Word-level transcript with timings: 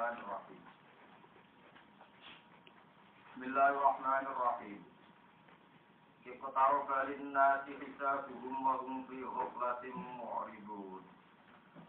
Bismillahirrahmanirrahim. 0.00 0.64
Bismillahirrahmanirrahim. 3.36 4.80
Iqtaraba 6.24 6.98
lin-nasi 7.04 7.76
hisabuhum 7.76 8.64
wa 8.64 8.80
hum 8.80 9.04
fi 9.12 9.20
ghaflatin 9.20 9.92
mu'ridun. 10.16 11.04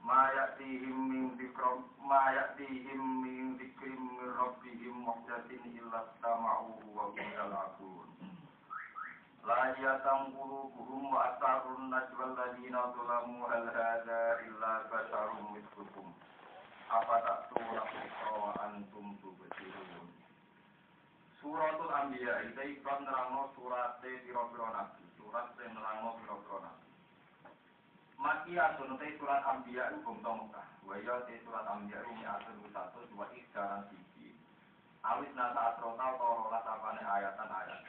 Ma 0.04 0.28
ya'tihim 0.28 0.98
min 1.08 1.40
dzikram 1.40 1.88
ma 2.04 2.36
ya'tihim 2.36 3.00
min 3.24 3.56
dzikrin 3.56 3.96
min 3.96 4.28
rabbihim 4.36 5.08
muhdatsin 5.08 5.72
illa 5.72 6.04
istama'uhu 6.12 6.92
wa 6.92 7.16
hum 7.16 7.16
yal'abun. 7.16 8.12
La 9.48 9.72
yatanqulubuhum 9.80 11.16
wa 11.16 11.32
asarrun 11.32 11.88
najwa 11.88 12.28
alladziina 12.28 12.92
zalamu 12.92 13.48
hal 13.48 13.72
hadza 13.72 14.20
illa 14.52 14.84
basharun 14.92 15.56
mithlukum. 15.56 16.12
Apa 16.92 17.24
tak 17.24 17.56
wa 18.36 18.52
antum 18.68 19.16
tubsirun. 19.24 20.12
Suratul 21.40 21.88
Anbiya 21.88 22.52
itu 22.52 22.62
ikon 22.68 23.08
nerangno 23.08 23.48
surat 23.56 24.04
piro-piro 24.04 24.68
nabi, 24.76 25.00
surat 25.16 25.56
yang 25.64 25.72
nerangno 25.72 26.20
piro-piro 26.20 26.60
nabi. 26.60 26.92
Makiyatun 28.20 29.00
te 29.00 29.08
surat 29.16 29.40
Anbiya 29.40 29.96
itu 29.96 30.04
bangsa 30.04 30.36
Mekah. 30.36 30.68
Wa 30.84 31.00
ya 31.00 31.16
te 31.24 31.40
surat 31.48 31.64
Anbiya 31.64 32.04
itu 32.04 32.12
mi'atun 32.12 32.60
satu 32.76 33.08
dua 33.08 33.32
ikjaran 33.40 33.88
siji. 33.88 34.36
Awis 35.08 35.32
nasa 35.32 35.72
asrota 35.72 36.20
torola 36.20 36.60
sapane 36.60 37.08
ayatan 37.08 37.56
ayat. 37.56 37.82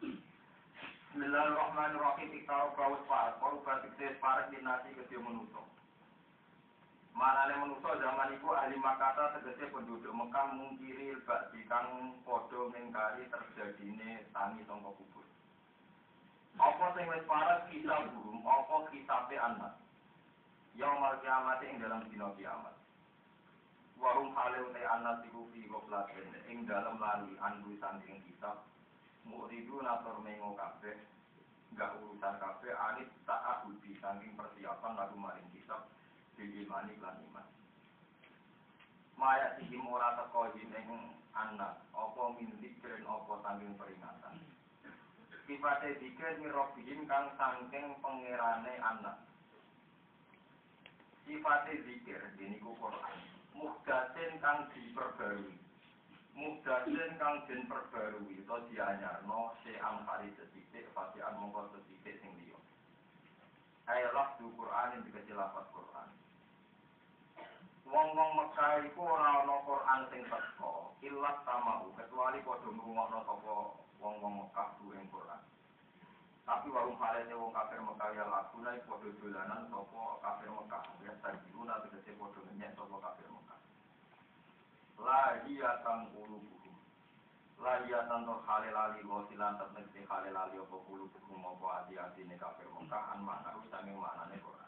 Bismillahirrahmanirrahim. 0.00 2.40
Iktaro 2.40 2.72
kawus 2.72 3.04
parak. 3.04 3.36
Koru 3.36 3.60
batik 3.68 4.00
parak 4.16 4.48
dinasi 4.48 4.96
kecil 4.96 5.20
menutup. 5.20 5.68
Manane 7.12 7.60
manusa 7.60 7.92
zaman 8.00 8.32
iku 8.40 8.56
ahli 8.56 8.80
Makata 8.80 9.36
tegese 9.36 9.68
penduduk 9.68 10.16
Mekah 10.16 10.56
mungkiri 10.56 11.20
bak 11.28 11.52
kang 11.68 12.16
padha 12.24 12.72
ngingkari 12.72 13.28
terjadine 13.28 14.24
tangi 14.32 14.64
sangka 14.64 14.96
kubur. 14.96 15.26
Apa 16.56 16.96
sing 16.96 17.04
wis 17.12 17.24
parek 17.28 17.68
kita 17.68 18.08
burung, 18.16 18.40
apa 18.48 18.88
kitabe 18.88 19.36
anak. 19.36 19.76
Yaumul 20.72 21.20
kiamat 21.20 21.60
ing 21.68 21.84
dalam 21.84 22.08
dina 22.08 22.32
kiamat. 22.32 22.76
Warung 24.00 24.32
hale 24.32 24.72
utai 24.72 24.88
anak 24.88 25.28
iku 25.28 25.44
fi 25.52 25.68
goflaten 25.68 26.32
ing 26.48 26.64
dalam 26.64 26.96
lali 26.96 27.36
andu 27.44 27.76
sanding 27.76 28.24
kitab. 28.24 28.64
Muridu 29.28 29.84
natur 29.84 30.16
mengo 30.24 30.56
kabeh, 30.56 30.96
gak 31.76 31.92
urusan 32.00 32.40
kabeh 32.40 32.72
anit 32.72 33.08
tak 33.28 33.44
ahudi 33.44 34.00
saking 34.00 34.32
persiapan 34.32 34.96
lagu 34.96 35.14
maring 35.20 35.46
kitab 35.52 35.91
bil 36.42 36.66
imani 36.66 36.98
lan 36.98 37.14
iman. 37.30 37.46
Maya 39.14 39.54
sihim 39.54 39.86
ora 39.86 40.18
teko 40.18 40.50
ing 40.58 40.74
anak, 41.38 41.78
apa 41.94 42.22
min 42.34 42.50
zikrin 42.58 43.06
apa 43.06 43.38
sanging 43.46 43.78
peringatan. 43.78 44.34
Sifate 45.46 46.02
zikir 46.02 46.42
mirobihim 46.42 47.06
kang 47.06 47.30
sangking 47.38 47.94
pengerane 48.02 48.74
anak. 48.82 49.22
Sifate 51.22 51.78
zikir 51.86 52.18
dini 52.34 52.58
Quran. 52.58 53.16
Muhdasin 53.54 54.42
kang 54.42 54.66
diperbarui. 54.74 55.54
Muhdasin 56.34 57.10
kang 57.22 57.46
den 57.46 57.70
perbarui 57.70 58.42
atau 58.42 58.58
dianyarno 58.66 59.54
se 59.62 59.78
hari 59.78 60.34
setitik, 60.34 60.90
fasian 60.90 61.38
mongko 61.38 61.70
setitik 61.70 62.18
sing 62.18 62.32
liya. 62.42 62.58
Ayalah 63.86 64.34
du 64.40 64.50
Quran 64.58 64.98
yang 64.98 65.02
dikasih 65.06 65.36
lapat 65.38 65.68
Quran. 65.70 66.21
Wong-wong 67.82 68.30
Mekah 68.38 68.86
iku 68.86 69.02
ora 69.02 69.42
ana 69.42 69.58
Quran 69.66 70.00
sing 70.14 70.22
teko, 70.30 70.94
illat 71.02 71.42
tamau 71.42 71.90
kecuali 71.98 72.38
padha 72.46 72.70
ngrungokno 72.70 73.18
sapa 73.26 73.54
wong-wong 73.98 74.34
Mekah 74.38 74.68
duwe 74.78 75.02
Quran. 75.10 75.42
Tapi 76.46 76.70
warung 76.70 76.98
halene 77.02 77.34
wong 77.34 77.50
kafir 77.50 77.82
Mekah 77.82 78.08
ya 78.14 78.24
laguna 78.30 78.78
iku 78.78 78.86
padha 78.94 79.10
dolanan 79.18 79.66
sapa 79.66 80.02
kafir 80.22 80.50
Mekah. 80.54 80.82
Ya 81.02 81.12
tajuna 81.26 81.82
tegese 81.82 82.14
padha 82.14 82.38
ngenyek 82.46 82.70
sapa 82.78 82.96
kafir 83.02 83.28
Mekah. 83.34 83.60
La 85.02 85.22
hiya 85.42 85.70
kang 85.82 86.06
ulubuhum. 86.14 86.74
La 87.58 87.82
hiya 87.82 88.06
tanto 88.06 88.46
halilali 88.46 89.02
lo 89.02 89.26
silan 89.26 89.58
tegese 89.58 90.06
halilali 90.06 90.54
apa 90.54 90.76
ulubuhum 90.86 91.42
apa 91.50 91.66
ati-atine 91.82 92.38
kafir 92.38 92.70
Mekah 92.70 93.18
an 93.18 93.26
makna 93.26 93.58
sange 93.74 93.90
maknane 93.90 94.38
Quran 94.38 94.61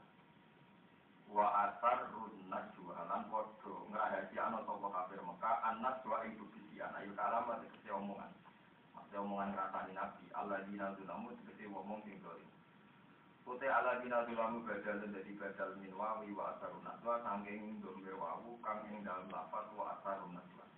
Putih 13.64 13.80
ala 13.80 13.96
dina 13.96 14.20
zulamu 14.28 14.60
badal 14.68 15.00
dadi 15.08 15.32
badal 15.40 15.72
min 15.80 15.88
wawi 15.96 16.28
wa 16.36 16.52
asar 16.52 16.68
runnas 16.68 17.00
wa 17.00 17.16
sangking 17.24 17.80
domir 17.80 18.12
wawu 18.12 18.60
kang 18.60 18.84
ing 18.92 19.00
dalam 19.00 19.24
lafaz 19.32 19.64
wa 19.72 19.88
asar 19.96 20.20
runnas 20.20 20.44
wa 20.52 20.68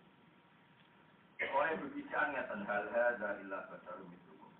Oleh 1.42 1.82
berbicara 1.82 2.30
ngeten 2.30 2.62
hal 2.62 2.86
hadza 2.94 3.42
illa 3.42 3.66
basarum 3.66 4.06
mitrukum 4.06 4.54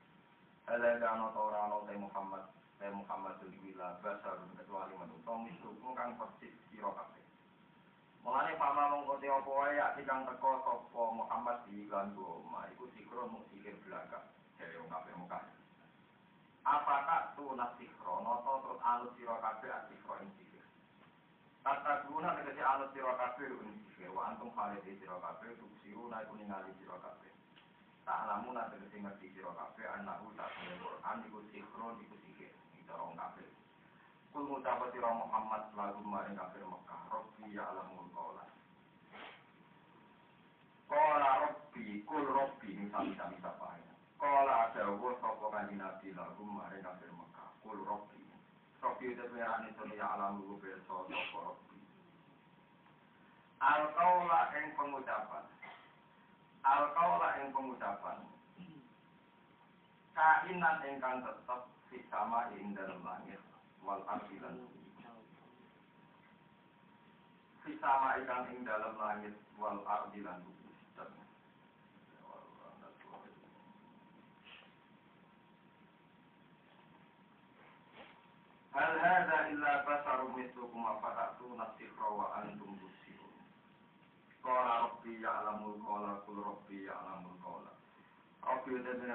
Hal 0.66 0.82
hadza 0.82 1.06
ana 1.06 1.30
ora 1.38 1.70
ana 1.70 1.94
Muhammad 1.94 2.50
saya 2.82 2.90
Muhammad 2.90 3.38
Wila 3.46 4.02
Basar 4.02 4.42
kecuali 4.58 4.94
manusia 4.98 5.34
mislukum 5.46 5.94
kang 5.94 6.18
persis 6.18 6.50
sira 6.74 6.90
kabeh. 6.98 7.22
Mulane 8.26 8.58
pama 8.58 8.90
mongko 8.90 9.22
te 9.22 9.30
apa 9.30 9.50
wae 9.54 9.78
ya 9.78 9.94
kang 10.02 10.26
teko 10.26 10.66
sapa 10.66 11.02
Muhammad 11.14 11.62
di 11.70 11.86
iklan 11.86 12.10
goma 12.18 12.66
iku 12.74 12.90
sikro 12.90 13.30
mung 13.30 13.46
sikir 13.54 13.78
belaka 13.86 14.26
dari 14.58 14.74
wong 14.82 14.90
kabeh. 15.30 15.55
Apakah 16.66 17.30
tu 17.38 17.54
nasih 17.54 17.86
krono 18.02 18.42
atau 18.42 18.58
terus 18.58 18.82
alus 18.82 19.14
siro 19.14 19.38
kafe 19.38 19.70
asih 19.70 19.94
krono 20.02 20.26
sihir? 20.34 20.66
Tata 21.62 22.02
guna 22.10 22.34
negasi 22.34 22.58
alus 22.58 22.90
siro 22.90 23.14
kafe 23.14 23.46
ini 23.46 23.86
sihir. 23.94 24.10
Wa 24.10 24.34
antum 24.34 24.50
khalidi 24.50 24.98
di 24.98 24.98
siro 24.98 25.22
kafe 25.22 25.54
tu 25.62 25.70
siro 25.78 26.10
na 26.10 26.26
itu 26.26 26.34
ningali 26.34 26.74
siro 26.82 26.98
kafe. 26.98 27.30
Tak 28.02 28.26
lama 28.26 28.50
nanti 28.50 28.82
negasi 28.82 28.98
ngerti 28.98 29.26
siro 29.30 29.54
kafe 29.54 29.86
anak 29.86 30.18
tak 30.34 30.50
punya 30.58 30.74
Quran 30.82 31.16
itu 31.22 31.38
sihro 31.54 31.86
itu 32.02 32.16
sihir 32.26 32.50
itu 32.50 32.90
orang 32.90 33.14
kafe. 33.14 33.46
Kul 34.34 34.50
mutabat 34.50 34.90
siro 34.90 35.10
Muhammad 35.22 35.70
lagu 35.78 36.02
mari 36.02 36.34
kafe 36.34 36.58
Mekah. 36.66 37.02
Robi 37.14 37.54
ya 37.54 37.62
alamul 37.62 38.10
kaula. 38.10 38.42
Kaula 40.90 41.30
Robbi, 41.46 42.02
kul 42.02 42.26
Robbi, 42.26 42.74
misal 42.74 43.06
misal 43.06 43.30
misal 43.30 43.54
pakai. 43.54 43.85
Ya. 44.16 44.22
Qala 44.22 44.72
dawuh 44.72 45.14
sapa 45.20 45.46
kanjeng 45.52 45.78
Nabi 45.78 46.16
lagu 46.16 46.42
maring 46.42 46.80
kafir 46.80 47.12
Mekah, 47.12 47.50
kul 47.60 47.78
Rabbi. 47.84 48.20
Rabbi 48.80 49.04
itu 49.12 49.24
pengiran 49.28 49.68
itu 49.68 49.82
ya 49.92 50.06
alamul 50.16 50.56
qaula 50.56 51.12
sapa 51.12 51.36
Rabbi. 51.36 51.78
Al-qaula 53.56 54.40
ing 54.56 54.66
pengucapan. 54.76 55.44
Al-qaula 56.64 57.28
ing 57.40 57.48
pengucapan. 57.52 58.18
Kainan 60.16 60.80
ingkang 60.80 61.20
tetep 61.20 61.60
di 61.92 62.00
sama 62.08 62.48
ing 62.56 62.72
dalam 62.72 63.04
langit 63.04 63.40
wal 63.84 64.00
ardi 64.08 64.40
lan 64.40 64.58
fi 67.62 67.72
sama 67.78 68.16
ikan 68.24 68.48
ing 68.52 68.64
dalam 68.64 68.96
langit 68.98 69.36
wal 69.60 69.80
ardi 69.86 70.20
lan 70.24 70.40
Hal 78.76 78.92
hadza 79.00 79.38
illa 79.56 79.72
basarum 79.88 80.36
mithlukum 80.36 80.84
afatatu 80.84 81.56
nasihra 81.56 82.08
wa 82.12 82.44
antum 82.44 82.76
tusirun. 82.76 83.36
Qala 84.44 84.84
rabbi 84.84 85.16
ya'lamul 85.24 85.80
qala 85.80 86.20
kul 86.28 86.44
rabbi 86.44 86.84
ya'lamul 86.84 87.40
qala. 87.40 87.72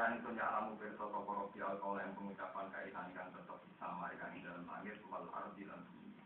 Pengiran 0.01 0.19
itu 0.19 0.29
ya 0.35 0.47
alamu 0.51 0.75
berso 0.75 1.07
toko 1.07 1.31
robi 1.31 1.63
alkohol 1.63 1.99
yang 1.99 2.11
pengucapan 2.17 2.67
kaitan 2.71 3.11
ikan 3.15 3.31
tetap 3.31 3.59
sama 3.79 4.11
ikan 4.15 4.35
di 4.35 4.43
dalam 4.43 4.67
langit 4.67 4.99
wal 5.07 5.23
ardi 5.31 5.63
dan 5.63 5.79
bumi. 5.87 6.19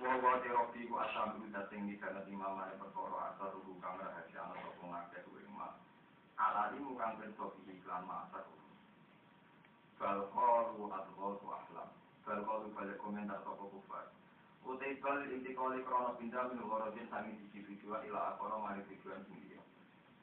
Wawa 0.00 0.40
te 0.40 0.48
robi 0.48 0.88
ku 0.88 0.96
asal 0.96 1.36
udah 1.36 1.68
tinggi 1.68 2.00
karena 2.00 2.24
imam 2.24 2.56
ada 2.56 2.80
perkara 2.80 3.32
asal 3.32 3.52
ruhu 3.60 3.76
kang 3.84 4.00
rahasia 4.00 4.40
ana 4.40 4.56
toko 4.64 4.88
ngakeh 4.88 5.20
ku 5.28 5.36
imam. 5.36 5.76
Alali 6.40 6.80
mukang 6.80 7.20
berso 7.20 7.52
iklan 7.68 8.08
ma 8.08 8.24
asal 8.24 8.40
ruhu. 8.48 8.55
Bal 9.96 10.20
qalu 10.34 10.84
adghal 10.92 11.32
tu 11.40 11.46
ahlam. 11.48 11.88
Bal 12.26 12.40
qalu 12.44 12.66
balik 12.76 12.96
komentar 13.00 13.40
toko 13.44 13.72
kufar. 13.72 14.12
Utai 14.66 14.98
bal 15.00 15.24
inti 15.30 15.54
kali 15.56 15.80
krono 15.86 16.18
pindah 16.18 16.52
min 16.52 16.60
gharadin 16.60 17.06
sami 17.08 17.38
sisi 17.38 17.64
tujuan 17.64 18.04
ila 18.10 18.34
akono 18.34 18.60
mari 18.60 18.82
tujuan 18.90 19.22
sendiri 19.24 19.56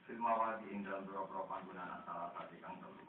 filmawati 0.04 0.68
ing 0.68 0.84
dalam 0.84 1.08
beberapa 1.08 1.48
panggunaan 1.48 2.04
salah 2.04 2.30
kang 2.36 2.76
telu. 2.84 3.04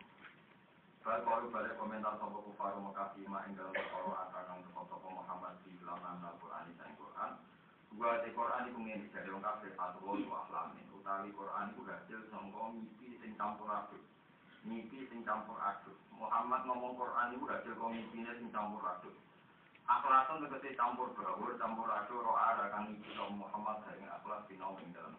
Baru 1.05 1.50
balik 1.50 1.76
komentar 1.76 2.16
sopo 2.16 2.40
kufaru 2.49 2.81
Mekah 2.81 3.12
Bima 3.19 3.44
ing 3.50 3.58
dalam 3.58 3.75
perkara 3.75 4.31
akan 4.31 4.62
sopo 4.72 5.08
Muhammad 5.10 5.58
di 5.67 5.75
dalam 5.82 6.22
Al-Quran 6.22 6.70
dan 6.78 6.94
Quran. 6.96 7.32
Gua 7.94 8.22
di 8.25 8.31
Quran 8.32 8.67
itu 8.70 8.78
ngene 8.78 9.06
dari 9.12 9.28
wong 9.31 9.43
kafir 9.43 9.75
atau 9.75 10.06
wa 10.06 10.38
ahlamin. 10.49 10.87
Utawi 10.96 11.31
Quran 11.34 11.75
itu 11.75 11.82
hasil 11.84 12.20
sangka 12.31 12.62
mimpi 12.72 13.20
sing 13.20 13.34
campur 13.37 13.69
aduk. 13.69 14.13
Mimpi 14.64 15.05
sing 15.12 15.20
campur 15.28 15.61
aduk. 15.61 15.96
Muhammad 16.16 16.64
ngomong 16.64 16.96
Quran 16.96 17.37
itu 17.37 17.44
hasil 17.44 17.76
kok 17.76 17.93
mimpine 17.93 18.32
sing 18.40 18.49
campur 18.49 18.81
aduk. 18.81 19.12
Akhlasun 19.84 20.49
tegese 20.49 20.72
campur 20.72 21.12
baur, 21.12 21.52
campur 21.61 21.88
aduk 21.93 22.25
roh 22.25 22.32
ada 22.32 22.72
kang 22.72 22.88
mimpi 22.88 23.12
Muhammad 23.12 23.84
dari 23.84 24.08
akhlak 24.08 24.49
sinau 24.49 24.81
ing 24.81 24.88
dalam 24.96 25.12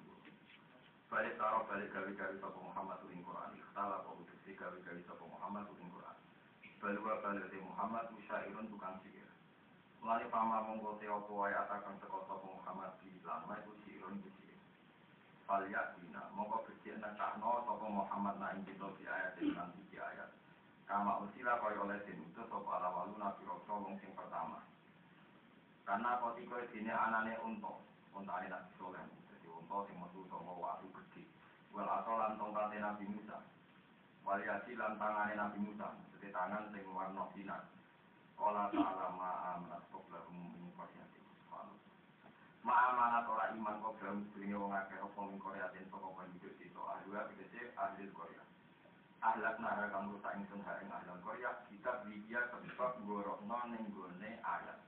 Balik 1.05 1.37
taruh 1.37 1.61
balik 1.69 1.93
gawe-gawe 1.93 2.35
sapa 2.41 2.57
Muhammad 2.57 2.97
ing 3.13 3.21
Quran. 3.21 3.53
Ikhtala 3.55 4.01
kok 4.01 4.17
tegese 4.25 4.57
gawe-gawe 4.57 5.01
sapa 5.05 5.23
Muhammad 5.29 5.69
ing 5.77 5.89
Quran. 5.93 6.17
Balwa 6.81 7.13
balik 7.21 7.53
Muhammad 7.61 8.05
musyairun 8.17 8.65
tukang 8.73 8.97
sihir. 9.05 9.29
Mulane 10.01 10.25
pama 10.33 10.65
monggo 10.65 10.97
te 10.97 11.05
opo 11.05 11.45
wae 11.45 11.53
atakan 11.53 12.01
teko 12.01 12.25
sapa 12.25 12.45
Muhammad 12.45 12.97
di 13.05 13.13
lan 13.21 13.45
wae 13.45 13.61
ku 13.61 13.77
sirun 13.85 14.17
ku 14.21 14.29
sirun. 14.33 14.44
Falya 15.45 15.93
dina 15.93 16.25
monggo 16.33 16.65
becik 16.65 16.97
nekakno 16.97 17.61
sapa 17.69 17.85
Muhammad 17.85 18.35
nak 18.41 18.57
ing 18.57 18.65
kita 18.65 18.89
di 18.97 19.05
ayat 19.05 19.37
lan 19.53 19.69
di 19.93 19.97
ayat. 20.01 20.33
Kama 20.89 21.21
usila 21.21 21.61
kaya 21.61 21.85
oleh 21.85 22.01
den 22.01 22.17
itu 22.25 22.41
sapa 22.49 22.65
ala 22.65 22.89
walu 22.89 23.13
nabi 23.21 23.45
rasul 23.45 23.85
wong 23.85 23.93
sing 24.01 24.09
pertama. 24.17 24.65
Karena 25.85 26.17
kotiko 26.17 26.57
dine 26.73 26.89
anane 26.89 27.37
unta, 27.45 27.77
untane 28.17 28.49
nabi 28.49 28.73
soleh. 28.81 29.05
Jadi 29.05 29.45
unta 29.45 29.85
sing 29.85 30.01
metu 30.01 30.25
saka 30.25 30.49
watu 30.49 30.89
gedhe. 30.97 31.29
Wal 31.69 31.93
asolan 31.93 32.41
tongkate 32.41 32.81
nabi 32.81 33.05
Musa. 33.05 33.37
Wal 34.25 34.41
yasi 34.41 34.73
nabi 34.73 35.57
Musa, 35.61 35.93
jadi 36.17 36.33
tangan 36.33 36.73
sing 36.73 36.89
warna 36.89 37.29
sinar. 37.37 37.69
Kala 38.33 38.67
ta'ala 38.73 39.13
ma'amanat 39.13 39.85
qoblahum 39.93 40.57
min 40.57 40.73
qaryatin. 40.73 41.14
Ma'amanat 42.65 43.29
ora 43.29 43.53
iman 43.53 43.77
qoblahum 43.77 44.25
sedurunge 44.33 44.57
wong 44.57 44.73
akeh 44.73 44.97
apa 44.97 45.21
min 45.29 45.37
qaryatin 45.37 45.85
saka 45.85 46.09
penduduk 46.17 46.53
desa 46.57 46.81
ahli 46.81 47.13
tegese 47.13 47.61
ahli 47.77 48.09
Korea. 48.09 48.41
Ahlak 49.21 49.61
nara 49.61 49.85
kang 49.93 50.09
rusak 50.09 50.33
ingsun 50.33 50.65
ha 50.65 50.81
ing 50.81 50.89
Korea 51.21 51.61
kita 51.69 52.01
bidia 52.09 52.41
sebab 52.49 53.05
gorokno 53.05 53.69
ning 53.69 53.85
gone 53.93 54.31
ayat. 54.41 54.81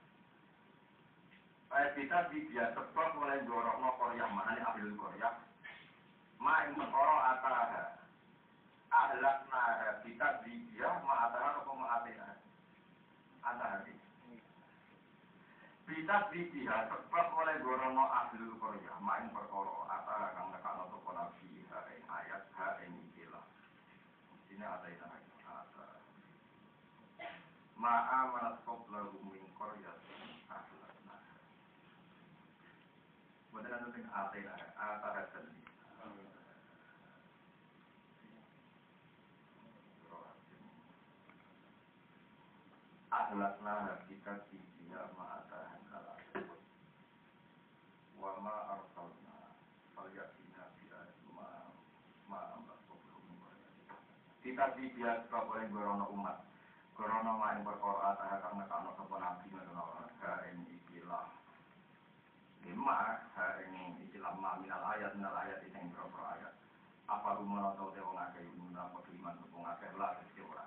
Ayat 1.69 1.93
kita 1.93 2.33
bidia 2.33 2.73
sebab 2.73 3.13
oleh 3.13 3.45
gorokno 3.45 3.93
Korea 4.01 4.25
mana 4.25 4.57
ahli 4.57 4.97
Korea. 4.97 5.37
Ma 6.41 6.65
ing 6.65 6.73
perkara 6.81 7.37
ataha. 7.37 7.85
Ahlak 8.89 9.45
nara 9.53 10.01
kita 10.01 10.41
bidia 10.41 10.97
ma 11.05 11.29
ataha 11.29 11.61
apa 11.61 11.71
ma 11.77 11.85
antara 13.45 13.85
bisa 15.87 16.27
dibiha 16.35 16.91
sebab 16.91 17.27
oleh 17.31 17.55
gorono 17.63 18.11
ahlul 18.11 18.59
korea 18.59 18.93
main 18.99 19.31
perkara 19.31 19.87
ata 19.87 20.35
kang 20.35 20.51
nekakno 20.51 20.91
sapa 20.91 21.11
nabi 21.15 21.63
ha 21.71 21.79
ing 21.95 22.03
ayat 22.03 22.43
ha 22.59 22.67
ing 22.83 22.91
ikilah. 23.11 23.45
Sini 24.51 24.67
ada 24.67 24.87
itu 24.91 25.07
ada 25.47 25.87
ma'a 27.79 28.19
manat 28.35 28.59
qabla 28.67 29.15
min 29.31 29.47
qaryatin 29.55 30.21
ahlakna. 30.51 31.17
Bukan 33.55 33.71
ada 33.71 33.87
yang 33.95 34.11
ada, 34.11 34.53
ada 34.75 35.09
hasil. 35.23 35.45
ahlakna. 43.17 44.03
kita 44.07 44.33
fiha 44.47 45.03
ma'atahan 45.17 45.81
kalah 45.91 46.19
wa 48.19 48.31
ma 48.39 48.55
arsalna 48.75 49.55
falyatina 49.95 50.63
biha 50.79 51.01
ma 51.35 51.71
ma 52.31 52.39
ambat 52.55 52.79
kita 54.57 54.73
fiha 54.73 55.21
sebab 55.29 55.53
oleh 55.53 55.69
gorono 55.69 56.09
umat. 56.17 56.41
Gorono 56.97 57.37
main 57.37 57.61
perkara 57.61 58.17
atah 58.17 58.41
karena 58.41 58.65
kano 58.65 58.89
sapa 58.97 59.21
nabi 59.21 59.53
ngono 59.53 60.01
ha 60.01 60.33
ing 60.49 60.65
ikilah. 60.65 61.29
Lima 62.65 63.21
ha 63.37 63.45
ing 63.61 64.01
ikilah 64.09 64.33
ma 64.41 64.57
ayat 64.57 65.13
minal 65.13 65.37
ayat 65.45 65.61
sing 65.61 65.93
berapa 65.93 66.41
ayat? 66.41 66.57
Apa 67.05 67.37
rumono 67.37 67.77
tau 67.77 67.93
te 67.93 68.01
akeh 68.01 68.49
apa 68.73 68.97
iman 68.97 69.37
wong 69.53 69.61
akeh 69.77 69.93
lah 69.93 70.17
ora 70.25 70.65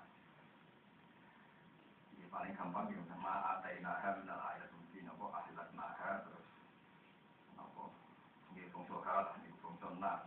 paling 2.31 2.55
gampang 2.55 2.95
ya 2.95 3.03
sama 3.11 3.59
atainaha 3.59 4.23
minal 4.23 4.39
ayat 4.55 4.71
mungkin 4.71 5.11
apa 5.11 5.27
ahlat 5.35 5.69
naha 5.75 6.13
terus 6.31 6.47
apa 7.59 7.91
nggih 8.55 8.71
bangsa 8.71 8.97
kalah 9.03 9.35
niku 9.43 9.59
bangsa 9.67 9.89
nas 9.99 10.23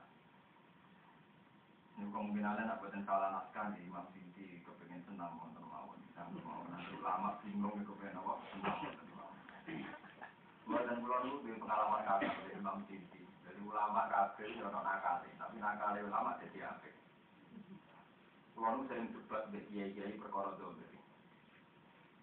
niku 2.23 2.39
kemungkinan 2.39 2.71
apa 2.71 2.85
dan 2.87 3.03
salah 3.03 3.29
naskah 3.35 3.75
di 3.75 3.83
Imam 3.83 4.07
Sinti 4.15 4.63
kepengen 4.63 5.03
senam 5.03 5.35
wonten 5.43 5.59
mawon. 5.67 5.99
Sampe 6.15 6.39
mawon. 6.39 6.71
Nanti 6.71 6.95
ulama 6.95 7.35
bingung 7.43 7.75
iku 7.83 7.99
pengen 7.99 8.23
apa 8.23 8.33
senam 8.47 8.75
wonten 8.79 9.07
mawon. 9.11 9.35
Dan 10.87 11.03
kula 11.03 11.17
niku 11.27 11.37
duwe 11.43 11.59
pengalaman 11.59 12.07
kabeh 12.07 12.31
dari 12.31 12.55
Imam 12.55 12.79
Sinti 12.87 13.21
jadi 13.43 13.59
ulama 13.59 14.07
kabeh 14.07 14.47
yo 14.55 14.71
ono 14.71 14.79
nakal. 14.79 15.27
Tapi 15.35 15.55
nakal 15.59 15.99
ulama 15.99 16.39
jadi 16.39 16.59
apik. 16.63 16.95
Kula 18.55 18.67
niku 18.71 18.83
sering 18.87 19.05
debat 19.11 19.43
mbek 19.51 19.67
kiai-kiai 19.67 20.15
perkara 20.15 20.55
dombel. 20.55 20.95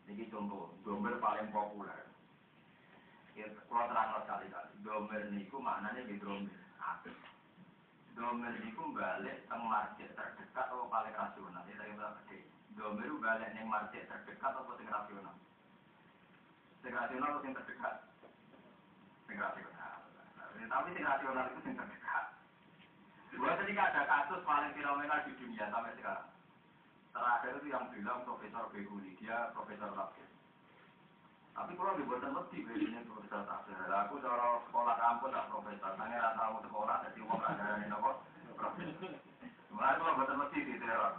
Ini 0.09 0.27
contoh, 0.33 0.75
domber 0.83 1.21
paling 1.21 1.53
populer. 1.53 2.09
Ya, 3.39 3.47
kalau 3.69 3.87
terang 3.87 4.27
sekali-kali, 4.27 4.73
domber 4.83 5.23
niku 5.29 5.61
maknanya 5.61 6.09
di 6.09 6.17
domber. 6.17 6.57
Domber 8.21 8.53
niku 8.61 8.85
balik 8.93 9.49
teng 9.49 9.65
market 9.65 10.13
terdekat 10.13 10.69
atau 10.69 10.85
paling 10.93 11.17
rasional. 11.17 11.65
Kita 11.65 11.89
yang 11.89 11.97
gede. 12.21 12.45
Domber 12.77 13.09
balik 13.17 13.49
neng 13.57 13.65
market 13.65 14.05
terdekat 14.13 14.53
atau 14.53 14.77
sing 14.77 14.93
rasional. 14.93 15.33
Sing 16.85 16.93
rasional 16.93 17.33
atau 17.33 17.41
sing 17.41 17.57
terdekat? 17.57 17.95
Sing 19.25 19.37
rasional. 19.41 19.97
Tapi 20.53 20.89
sing 20.93 21.05
rasional 21.09 21.49
itu 21.49 21.61
sing 21.65 21.75
terdekat. 21.81 22.25
Dua 23.33 23.57
ketika 23.57 23.83
ada 23.89 24.03
kasus 24.05 24.45
paling 24.45 24.77
fenomenal 24.77 25.25
di 25.25 25.33
dunia 25.41 25.65
sampai 25.73 25.97
sekarang 25.97 26.29
terakhir 27.17 27.53
itu 27.57 27.67
yang 27.73 27.89
bilang 27.89 28.21
Profesor 28.29 28.69
Beguni, 28.69 29.17
dia 29.17 29.49
Profesor 29.57 29.91
Tafsir. 29.97 30.30
Tapi 31.61 31.77
kalau 31.77 31.93
dibuatan 31.93 32.33
lebih 32.33 32.65
begini 32.65 33.05
Profesor 33.05 33.45
Tafsir. 33.45 33.77
Aku 33.77 34.17
cara 34.25 34.65
sekolah 34.65 34.97
kampus 34.97 35.29
tak 35.29 35.49
Profesor, 35.53 35.93
saya 35.93 36.09
nggak 36.09 36.37
tahu 36.41 36.57
sekolah, 36.65 36.97
jadi 37.05 37.21
uang 37.21 37.43
ada 37.45 37.67
ini 37.77 37.93
apa? 37.93 38.11
Profesor. 38.57 39.13
Mulai 39.69 40.01
kalau 40.01 40.17
buatan 40.17 40.41
lebih 40.41 40.61
di 40.65 40.75
teror. 40.81 41.13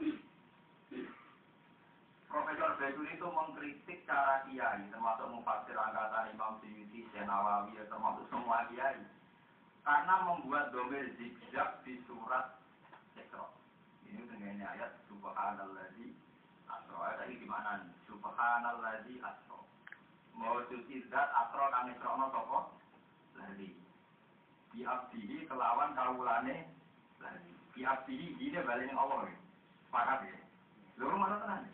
Profesor 2.26 2.72
Beguni 2.80 3.14
itu 3.14 3.28
mengkritik 3.30 4.00
cara 4.10 4.42
kiai, 4.50 4.82
termasuk 4.90 5.30
mufasir 5.30 5.78
angkatan 5.78 6.34
Imam 6.34 6.58
Syuuti, 6.64 7.06
Senawawi, 7.14 7.78
termasuk 7.86 8.26
semua 8.34 8.66
kiai. 8.74 8.98
Karena 9.86 10.26
membuat 10.26 10.74
domir 10.74 11.12
zigzag 11.22 11.86
di 11.86 12.02
surat 12.10 12.58
Iqra. 13.14 13.46
Ini 14.08 14.26
dengan 14.26 14.64
ayat 14.74 14.96
Subhanalladzi 15.06 16.18
asro. 16.72 16.98
Ayat 17.04 17.28
ini 17.30 17.46
gimana 17.46 17.84
nih? 17.84 17.94
Subhanalladzi 18.08 19.20
asro. 19.20 19.51
Mau 20.42 20.58
cuci 20.66 21.06
zat 21.14 21.30
asro 21.38 21.70
kang 21.70 21.94
isrono 21.94 22.26
sapa? 22.34 22.60
Ladi. 23.38 23.78
Bi 24.74 25.38
kelawan 25.46 25.94
kawulane 25.94 26.66
ladi. 27.22 27.52
Bi 27.78 27.86
ini 28.42 28.58
balik 28.66 28.90
ning 28.90 28.98
Allah. 28.98 29.30
Sepakat 29.86 30.26
ya? 30.26 30.40
Lho 30.98 31.14
mana 31.14 31.38
tenan? 31.46 31.70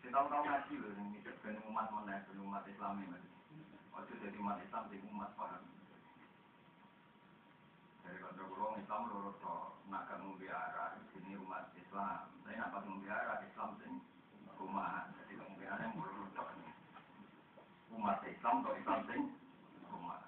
Saya 0.00 0.10
tahu-tahu 0.14 0.42
ngaji 0.46 0.74
lho, 0.80 0.88
yang 0.96 1.08
mikir 1.12 1.34
ben 1.44 1.60
umat 1.68 1.92
mana, 1.92 2.24
ben 2.24 2.40
umat 2.40 2.64
Islam 2.64 3.04
ini. 3.04 3.20
Ojo 3.92 4.14
jadi 4.16 4.36
umat 4.40 4.62
Islam, 4.64 4.88
jadi 4.88 5.04
umat 5.12 5.30
paham. 5.36 5.64
Dari 8.06 8.16
kantor 8.22 8.46
pulau 8.48 8.78
Islam 8.80 9.12
lurus 9.12 9.36
to 9.42 9.56
nak 9.92 10.08
membiara 10.16 10.96
ini 11.12 11.36
umat 11.36 11.74
Islam. 11.76 12.32
Saya 12.46 12.56
nak 12.56 12.72
pas 12.72 12.84
membiara 12.88 13.44
Islam 13.44 13.76
sing 13.82 14.00
rumah. 14.56 15.12
Jadi 15.20 15.34
membiara 15.36 15.82
yang 15.84 15.98
lurus 15.98 16.32
to 16.32 16.44
umat 17.98 18.22
Islam 18.22 18.62
to 18.62 18.70
Islam 18.78 19.00
sing 19.10 19.22
rumah. 19.90 20.22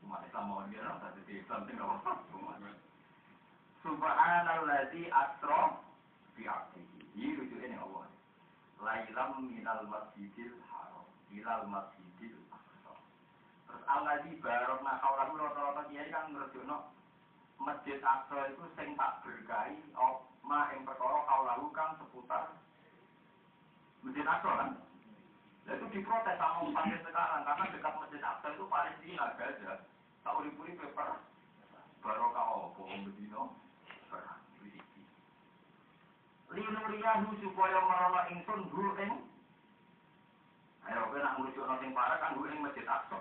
Umat 0.00 0.24
Islam 0.24 0.44
mau 0.48 0.64
biara 0.64 0.96
tapi 1.04 1.20
Islam 1.28 1.60
sing 1.68 1.76
apa? 1.76 2.12
Rumah. 2.32 2.56
Subhanalladzi 3.84 5.12
asra 5.12 5.76
bi 6.32 6.48
abdihi. 6.48 7.00
Ini 7.14 7.36
rujuk 7.36 7.60
ini 7.60 7.76
Allah. 7.76 8.08
Lailam 8.80 9.52
minal 9.52 9.84
masjidil 9.86 10.56
haram 10.72 11.04
ilal 11.28 11.68
masjidil 11.68 12.40
Allah 13.84 14.22
di 14.24 14.32
barok 14.40 14.80
nak 14.80 15.02
kaulah 15.02 15.28
rata-rata 15.28 15.82
kiai 15.92 16.08
kan 16.08 16.32
ngerjono 16.32 16.88
masjid 17.60 18.00
Aqsa 18.00 18.54
itu 18.54 18.64
sing 18.78 18.96
tak 18.96 19.20
berkahi 19.20 19.76
ma 20.44 20.72
ing 20.72 20.88
perkara 20.88 21.20
kaulah 21.28 21.58
kan 21.76 21.98
seputar 22.00 22.54
masjid 24.00 24.24
Aqsa 24.24 24.50
kan 24.56 24.70
Itu 25.64 25.86
diprotes 25.88 26.36
sama 26.36 26.60
umatnya 26.68 27.00
sekarang 27.00 27.48
karena 27.48 27.64
dekat 27.72 27.94
masjid 27.96 28.20
Aqsa 28.20 28.52
itu 28.52 28.64
Palestina 28.68 29.32
aja. 29.32 29.80
Tahu 30.20 30.44
urip 30.44 30.76
paper 30.76 31.20
barokah 32.04 32.46
opo 32.68 32.84
bedino 32.84 33.56
perang 34.12 34.44
linuriyahu 36.54 37.34
supaya 37.40 37.80
merono 37.80 38.20
ingsun 38.30 38.60
hu 38.70 38.82
ayo 40.84 41.00
kowe 41.08 41.18
nak 41.18 41.34
ngrujuk 41.40 41.64
nang 41.64 41.92
parah 41.96 42.20
kan 42.20 42.36
hu 42.36 42.44
masjid 42.60 42.84
Aqsa. 42.84 43.18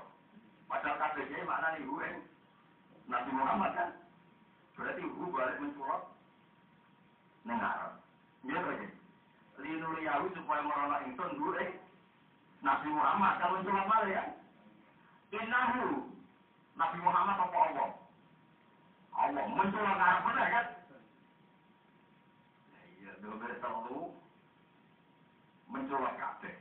Padahal 0.68 1.00
kabeh 1.00 1.48
makna 1.48 1.80
nih 1.80 1.88
hu 1.88 1.96
ing 2.04 2.18
Nabi 3.08 3.32
Muhammad 3.32 3.72
kan? 3.72 3.90
Berarti 4.76 5.02
hu 5.02 5.32
balik 5.32 5.60
menculot. 5.64 6.04
Ning 7.48 7.60
Arab 7.60 8.04
iya 8.44 8.60
berarti 8.60 8.88
linuriyahu 9.64 10.28
supaya 10.36 10.62
merono 10.68 10.98
ingsun 11.08 11.32
hu 11.40 11.48
Nabi 12.63 12.89
Muhammad 12.96 13.34
kalau 13.43 13.60
menculot 13.60 13.86
malah 13.91 14.10
ya 14.10 14.24
innahu 15.36 16.08
Nabi 16.79 16.98
Muhammad 17.03 17.36
apa 17.36 17.58
Allah 17.60 17.89
Allah 19.13 19.43
menculot 19.51 19.98
Arab 20.00 20.24
benar 20.32 20.48
kan 20.48 20.67
Domir 23.24 23.55
telu 23.63 24.12
mencolok 25.72 26.13
kabeh. 26.20 26.55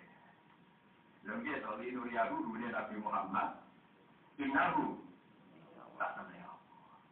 Lha 1.26 1.32
nggih 1.42 1.58
to 1.58 1.70
li 1.82 1.90
nuriyahu 1.90 2.38
dunia 2.38 2.70
Nabi 2.70 3.02
Muhammad. 3.02 3.58
Innahu 4.38 5.02
tak 5.98 6.14
temne 6.14 6.38
apa. 6.38 6.62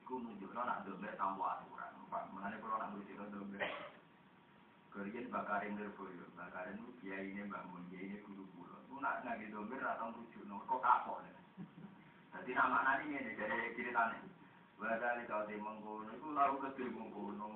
Iku 0.07 0.23
nunjukno 0.23 0.63
nak 0.63 0.87
domir 0.87 1.19
tanpa 1.19 1.59
aturan. 1.59 1.91
Mengenai 2.31 2.63
kalau 2.63 2.79
nak 2.79 2.91
nulis 2.95 3.11
domir. 3.11 3.63
Kalian 4.91 5.31
bakarin 5.35 5.79
nirboyo, 5.79 6.27
bakarin 6.35 6.79
itu 6.83 6.91
kiai 7.03 7.31
ini 7.31 7.47
bangun, 7.47 7.87
kiai 7.91 8.07
ini 8.07 8.19
guru. 8.27 8.40
Itu 8.40 8.40
nak 9.01 9.25
nangis 9.25 9.49
dompet 9.49 9.81
datang 9.81 10.13
tujuh 10.13 10.45
nol 10.45 10.61
kok 10.69 10.85
kapok 10.85 11.25
nih. 11.25 11.35
Jadi 12.37 12.51
nama 12.53 12.85
nani 12.85 13.09
ini 13.09 13.19
nih 13.25 13.33
jadi 13.37 13.73
kiri 13.73 13.93
tani. 13.97 14.21
Bagai 14.81 15.21
di 15.21 15.29
kau 15.29 15.45
di 15.45 15.61
mengkuno, 15.61 16.09
itu 16.09 16.29
lalu 16.33 16.57
ke 16.65 16.69
di 16.81 16.89
mengkuno. 16.89 17.49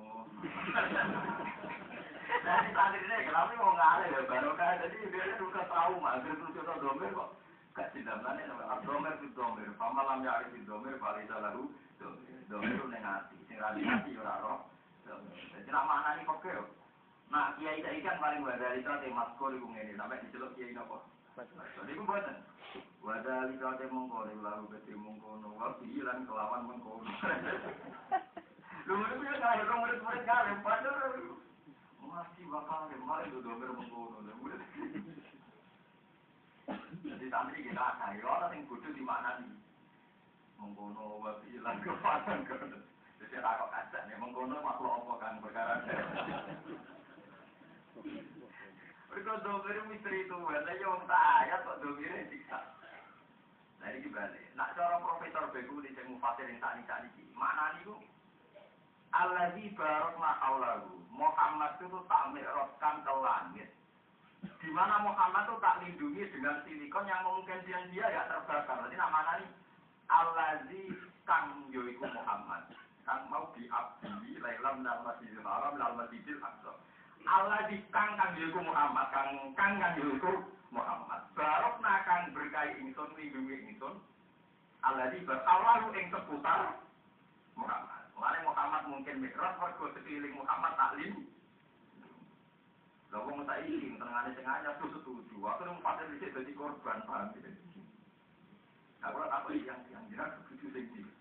Jadi 2.25 2.69
tadi 2.69 2.97
ini 3.01 3.25
kenapa 3.25 3.53
mau 3.57 3.73
ngalih 3.73 4.09
ya 4.13 4.21
baru 4.29 4.51
kan? 4.57 4.81
Jadi 4.81 4.97
dia 5.09 5.23
itu 5.33 5.45
ke 5.49 5.61
tahu 5.69 5.93
mah 6.01 6.21
dia 6.21 6.33
tujuh 6.37 6.61
dompet 6.65 7.13
kok. 7.13 7.29
Kecil 7.73 8.05
dan 8.05 8.21
nani 8.21 8.45
nama 8.45 8.81
dompet 8.85 9.17
itu 9.21 9.29
dompet. 9.33 9.69
Pamalam 9.77 10.25
ya 10.25 10.45
itu 10.49 10.65
dompet, 10.65 10.97
balik 11.01 11.29
lalu 11.29 11.69
dompet. 11.97 12.45
Dompet 12.45 12.77
itu 12.77 12.85
nengati, 12.89 13.37
singrati 13.49 13.81
nengati 13.81 14.17
orang 14.21 14.41
roh. 14.41 14.59
Jadi 15.05 15.69
nama 15.69 16.05
nani 16.05 16.29
pokoknya. 16.29 16.61
Nah, 17.25 17.57
kiai 17.57 17.81
tadi 17.81 18.05
kan 18.05 18.21
paling 18.21 18.45
berdari 18.45 18.85
itu 18.85 18.89
nanti 18.89 19.09
maskol 19.09 19.57
ibu 19.57 19.65
ngene, 19.73 19.97
sampai 19.97 20.21
dicelup 20.21 20.53
kiai 20.53 20.77
nopo. 20.77 21.01
Jadi 21.35 21.91
itu 21.91 22.03
buatan. 22.07 22.37
Wada 23.03 23.51
lika 23.51 23.75
te 23.75 23.85
mongko 23.91 24.23
lalu 24.39 24.71
kete 24.71 24.95
mongkono 24.95 25.51
waktu 25.59 25.83
hilang 25.91 26.23
kelawan 26.23 26.63
mongkono. 26.63 27.11
Lu 28.87 28.93
mana 28.95 29.19
punya 29.19 29.35
kaya 29.43 29.67
dong 29.67 29.79
murid-murid 29.83 30.23
kaya 30.23 30.55
padahal 30.63 31.11
masih 31.99 32.45
bakal 32.47 32.87
kemarin 32.87 33.27
itu 33.27 33.43
domer 33.43 33.69
mongkono. 33.75 34.19
Jadi 37.03 37.25
santri 37.27 37.67
kita 37.67 37.83
ada 37.83 38.15
orang 38.15 38.55
yang 38.55 38.67
bodoh 38.71 38.91
di 38.95 39.03
mana 39.03 39.43
nih? 39.43 39.51
Mongkono 40.55 41.19
waktu 41.19 41.51
hilang 41.51 41.83
kelawan. 41.83 42.47
Jadi 43.19 43.35
aku 43.43 43.65
kaca 43.75 43.99
nih 44.07 44.15
mongkono 44.23 44.55
makhluk 44.63 45.03
apa 45.03 45.13
kan 45.19 45.43
perkara. 45.43 45.83
Mereka 49.15 49.47
domer 49.47 49.79
misteri 49.87 50.27
itu, 50.27 50.35
ada 50.35 50.75
yang 50.75 50.99
tak 51.07 51.23
ayat 51.47 51.63
kok 51.63 51.79
domernya 51.79 52.27
siksa. 52.27 52.59
Ini 53.79 54.11
balik. 54.11 54.43
Nak 54.59 54.75
cara 54.75 54.99
Profesor 54.99 55.55
Begu 55.55 55.79
di 55.79 55.95
sing 55.95 56.11
mufasir 56.11 56.51
yang 56.51 56.59
tani 56.59 56.83
tani 56.83 57.07
ini, 57.15 57.31
mana 57.31 57.79
nih 57.79 57.95
Alladzi 59.15 59.71
barokna 59.71 60.35
aulagu. 60.43 60.99
Muhammad 61.15 61.79
itu 61.79 61.95
tak 62.11 62.35
merotkan 62.35 63.07
ke 63.07 63.13
langit. 63.23 63.69
Di 64.59 64.67
mana 64.75 64.99
Muhammad 64.99 65.47
itu 65.47 65.55
tak 65.63 65.79
lindungi 65.79 66.23
dengan 66.35 66.59
silikon 66.67 67.07
yang 67.07 67.23
memungkinkan 67.23 67.87
dia 67.95 68.11
ya 68.11 68.27
terbakar. 68.27 68.83
Jadi 68.83 68.99
nama 68.99 69.39
nih 69.39 69.47
Alladzi 70.11 70.81
kang 71.23 71.71
yoiku 71.71 72.03
Muhammad. 72.11 72.67
Kang 73.07 73.31
mau 73.31 73.47
diabdi 73.55 74.43
lailam 74.43 74.83
dal 74.83 75.07
masjidil 75.07 75.39
haram 75.39 75.79
dal 75.79 75.95
masjidil 75.95 76.43
aqsa. 76.43 76.75
Alladzi 77.25 77.81
kang 77.89 78.13
kang 78.15 78.37
yoiku 78.37 78.61
Muhammad. 78.61 79.09
Kang 79.09 79.29
kang 79.57 79.81
kang 79.81 79.97
yoiku 79.97 80.45
Muhammad. 80.69 81.25
Barok 81.33 81.81
nakang 81.81 82.29
berkahi 82.37 82.77
ingsun 82.85 83.09
lindungi 83.17 83.65
ingsun. 83.73 83.97
Alladzi 84.85 85.25
berawalu 85.25 85.89
ing 85.97 86.13
seputar 86.13 86.77
Muhammad. 87.57 88.03
Mulane 88.13 88.39
Muhammad 88.45 88.83
mungkin 88.87 89.25
mikrot 89.25 89.57
mergo 89.57 89.89
sekeliling 89.97 90.37
Muhammad 90.37 90.73
taklim. 90.77 91.13
Lha 93.09 93.17
wong 93.25 93.43
saiki 93.49 93.97
tengane 93.97 94.29
sing 94.37 94.45
anyar 94.45 94.77
tuh 94.77 94.91
setuju. 94.93 95.35
Aku 95.41 95.61
nang 95.65 95.81
pasir 95.81 96.05
dhisik 96.13 96.31
dadi 96.35 96.53
korban 96.53 97.01
paham 97.09 97.33
gitu. 97.33 97.49
Aku 99.01 99.17
apa 99.23 99.49
yang 99.51 99.81
yang 99.89 100.05
jelas 100.13 100.37
setuju. 100.45 100.77
Ya 100.77 101.14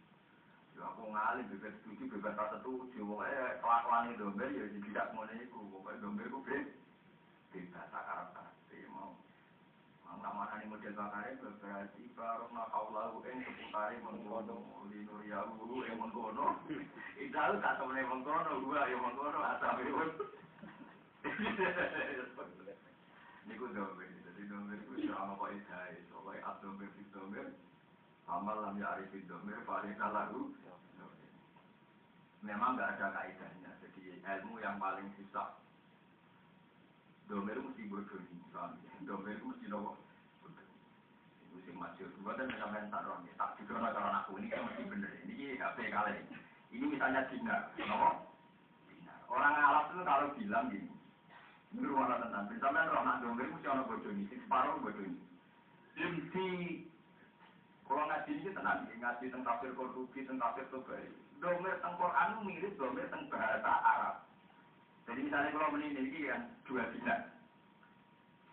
aku 0.84 1.02
ngalim 1.08 1.48
bebas 1.48 1.72
setuju 1.80 2.04
bebas 2.12 2.36
tak 2.36 2.50
setuju. 2.60 3.00
Pokoke 3.00 3.32
kelakuan 3.64 4.12
domber 4.20 4.48
ya 4.52 4.64
tidak 4.68 5.06
ngono 5.16 5.32
iku. 5.40 5.58
Pokoke 5.72 6.00
domber 6.04 6.26
ku 6.28 6.40
bebas 6.44 7.86
tak 7.88 8.04
karep 8.04 8.44
Namanya 10.24 10.64
model 10.72 10.94
bakare 10.96 11.36
berarti 11.36 12.02
barok 12.16 12.48
nakaulahu 12.54 13.20
ing 13.28 13.44
seputare 13.44 14.00
mengkono 14.00 14.86
linuriyahu 14.88 15.84
ing 15.84 15.96
mengkono. 16.00 16.64
Idal 17.20 17.60
tak 17.60 17.76
temene 17.76 18.08
mengkono 18.08 18.62
gua 18.64 18.88
ya 18.88 18.96
mengkono 18.96 19.38
asabe 19.44 19.84
pun. 19.84 20.10
Niku 23.44 23.68
dombe, 23.76 24.08
jadi 24.24 24.42
dombe 24.48 24.74
itu 24.80 25.12
sama 25.12 25.36
idai, 25.52 26.00
soalnya 26.08 26.40
abdombe 26.48 26.88
fit 26.96 27.08
dombe, 27.12 27.52
amal 28.28 28.56
lam 28.64 28.78
ya 28.80 28.96
arif 28.96 29.10
fit 29.12 29.26
dombe, 29.28 29.52
farika 29.64 30.08
lagu. 30.10 30.52
Memang 32.44 32.76
nggak 32.76 33.00
ada 33.00 33.08
kaidahnya, 33.16 33.72
jadi 33.80 34.20
ilmu 34.20 34.60
yang 34.60 34.76
paling 34.76 35.08
susah. 35.16 35.56
Dombe 37.24 37.56
itu 37.56 37.62
mesti 37.64 37.82
bodoh, 37.88 38.20
dombe 39.08 39.30
itu 39.32 39.44
mesti 39.48 39.66
nopo 39.72 40.04
sing 41.64 41.76
masyur. 41.80 42.10
Buatan 42.20 42.52
sampean 42.60 42.92
tak 42.92 43.02
roh, 43.08 43.18
tak 43.40 43.56
juga 43.58 43.90
cara 43.90 44.22
aku 44.24 44.36
ini 44.38 44.52
kan 44.52 44.68
mesti 44.68 44.82
bener. 44.84 45.10
Ini 45.24 45.56
HP 45.58 45.88
kali. 45.90 46.14
Ini 46.74 46.84
misalnya 46.84 47.26
dinar? 47.32 47.72
Dinar. 47.74 48.26
Orang 49.30 49.54
alat 49.56 49.90
itu 49.90 50.02
kalau 50.04 50.34
bilang 50.36 50.66
gini, 50.70 50.92
ini 51.74 51.82
rumah 51.82 52.20
tentang, 52.20 52.46
misalnya 52.46 52.90
roh 52.92 53.02
nak 53.02 53.18
domber 53.24 53.48
mesti 53.48 53.66
orang 53.66 53.88
bodoh 53.88 54.12
ini, 54.12 54.24
separuh 54.30 54.76
bodoh 54.84 55.04
ini. 55.04 55.20
Inti 55.94 56.48
kalau 57.84 58.08
ngaji 58.08 58.32
ini 58.40 58.50
tenang, 58.56 58.88
ngaji 58.88 59.24
tentang 59.28 59.44
tafsir 59.44 59.76
Qurtubi, 59.76 60.24
tentang 60.24 60.56
tafsir 60.56 60.66
Tobari. 60.72 61.12
Domer 61.38 61.76
tentang 61.76 62.00
Quran 62.00 62.28
mirip 62.48 62.72
domer 62.80 63.06
tentang 63.12 63.28
bahasa 63.28 63.72
Arab. 63.84 64.16
Jadi 65.04 65.20
misalnya 65.28 65.52
kalau 65.52 65.76
menini 65.76 66.24
kan 66.24 66.42
dua 66.64 66.88
dinar. 66.96 67.20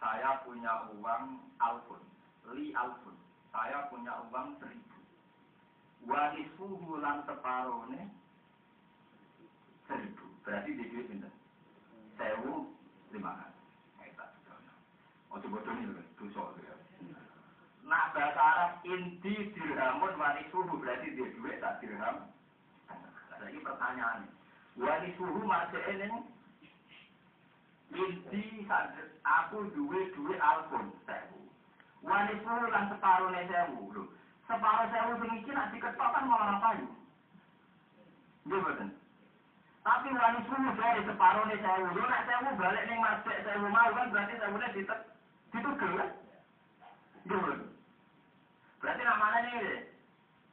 Saya 0.04 0.44
punya 0.44 0.92
uang 0.98 1.40
alfun 1.64 2.02
li 2.52 2.76
alfun. 2.76 3.16
Saya 3.56 3.88
punya 3.88 4.20
uang 4.28 4.60
seribu. 4.60 4.98
Wanisfuhu 6.04 7.00
lan 7.00 7.24
separone 7.24 8.12
seribu. 9.88 10.26
Berarti 10.44 10.70
di 10.76 10.84
duit 10.92 11.08
pinter. 11.08 11.32
Sewu 12.20 12.68
lima 13.16 13.32
ratus. 13.32 13.60
Oh 15.32 15.40
coba 15.40 15.64
dong 15.64 15.80
ini 15.80 15.96
dosa 16.20 16.44
ya. 16.60 16.71
Nah 17.92 18.08
bahasa 18.16 18.40
Arab 18.40 18.72
inti 18.88 19.52
dirhamun 19.52 20.16
wanisfuhu 20.16 20.80
berarti 20.80 21.12
dia 21.12 21.28
duit 21.36 21.60
tak 21.60 21.84
dirham. 21.84 22.24
Lagi 23.36 23.60
pertanyaannya. 23.60 24.32
Wanisfuhu 24.80 25.44
masih 25.44 25.84
ini 25.92 26.08
inti 27.92 28.64
aku 29.28 29.68
duit 29.76 30.16
duit 30.16 30.40
alfun 30.40 30.96
sewu. 31.04 31.44
Wani 32.00 32.40
puluh 32.48 32.72
lan 32.72 32.88
separuh 32.96 33.28
nih 33.36 33.44
sewu 33.52 33.92
lho. 33.92 34.08
Separuh 34.48 34.88
sewu 34.88 35.12
sing 35.20 35.32
iki 35.44 35.52
nak 35.52 35.76
diketok 35.76 36.10
kan 36.16 36.24
malah 36.32 36.64
payu. 36.64 36.88
Nggih. 38.48 38.88
Tapi 39.84 40.08
wani 40.16 40.40
puluh 40.48 40.72
dari 40.80 41.04
separuh 41.04 41.44
nih 41.44 41.60
sewu. 41.60 41.92
Lho 41.92 42.04
nak 42.08 42.24
sewu 42.24 42.50
balik 42.56 42.88
ning 42.88 43.04
masjid 43.04 43.36
sewu 43.44 43.68
mau 43.68 43.92
kan 43.92 44.08
berarti 44.16 44.40
sewune 44.40 44.68
ditek 44.80 45.00
ditugel 45.52 45.92
kan. 46.00 46.10
Nggih. 47.28 47.71
Berarti 48.82 49.02
namanya 49.06 49.40
nih 49.46 49.86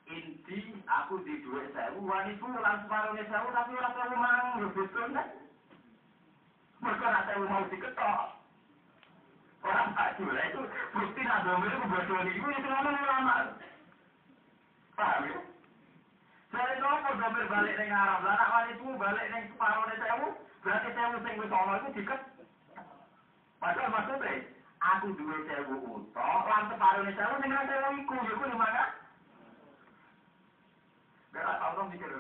inti 0.09 0.59
aku 0.85 1.21
di 1.25 1.41
dua 1.41 1.65
sewu 1.73 2.05
wani 2.05 2.37
puluh 2.37 2.61
lan 2.61 2.85
separuh 2.85 3.17
nih 3.17 3.25
sewu 3.25 3.49
tapi 3.57 3.73
ora 3.73 3.91
sewu 3.97 4.15
mang 4.21 4.69
betul 4.77 5.09
kan. 5.17 5.29
Mereka 6.85 7.07
nak 7.09 7.25
sewu 7.25 7.45
mau 7.49 7.65
diketok. 7.73 8.25
Orang 9.65 9.91
maju 9.97 10.25
lah 10.29 10.45
itu 10.45 10.61
bukti 10.93 11.21
nak 11.25 11.43
domir 11.49 11.73
itu 11.73 11.87
bodoh 11.89 12.19
ini. 12.21 12.33
Itu 12.37 12.69
ngomong 12.69 12.97
ulama. 13.01 13.35
Paham 14.93 15.25
ya? 15.25 15.41
Saya 16.53 16.73
nopo 16.85 17.11
domir 17.17 17.45
balik 17.49 17.75
neng 17.81 17.91
Arab. 17.97 18.21
Lah 18.29 18.33
anak 18.37 18.53
wali 18.53 18.71
itu 18.77 18.87
balik 18.93 19.27
neng 19.33 19.45
separuh 19.57 19.85
neng 19.89 20.01
sewu. 20.05 20.29
Berarti 20.61 20.89
sewu 20.93 21.17
sing 21.25 21.35
wis 21.41 21.53
ana 21.57 21.75
itu 21.81 21.89
diket. 21.97 22.21
Padahal 23.59 23.91
maksudnya 23.91 24.58
aku 24.79 25.11
duwe 25.19 25.37
sewu 25.47 25.77
utok, 25.99 26.47
lan 26.47 26.71
separuh 26.71 27.03
neng 27.03 27.15
sewu 27.19 27.35
sing 27.43 27.51
nang 27.51 27.67
sewu 27.67 27.89
iku. 27.99 28.15
Ya 28.23 28.35
ku 28.39 28.45
gimana? 28.47 28.83
Gak 31.35 31.59
tau 31.59 31.83
mikir. 31.91 32.13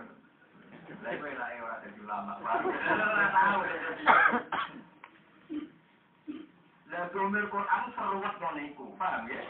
Lah 6.89 7.05
domir 7.13 7.45
Quran 7.53 7.85
seruwet 7.95 8.35
ngono 8.41 8.61
iku, 8.65 8.85
paham 8.99 9.29
ya? 9.29 9.43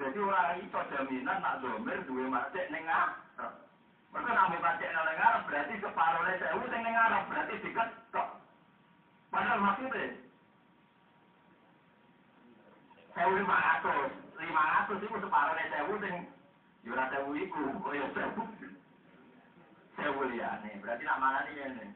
Jadi 0.00 0.18
orang 0.20 0.58
itu 0.58 0.80
jaminan 0.90 1.38
nak 1.40 1.60
domir 1.64 1.98
duwe 2.04 2.24
masjid 2.28 2.66
ning 2.68 2.84
Arab. 2.88 3.16
Mereka 4.10 4.30
namu 4.34 4.58
masjid 4.60 4.90
ning 4.90 5.20
Arab 5.20 5.42
berarti 5.48 5.74
separuh 5.80 6.22
le 6.26 6.32
sewu 6.42 6.64
sing 6.68 6.82
ning 6.84 6.96
Arab 6.96 7.24
berarti 7.30 7.54
diketok. 7.62 8.28
Padahal 9.30 9.62
maksudnya 9.62 10.29
sewu 13.20 13.36
lima 13.36 13.52
ratus, 13.52 14.16
lima 14.40 14.62
ratus 14.64 15.04
itu 15.04 15.16
separuh 15.20 15.52
le 15.52 15.64
sewu 15.68 15.92
sing 16.00 16.14
yura 16.88 17.04
sewu 17.12 17.36
iku, 17.36 17.64
kaya 17.84 18.08
sewu. 18.16 18.42
Sewu 19.92 20.20
liane, 20.32 20.80
berarti 20.80 21.04
nak 21.04 21.20
mana 21.20 21.44
nih 21.44 21.68
ini? 21.68 21.86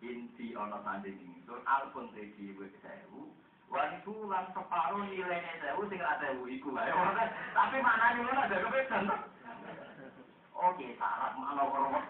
Inti 0.00 0.56
ono 0.56 0.80
tanding 0.80 1.20
ingsun 1.20 1.60
alpun 1.68 2.08
tegi 2.16 2.56
wek 2.56 2.72
sewu, 2.80 3.28
Waniku 3.68 4.24
lan 4.32 4.48
separuh 4.56 5.04
nilainya 5.04 5.60
sewu 5.60 5.84
sing 5.92 6.00
ra 6.00 6.16
sewu 6.16 6.48
iku 6.48 6.72
wae. 6.72 6.88
Tapi 7.52 7.76
mana 7.84 8.16
nih 8.16 8.20
ngono 8.24 8.40
ada 8.40 8.56
kepedan. 8.56 9.04
Oke, 10.56 10.96
syarat 10.96 11.36
mana 11.36 11.60
orang. 11.68 12.08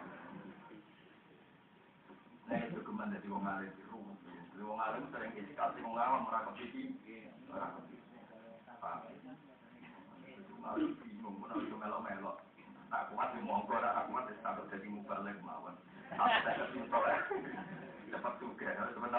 Nah 2.47 2.59
itu 2.71 2.79
ke 2.79 2.91
mana 2.95 3.19
dari 3.19 3.27
wong 3.27 3.43
alim 3.43 3.75
itu. 3.75 3.99
Wong 4.63 4.79
alim 4.79 5.11
sering 5.11 5.35
isi 5.35 5.59
kasih 5.59 5.83
wong 5.83 5.99
awam 5.99 6.31
ora 6.31 6.47
kepiki. 6.55 6.95
Ora 7.51 7.90
apa? 8.81 9.13
Mari 10.61 10.85
bingung, 11.05 11.37
melo-melo. 11.77 12.41
Ya 12.91 13.37
monggo, 13.45 13.77
tak 13.77 14.09
ya 14.09 14.33
sampai 14.41 14.89
mubalik 14.89 15.37
mawon. 15.45 15.77
Saya. 16.17 16.67
Dapat 18.11 18.35
juga, 18.41 18.91
teman 18.97 19.13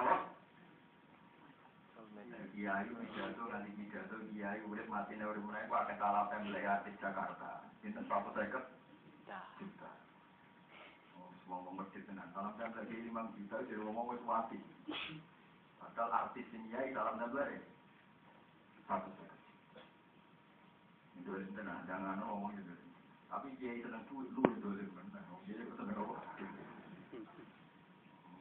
mati 4.89 5.13
artis 6.65 6.97
Jakarta. 6.99 7.63
Sinten 7.81 8.05
150 8.05 8.33
juta 13.37 13.57
jadi 13.65 13.83
mati. 14.25 14.57
Artis 18.91 19.30
Dolim 21.21 21.53
tenang, 21.53 21.85
jangan 21.85 22.17
ngomong 22.25 22.57
gitu. 22.57 22.73
Tapi 23.29 23.53
dia 23.61 23.77
tenang 23.85 24.03
tuh, 24.09 24.25
lu 24.33 24.43
dolim 24.57 24.89
tenang. 24.89 25.25
Dia 25.45 25.61
itu 25.61 25.73
seneng 25.77 26.01
apa? 26.01 26.17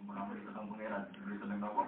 Menamai 0.08 0.40
tentang 0.40 0.66
pangeran, 0.72 1.04
dia 1.12 1.36
seneng 1.36 1.60
apa? 1.60 1.84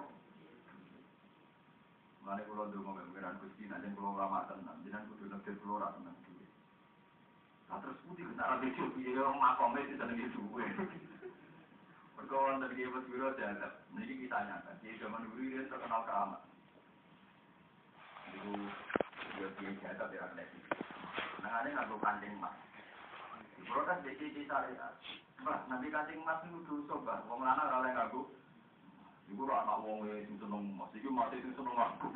Mengenai 2.23 2.45
kalau 2.45 2.71
dulu 2.71 2.81
mau 2.87 2.95
pangeran 2.95 3.41
kusti, 3.41 3.67
nanti 3.67 3.89
kalau 3.97 4.15
lama 4.15 4.45
tenang, 4.47 4.77
jangan 4.85 5.09
kudu 5.11 5.25
nanti 5.27 5.51
pulau 5.59 5.81
rata 5.81 5.97
tenang. 5.97 6.17
Nah 7.73 7.81
terus 7.81 7.97
putih 8.05 8.21
iya, 8.21 8.31
kita 8.37 8.43
rapi 8.53 8.67
cuci, 8.77 8.99
dia 9.01 9.21
orang 9.25 9.41
makomnya 9.41 9.81
itu 9.81 9.97
seneng 9.97 10.19
itu. 10.21 10.41
Perkawan 12.13 12.61
dari 12.61 12.77
Gebet 12.77 13.09
Biro 13.09 13.33
dianggap, 13.33 13.81
ini 13.97 14.29
kita 14.29 14.37
nyata, 14.45 14.77
dia 14.85 14.93
zaman 15.01 15.25
dulu 15.25 15.41
dia 15.41 15.65
terkenal 15.65 16.05
keramat. 16.05 16.41
Itu 18.29 18.53
dia 19.33 19.47
dia 19.57 19.71
dianggap 19.73 20.09
ya, 20.13 20.29
ada 21.49 21.69
ngaku 21.69 21.95
kancing 21.99 22.33
mas. 22.39 22.55
Protes 23.67 23.99
di 24.03 24.11
sisi 24.19 24.47
syariat. 24.47 24.95
Mbak, 25.43 25.59
nanti 25.67 25.87
kancing 25.91 26.19
mas 26.23 26.39
itu 26.47 26.59
dosa, 26.63 26.95
Mbak. 27.03 27.19
Wong 27.27 27.41
lanang 27.43 27.67
ora 27.67 27.79
oleh 27.83 27.91
ngaku. 27.91 28.21
Iku 29.31 29.41
ora 29.47 29.63
anak 29.63 29.81
wong 29.83 30.07
sing 30.07 30.35
seneng 30.39 30.63
mas, 30.75 30.91
iki 30.95 31.09
mati 31.11 31.43
sing 31.43 31.53
seneng 31.55 31.75
aku. 31.75 32.07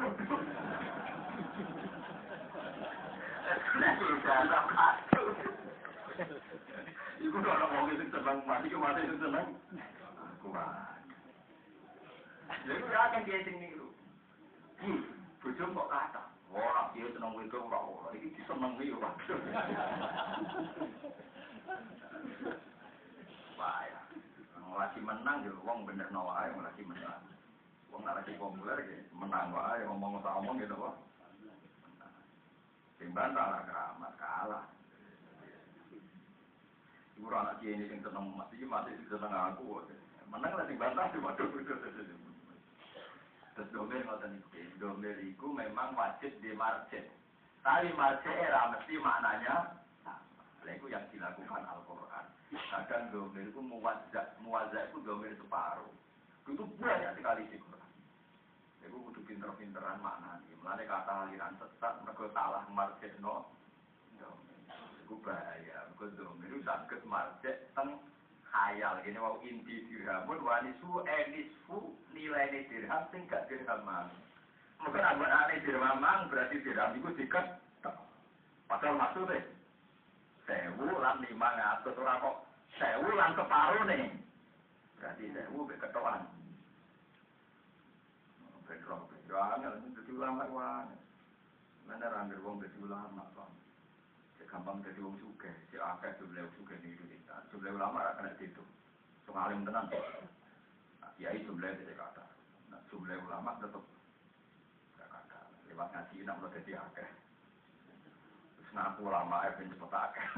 Iku 7.23 7.37
ora 7.41 7.53
anak 7.55 7.69
wong 7.73 7.85
sing 7.95 8.09
seneng 8.11 8.37
mas, 8.47 8.63
iki 8.63 8.77
mati 8.77 9.07
sing 9.07 9.19
seneng. 9.19 9.47
Lha 12.67 12.73
iku 12.75 12.87
ya 12.91 13.11
kan 13.11 13.23
dia 13.23 13.43
sing 13.47 13.55
niru. 13.59 13.87
Hmm, 14.83 15.01
bojo 15.39 15.63
kok 15.73 15.89
kata. 15.89 16.36
Ora 16.57 16.89
dia 16.97 17.05
seneng 17.13 17.37
wedok 17.37 17.69
ora 17.69 17.79
ora, 17.85 18.09
iki 18.17 18.33
disenengi 18.33 18.89
yo, 18.89 18.97
Pak. 18.97 19.13
Wah, 23.61 23.81
ya. 23.85 24.01
lagi 24.77 24.99
menang 25.01 25.45
yo 25.45 25.53
wong 25.61 25.85
bener 25.85 26.09
no 26.09 26.25
wae 26.33 26.49
lagi 26.49 26.81
menang. 26.81 27.21
Wong 27.93 28.01
lagi 28.01 28.33
populer 28.41 28.81
ge 28.89 29.05
menang 29.13 29.53
wae 29.53 29.85
ngomong 29.85 30.17
sak 30.25 30.37
omong 30.41 30.57
gitu 30.57 30.73
kok. 30.73 30.97
Bantah 33.17 33.49
lah 33.49 33.61
keramat 33.65 34.13
kalah. 34.21 34.65
Ibu 37.17 37.33
anak 37.33 37.57
kiai 37.65 37.73
ini 37.73 37.89
yang 37.89 38.05
seneng 38.05 38.29
mas, 38.37 38.45
ini 38.53 38.69
masih 38.69 38.93
seneng 39.09 39.33
aku. 39.33 39.81
Menang 40.29 40.53
lah 40.53 40.69
sing 40.69 40.77
bantah 40.77 41.09
sih 41.09 41.17
waduh 41.17 41.49
Terus 43.57 43.73
domir 43.73 44.05
ngoten 44.05 44.37
iki, 44.37 44.69
domir 44.77 45.17
iku 45.17 45.49
memang 45.49 45.97
wajib 45.97 46.29
di 46.45 46.53
marjen. 46.53 47.09
Tapi 47.65 47.89
marjen 47.97 48.37
era 48.37 48.69
mesti 48.69 49.01
maknanya 49.01 49.81
sama. 50.05 50.45
Itu 50.61 50.85
yang 50.85 51.01
dilakukan 51.09 51.65
Al-Quran. 51.65 52.25
Kadang 52.53 53.09
domir 53.09 53.49
itu 53.49 53.57
muwazak, 53.57 54.37
muwazak 54.45 54.93
itu 54.93 55.01
domir 55.01 55.33
separuh. 55.41 55.89
Itu 56.45 56.69
banyak 56.77 57.17
sekali 57.17 57.49
di 57.49 57.57
Quran. 57.57 57.91
Itu 58.85 58.93
kudu 59.09 59.25
pinter-pinteran 59.25 60.05
makna 60.05 60.37
nih. 60.45 60.53
Mulai 60.61 60.85
kata 60.85 61.25
aliran 61.25 61.57
sesat, 61.57 61.97
mereka 62.05 62.29
salah 62.37 62.61
marjek 62.69 63.17
no. 63.17 63.49
Itu 65.01 65.17
bahaya. 65.25 65.89
Mereka 65.97 66.13
domir 66.13 66.53
itu 66.53 66.61
sakit 66.61 67.01
marjek 67.09 67.73
teng 67.73 67.97
khayal. 68.57 69.05
Ini 69.05 69.21
mau 69.21 69.37
inti 69.45 69.85
dirhamun, 69.85 70.41
wanisu 70.41 71.05
enisfu 71.05 71.93
nilai 72.17 72.49
ini 72.49 72.65
dirham, 72.73 73.05
tingkat 73.13 73.45
dirham 73.45 73.85
mang. 73.85 74.09
Mungkin 74.81 75.05
abuan 75.05 75.29
aneh 75.29 75.61
dirham 75.61 76.01
mang, 76.01 76.25
berarti 76.33 76.57
dirham 76.65 76.97
itu 76.97 77.13
diket. 77.13 77.45
Padahal 78.67 78.99
maksudnya, 78.99 79.45
sewu 80.47 80.87
lan 81.03 81.19
lima 81.27 81.49
ngatus 81.59 81.99
ora 81.99 82.23
kok 82.23 82.35
sewu 82.79 83.11
lan 83.19 83.35
separuh 83.35 83.83
nih 83.83 84.07
berarti 84.95 85.23
sewu 85.35 85.67
be 85.67 85.75
ketoan 85.75 86.23
bedrok 88.63 89.11
bedrok 89.11 89.43
angel 89.59 89.75
jadi 89.83 90.11
ulama 90.15 90.43
wah 90.55 90.87
mana 91.83 92.07
rangger 92.07 92.39
wong 92.47 92.63
jadi 92.63 92.79
ulama 92.79 93.27
bang 93.35 93.51
gampang 94.47 94.79
jadi 94.83 94.99
wong 95.03 95.15
suge 95.19 95.51
si 95.69 95.75
akeh 95.75 96.11
jumlah 96.19 96.47
suge 96.55 96.75
di 96.79 96.95
Indonesia 96.95 97.35
jumlah 97.51 97.71
ulama 97.75 98.15
kena 98.17 98.31
itu 98.39 98.63
soal 99.27 99.51
alim 99.51 99.67
tenan 99.67 99.91
ya 101.19 101.29
itu 101.35 101.51
jumlah 101.51 101.71
tidak 101.75 101.95
kata 101.99 102.25
nah 102.71 102.79
jumlah 102.89 103.17
ulama 103.27 103.59
tetap 103.59 103.83
gak 104.95 105.09
kata 105.11 105.39
lewat 105.71 105.87
ngaji 105.91 106.17
nak 106.23 106.35
mulai 106.39 106.55
jadi 106.63 106.73
akeh 106.79 107.09
Nah, 108.75 108.93
aku 108.93 109.09
lama 109.09 109.41
ya 109.41 109.57
ben 109.57 109.73
cepet 109.73 109.89
akeh. 109.89 110.25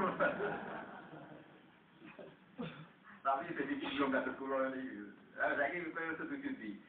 Tapi 3.20 3.52
jadi 3.52 3.74
belum 3.76 4.16
gak 4.16 4.32
sekolah 4.32 4.72
ini. 4.72 5.12
Eh, 5.36 5.52
saya 5.60 5.68
ini 5.76 5.92
kaya 5.92 6.16
setuju 6.16 6.48
di. 6.56 6.80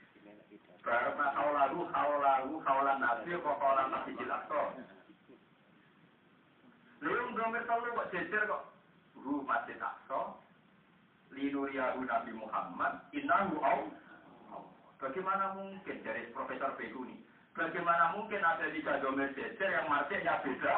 Karena 0.80 1.28
kaulahu, 1.36 1.92
kaulahu, 1.92 2.56
kaulan 2.64 3.04
nabi, 3.04 3.36
kok 3.36 3.60
kaulan 3.60 3.92
masih 3.92 4.16
jelas 4.16 4.48
kok. 4.48 4.80
Lalu 7.02 7.34
nggak 7.34 7.66
telu 7.66 7.90
kok 7.98 8.10
jejer 8.14 8.44
kok. 8.46 8.64
Ru 9.18 9.42
masih 9.42 9.76
takso. 9.82 10.38
Linuriyahu 11.34 12.06
Nabi 12.06 12.32
Muhammad. 12.38 13.02
Innahu 13.12 13.58
au. 13.58 13.82
Bagaimana 15.02 15.58
mungkin 15.58 15.98
dari 16.06 16.30
Profesor 16.30 16.78
Beguni? 16.78 17.18
Bagaimana 17.58 18.14
mungkin 18.14 18.46
ada 18.46 18.70
tiga 18.70 19.02
domer 19.02 19.34
jejer 19.34 19.70
yang 19.74 19.90
marketnya 19.90 20.46
beda? 20.46 20.76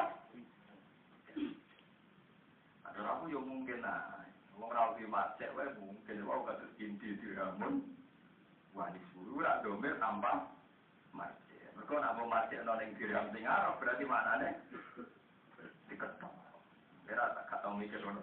Ada 2.87 3.01
aku 3.03 3.27
yang 3.27 3.43
mungkin 3.43 3.83
nah, 3.83 4.23
wong 4.55 4.71
ra 4.71 4.95
di 4.95 5.03
macet 5.05 5.51
wae 5.59 5.75
mungkin 5.75 6.23
wae 6.23 6.39
kados 6.47 6.71
inti 6.79 7.19
diramun 7.19 7.83
wanis 8.71 9.03
buru 9.11 9.43
ra 9.43 9.59
domer 9.59 9.99
tambah. 9.99 10.49
Mergo 11.13 11.43
Mergo 11.75 11.95
nak 11.99 12.15
mau 12.15 12.31
marjekno 12.31 12.73
ning 12.79 12.95
dirham 12.95 13.27
sing 13.35 13.43
Arab 13.43 13.77
berarti 13.83 14.07
diketok. 14.07 14.55
Kira 17.03 17.25
tak 17.35 17.59
tau 17.61 17.75
mikir 17.75 17.99
ngono. 18.03 18.21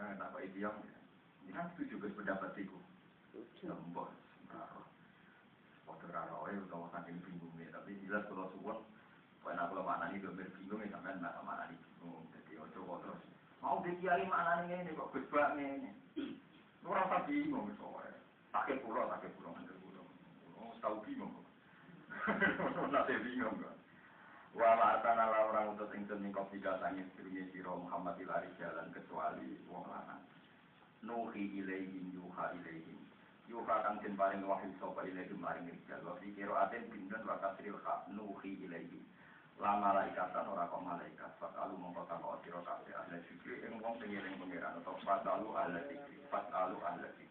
Nah, 0.00 0.16
tak 0.16 0.28
kok 0.32 0.42
iki 0.42 0.64
Ini 0.64 1.50
kan 1.52 1.68
setuju 1.74 2.00
dengan 2.00 2.16
pendapat 2.16 2.56
itu. 2.56 2.78
Lembut. 3.66 4.08
Foto 5.84 6.06
raro 6.14 6.48
ya 6.48 6.58
utawa 6.64 6.88
saking 6.94 7.20
bingung 7.20 7.52
ya, 7.58 7.68
tapi 7.74 7.98
jelas 8.06 8.24
kalau 8.30 8.48
suwon 8.54 8.78
karena 9.44 9.66
kalau 9.66 9.82
maknani 9.82 10.22
domir 10.22 10.48
bingung 10.54 10.80
ya 10.80 10.94
sampean 10.94 11.18
nggak 11.18 11.42
maknani 11.44 11.74
bingung. 11.76 12.24
Jadi 12.32 12.52
ojo 12.56 12.78
kok 12.86 12.98
terus 13.04 13.20
mau 13.60 13.82
dikiai 13.84 14.24
maknani 14.30 14.86
ini 14.86 14.96
kok 14.96 15.10
gus 15.12 15.26
ini. 15.58 15.90
Lu 16.80 16.88
rasa 16.94 17.26
bingung 17.28 17.68
soalnya. 17.76 18.16
Sakit 18.54 18.80
pulau, 18.80 19.10
sakit 19.10 19.30
pulau, 19.36 19.52
sakit 19.52 19.76
pulau. 19.84 20.06
Oh, 20.56 20.72
tahu 20.80 20.96
bingung. 21.04 21.34
Nanti 22.94 23.14
bingung 23.20 23.54
kok. 23.60 23.79
Wa 24.50 24.74
ma'atana 24.74 25.30
la 25.30 25.38
orang 25.46 25.78
untuk 25.78 25.94
ingsun 25.94 26.26
ning 26.26 26.34
kopi 26.34 26.58
kasangin 26.58 27.06
sedurunge 27.14 27.54
sira 27.54 27.70
Muhammad 27.70 28.18
ilari 28.18 28.50
jalan 28.58 28.90
kecuali 28.90 29.54
wong 29.70 29.86
lanang. 29.86 30.26
Nuhi 31.06 31.62
ilaihim 31.62 32.10
yuha 32.10 32.50
ilaihim. 32.58 32.98
Yuha 33.46 33.76
kang 33.86 34.02
den 34.02 34.18
paring 34.18 34.42
wahyu 34.42 34.74
sapa 34.82 35.06
ilaihim 35.06 35.38
maring 35.38 35.70
rijal. 35.70 36.02
Wa 36.02 36.18
fi 36.18 36.34
qira'atin 36.34 36.90
bindun 36.90 37.22
wa 37.22 37.38
kasril 37.38 37.78
kha 37.78 38.10
nuhi 38.10 38.58
ilaihim. 38.66 39.06
La 39.62 39.78
malaikatan 39.78 40.50
ora 40.50 40.66
kok 40.66 40.82
malaikat. 40.82 41.30
Fatalu 41.38 41.78
mongko 41.78 42.10
takok 42.10 42.42
sira 42.42 42.58
kabeh 42.66 42.94
ahli 42.96 43.22
zikri 43.30 43.54
ing 43.70 43.78
wong 43.78 43.94
sing 44.02 44.10
eling 44.10 44.34
pangeran 44.34 44.82
atau 44.82 44.98
fatalu 45.06 45.54
ahli 45.54 45.78
zikri. 45.94 46.18
Fatalu 46.26 46.74
ahli 46.82 47.06
zikri. 47.22 47.29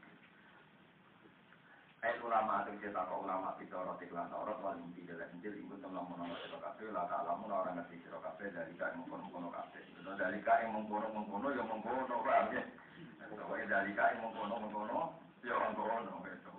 Eh 2.00 2.16
ulama 2.24 2.64
cerita 2.64 3.04
kok 3.04 3.28
ulama 3.28 3.60
bicara 3.60 3.92
tiklan 4.00 4.32
torot 4.32 4.56
wal 4.64 4.72
inti 4.80 5.04
dalam 5.04 5.28
injil 5.36 5.52
ingkun 5.52 5.84
telah 5.84 6.00
menolong 6.08 6.32
siro 6.48 6.56
kafe 6.64 6.88
lah 6.96 7.04
tak 7.12 7.28
orang 7.28 7.76
ngerti 7.76 8.00
siro 8.00 8.24
kafe 8.24 8.48
dari 8.56 8.72
kaya 8.80 8.96
mengkono 8.96 9.28
mengkono 9.28 9.52
kafe 9.52 9.84
itu 9.84 10.00
dari 10.16 10.40
kaya 10.40 10.72
mengkono 10.72 11.12
mengkono 11.12 11.52
ya 11.52 11.60
mengkono 11.60 12.16
paham 12.24 12.56
ya 12.56 12.64
pokoknya 13.36 13.66
dari 13.68 13.92
kaya 13.92 14.16
mengkono 14.16 14.56
mengkono 14.64 15.00
ya 15.44 15.60
mengkono 15.60 16.24
itu 16.24 16.52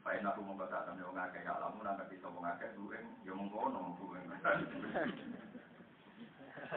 Pak 0.00 0.16
aku 0.22 0.40
kata 0.54 0.78
sama 0.86 1.02
orang 1.02 1.14
ngake 1.18 1.38
ya 1.42 1.52
lamun 1.58 1.90
nggak 1.90 2.06
bisa 2.06 2.28
ngake 2.30 2.66
dueng 2.78 3.06
ya 3.26 3.32
mengkono 3.34 3.98
dueng. 3.98 4.24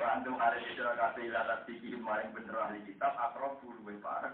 Antum 0.01 0.41
ada 0.41 0.57
di 0.57 0.73
siro 0.73 0.97
kafe 0.97 1.29
ilah 1.29 1.45
tasdiki 1.45 1.93
maring 1.93 2.33
bener 2.33 2.57
ahli 2.57 2.81
kitab 2.89 3.13
akrob 3.21 3.61
parek 4.01 4.33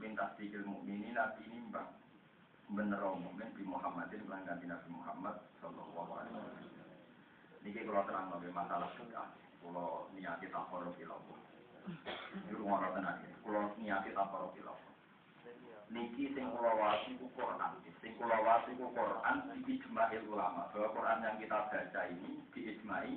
minta 0.00 0.32
sikil 0.40 0.64
mukminin 0.64 1.12
nabi 1.12 1.44
nimbang 1.52 1.86
bener 2.74 2.98
mukmin 2.98 3.48
di 3.54 3.62
Muhammadin 3.62 4.26
melanggan 4.26 4.58
Nabi 4.58 4.88
Muhammad 4.90 5.36
Sallallahu 5.62 6.10
Alaihi 6.10 6.34
Wasallam. 6.34 6.72
Niki 7.64 7.80
kalau 7.86 8.04
terang 8.04 8.28
lebih 8.34 8.52
masalah 8.52 8.90
suka, 8.98 9.24
kalau 9.62 10.10
niati 10.12 10.50
tapor 10.52 10.84
filosof. 10.98 11.40
Ini 12.34 12.52
rumah 12.58 12.92
tenan. 12.92 13.22
Kalau 13.40 13.72
niati 13.80 14.10
tapor 14.12 14.52
filosof. 14.52 14.92
Niki 15.88 16.34
sing 16.34 16.50
kula 16.50 16.72
wasi 16.74 17.14
ku 17.16 17.30
Quran. 17.38 17.72
Sing 18.02 18.12
kula 18.18 18.36
wasi 18.42 18.74
ku 18.74 18.90
Quran 18.92 19.36
di 19.64 19.78
ijma'il 19.78 20.26
ulama. 20.28 20.68
Bahwa 20.74 20.88
Quran 20.92 21.24
yang 21.24 21.36
kita 21.38 21.58
baca 21.70 22.00
ini 22.10 22.42
di 22.52 22.60
ijma'i 22.74 23.14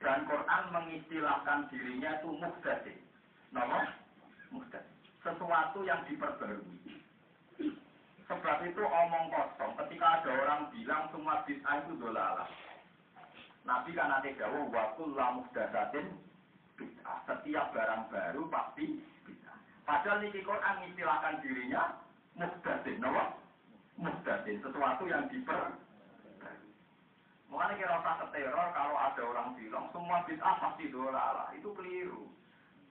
dan 0.00 0.24
Quran 0.24 0.64
mengistilahkan 0.72 1.68
dirinya 1.68 2.10
itu 2.20 2.28
muhdasi. 2.40 2.94
Nama? 3.52 3.90
Muhdasi. 4.48 4.92
Sesuatu 5.20 5.84
yang 5.84 6.00
diperbarui. 6.08 6.89
Sebab 8.30 8.62
itu 8.62 8.78
omong 8.78 9.26
kosong. 9.34 9.74
Ketika 9.74 10.22
ada 10.22 10.30
orang 10.30 10.70
bilang 10.70 11.10
semua 11.10 11.42
bid'ah 11.42 11.82
itu 11.82 11.98
dolalah. 11.98 12.46
Nabi 13.66 13.90
kan 13.90 14.06
nanti 14.06 14.38
jawab 14.38 14.70
waktu 14.70 15.02
lamuh 15.18 15.42
dasatin 15.50 16.14
bid'ah. 16.78 17.26
Setiap 17.26 17.74
barang 17.74 18.06
baru 18.06 18.46
pasti 18.46 19.02
bid'ah. 19.26 19.58
Padahal 19.82 20.22
ini 20.22 20.46
Quran 20.46 20.86
istilahkan 20.86 21.42
dirinya 21.42 21.98
muhdasin. 22.38 23.02
Nama? 23.02 23.34
Muhdasin. 23.98 24.62
Sesuatu 24.62 25.10
yang 25.10 25.26
diper 25.26 25.74
Mengenai 27.50 27.82
kira 27.82 27.98
rasa 27.98 28.30
teror 28.30 28.68
kalau 28.70 28.94
ada 28.94 29.22
orang 29.26 29.58
bilang 29.58 29.90
semua 29.90 30.22
bid'ah 30.22 30.54
pasti 30.62 30.86
dolalah. 30.86 31.50
Itu 31.58 31.74
keliru. 31.74 32.30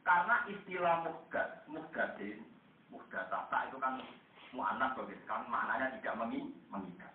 Karena 0.04 0.44
istilah 0.52 1.08
muhdad, 1.08 1.64
muhdadin, 1.72 2.44
muhdasata 2.92 3.72
itu 3.72 3.80
kan 3.80 4.04
begitu 4.54 5.24
kan 5.30 5.46
maknanya 5.48 5.94
tidak 6.00 6.16
mengi 6.18 6.42
mengikat. 6.74 7.14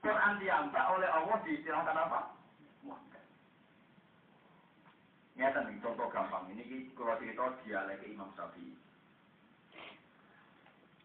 Quran 0.00 0.40
diambak 0.40 0.86
oleh 0.96 1.08
Allah 1.08 1.38
diistilahkan 1.44 1.96
apa? 1.96 2.20
Mu'anas. 2.82 3.26
Nyata 5.36 5.60
nih 5.68 5.78
contoh 5.84 6.08
gampang 6.08 6.48
ini 6.50 6.90
kalau 6.96 7.20
cerita 7.20 7.52
dialek 7.62 8.02
Imam 8.08 8.32
Syafi'i. 8.34 8.74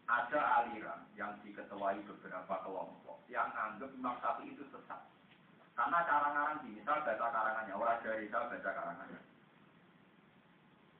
Ada 0.06 0.40
aliran 0.62 1.02
yang 1.18 1.34
diketuai 1.42 1.98
beberapa 2.06 2.54
kelompok 2.62 3.18
yang 3.28 3.52
anggap 3.52 3.90
Imam 3.92 4.16
Syafi'i 4.18 4.56
itu 4.56 4.64
sesat. 4.72 5.02
Karena 5.76 6.08
karangan 6.08 6.64
di 6.64 6.72
misal 6.72 7.04
baca 7.04 7.26
karangannya, 7.28 7.76
orang 7.76 8.00
dari 8.00 8.24
misal 8.24 8.48
baca 8.48 8.70
karangannya. 8.72 9.20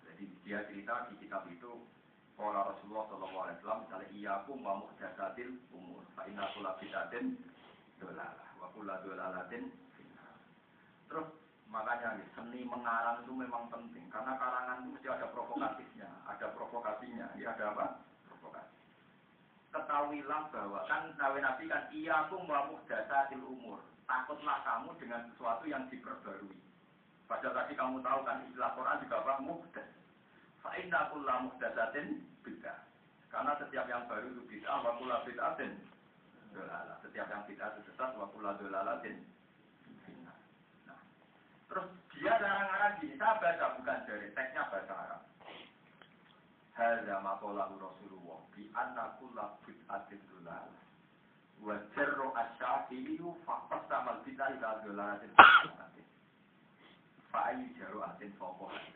Jadi 0.04 0.24
dia 0.44 0.60
cerita 0.68 1.08
di 1.08 1.16
kitab 1.24 1.48
itu 1.48 1.80
Kala 2.36 2.68
Rasulullah 2.68 3.04
Sallallahu 3.08 3.44
Alaihi 3.48 3.56
Wasallam 3.64 3.80
misalnya 3.88 4.08
iya 4.12 4.30
aku 4.44 4.52
mau 4.60 4.76
muhdasatil 4.84 5.56
umur. 5.72 6.04
Fa 6.12 6.28
inna 6.28 6.44
kula 6.52 6.76
bidatin 6.76 7.32
dolalah. 7.96 8.48
Wa 8.60 8.68
kula 8.76 9.00
dolalatin 9.00 9.72
Terus 11.08 11.28
makanya 11.72 12.20
seni 12.36 12.68
mengarang 12.68 13.24
itu 13.24 13.32
memang 13.32 13.72
penting 13.72 14.04
karena 14.12 14.36
karangan 14.36 14.84
itu 14.84 14.88
mesti 14.94 15.08
ada 15.08 15.26
provokatifnya, 15.32 16.08
ada 16.28 16.46
provokasinya. 16.52 17.26
Ya 17.40 17.56
ada 17.56 17.72
apa? 17.72 17.86
Provokasi. 18.28 18.76
Ketahuilah 19.72 20.42
bahwa 20.52 20.80
kan 20.84 21.16
Nabi 21.16 21.40
Nabi 21.40 21.64
kan 21.72 21.88
iya 21.88 22.28
aku 22.28 22.36
mau 22.44 22.68
muhdasatil 22.68 23.40
umur. 23.40 23.80
Takutlah 24.04 24.60
kamu 24.62 24.92
dengan 25.00 25.24
sesuatu 25.32 25.64
yang 25.66 25.88
diperbarui. 25.88 26.60
Padahal 27.26 27.64
tadi 27.64 27.74
kamu 27.74 28.04
tahu 28.04 28.20
kan 28.22 28.44
istilah 28.46 28.70
Quran 28.76 29.02
juga 29.02 29.16
apa? 29.24 29.34
Muhdas. 29.42 29.88
Fa'inna 30.66 31.14
kulla 31.14 31.46
muhdasatin 31.46 32.26
bid'ah. 32.42 32.74
Karena 33.30 33.54
setiap 33.54 33.86
yang 33.86 34.02
baru 34.10 34.34
itu 34.34 34.42
bid'ah, 34.50 34.82
wa 34.82 34.98
kulla 34.98 35.22
bid'atin 35.22 35.78
dolala. 36.50 36.98
Setiap 37.06 37.30
yang 37.30 37.46
bid'ah 37.46 37.70
itu 37.70 37.86
sesat, 37.86 38.18
wa 38.18 38.26
kulla 38.34 38.58
dolalatin 38.58 39.22
nah, 40.26 40.98
Terus 41.70 41.86
dia 42.18 42.34
larang-larang 42.42 42.98
gini, 42.98 43.14
saya 43.14 43.38
baca 43.38 43.66
bukan 43.78 43.98
dari 44.10 44.28
teksnya 44.34 44.66
bahasa 44.66 44.94
Arab. 45.06 45.22
Hadza 46.74 47.16
maqalahu 47.22 47.74
Rasulullah 47.78 48.38
bi 48.50 48.66
anna 48.74 49.14
kulla 49.22 49.54
bid'atin 49.62 50.18
dolala. 50.34 50.82
Wa 51.62 51.78
jarru 51.94 52.34
asy-syafi'i 52.34 53.22
faqat 53.46 53.86
tamal 53.86 54.18
bid'ah 54.26 54.50
ila 54.50 54.82
dolalatin. 54.82 55.30
Fa'ayu 57.30 57.70
jaru 57.78 58.02
atin 58.02 58.34
faqah 58.34 58.95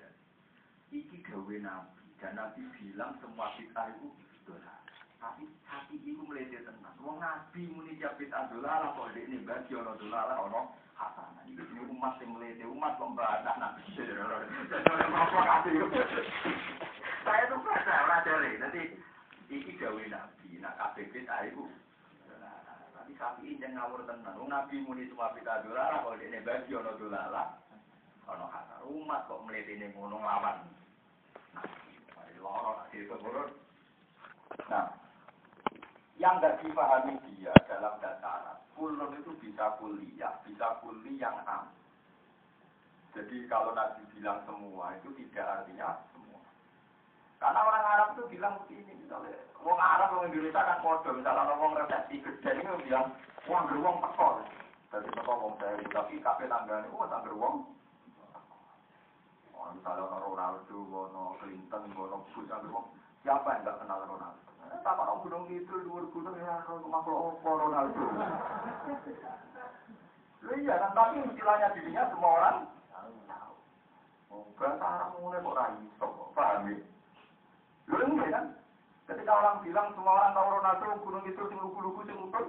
iki 0.90 1.22
gawe 1.26 1.57
nabi. 1.62 1.98
Dan 2.20 2.37
nabi 2.37 2.61
bilang 2.76 3.16
semua 3.24 3.48
bid'ah 3.57 3.96
itu 3.96 4.12
dosa 4.44 4.76
tapi 5.20 5.44
hati 5.68 6.00
itu 6.00 6.20
melete 6.24 6.64
tenang 6.64 6.96
wong 7.00 7.20
nabi 7.20 7.64
muni 7.68 7.96
tiap 7.96 8.16
bid'ah 8.16 8.48
dosa 8.48 8.92
kok 8.96 9.12
ini 9.16 9.40
bagi 9.44 9.72
ono 9.76 9.96
dosa 9.96 10.37
ono 10.37 10.76
hasanah. 10.96 11.44
Ini 11.48 11.61
ini 11.61 11.81
umat 11.96 12.20
yang 12.20 12.37
melete 12.37 12.64
umat 12.68 12.96
mbak 13.00 13.44
nabi 13.57 13.81
saya 17.20 17.53
tuh 17.53 17.61
baca 17.61 17.94
orang 18.05 18.24
dari 18.24 18.53
nanti 18.61 18.83
iki 19.48 19.76
gawe 19.81 20.03
nabi. 20.09 20.61
Nak 20.61 20.76
kabeh 20.76 21.09
bid'ah 21.09 21.40
itu 21.48 21.64
tapi 22.96 23.12
sapi 23.16 23.44
ini 23.48 23.64
yang 23.64 23.81
ngawur 23.81 24.05
tenang 24.05 24.40
nabi 24.44 24.76
muni 24.85 25.09
semua 25.09 25.33
bid'ah 25.33 25.64
dosa 25.64 26.05
kok 26.05 26.20
ini 26.20 26.44
bagi 26.44 26.72
ono 26.76 26.96
dosa 27.00 27.48
ono 28.29 28.44
hasanah. 28.44 28.88
Umat 28.88 29.24
kok 29.24 29.44
melete 29.48 29.76
ini 29.76 29.88
ngono 29.92 30.20
lawan 30.20 30.80
Nah, 34.70 34.87
yang 36.20 36.38
nggak 36.38 36.62
dipahami 36.62 37.18
dia 37.26 37.50
dalam 37.66 37.98
dataran, 37.98 38.61
kulun 38.79 39.18
itu 39.18 39.33
bisa 39.42 39.74
kuliah, 39.83 40.37
bisa 40.46 40.79
kuliah 40.85 41.16
yang 41.33 41.37
am. 41.48 41.66
Jadi 43.11 43.50
kalau 43.50 43.74
Nabi 43.74 44.07
bilang 44.14 44.38
semua 44.46 44.94
itu 45.00 45.11
tidak 45.18 45.66
artinya 45.66 45.98
semua. 46.14 46.38
Karena 47.42 47.61
orang 47.66 47.85
Arab 47.85 48.09
itu 48.14 48.22
bilang 48.31 48.55
begini, 48.62 48.94
misalnya, 49.03 49.35
orang 49.59 49.83
Arab, 49.83 50.09
orang 50.14 50.31
Indonesia 50.31 50.62
kan 50.62 50.79
kode, 50.85 51.11
misalnya 51.18 51.50
orang 51.50 51.79
resepsi 51.83 52.22
gede 52.22 52.50
ini 52.62 52.70
bilang, 52.87 53.11
wong 53.50 53.62
beruang 53.66 53.98
tekor. 53.98 54.46
Jadi 54.94 55.09
tekor 55.11 55.37
wong 55.42 55.55
saya, 55.59 55.74
tapi 55.90 56.22
kafe 56.22 56.44
tangga 56.46 56.87
ini, 56.87 56.94
oh 56.94 57.09
tangga 57.11 57.33
wong 57.35 57.66
misalnya 59.77 60.18
Ronaldo, 60.20 60.77
ono 60.88 61.37
Clinton, 61.40 61.83
ono 61.92 62.16
Bush, 62.25 62.49
siapa 63.20 63.49
yang 63.53 63.62
nggak 63.64 63.79
kenal 63.85 64.01
Ronaldo? 64.09 64.49
Tak 64.81 64.96
ono 64.96 65.20
gunung 65.20 65.44
itu, 65.51 65.75
luar 65.85 66.05
gunung 66.09 66.37
ya, 66.40 66.64
kalau 66.64 66.88
makhluk 66.88 67.37
apa 67.37 67.49
Ronaldo. 67.53 68.03
Iya 70.51 70.75
kan, 70.81 70.90
tapi 70.96 71.20
istilahnya 71.29 71.68
dirinya 71.77 72.03
semua 72.09 72.31
orang 72.40 72.57
tahu. 73.29 73.55
Oh, 74.33 74.44
bahasa 74.57 74.85
Arab 74.87 75.11
mulai 75.20 75.44
kok 75.44 75.57
rayu, 75.59 75.85
paham 76.33 76.64
ya? 76.70 76.77
Lu 77.90 77.96
enggak 78.09 78.31
kan? 78.33 78.44
Ketika 79.05 79.33
orang 79.37 79.61
bilang 79.66 79.88
semua 79.92 80.12
orang 80.16 80.33
tahu 80.33 80.49
Ronaldo, 80.57 80.87
gunung 81.05 81.25
itu 81.29 81.42
sing 81.44 81.59
lugu-lugu 81.61 82.01
sing 82.09 82.16
utun, 82.16 82.46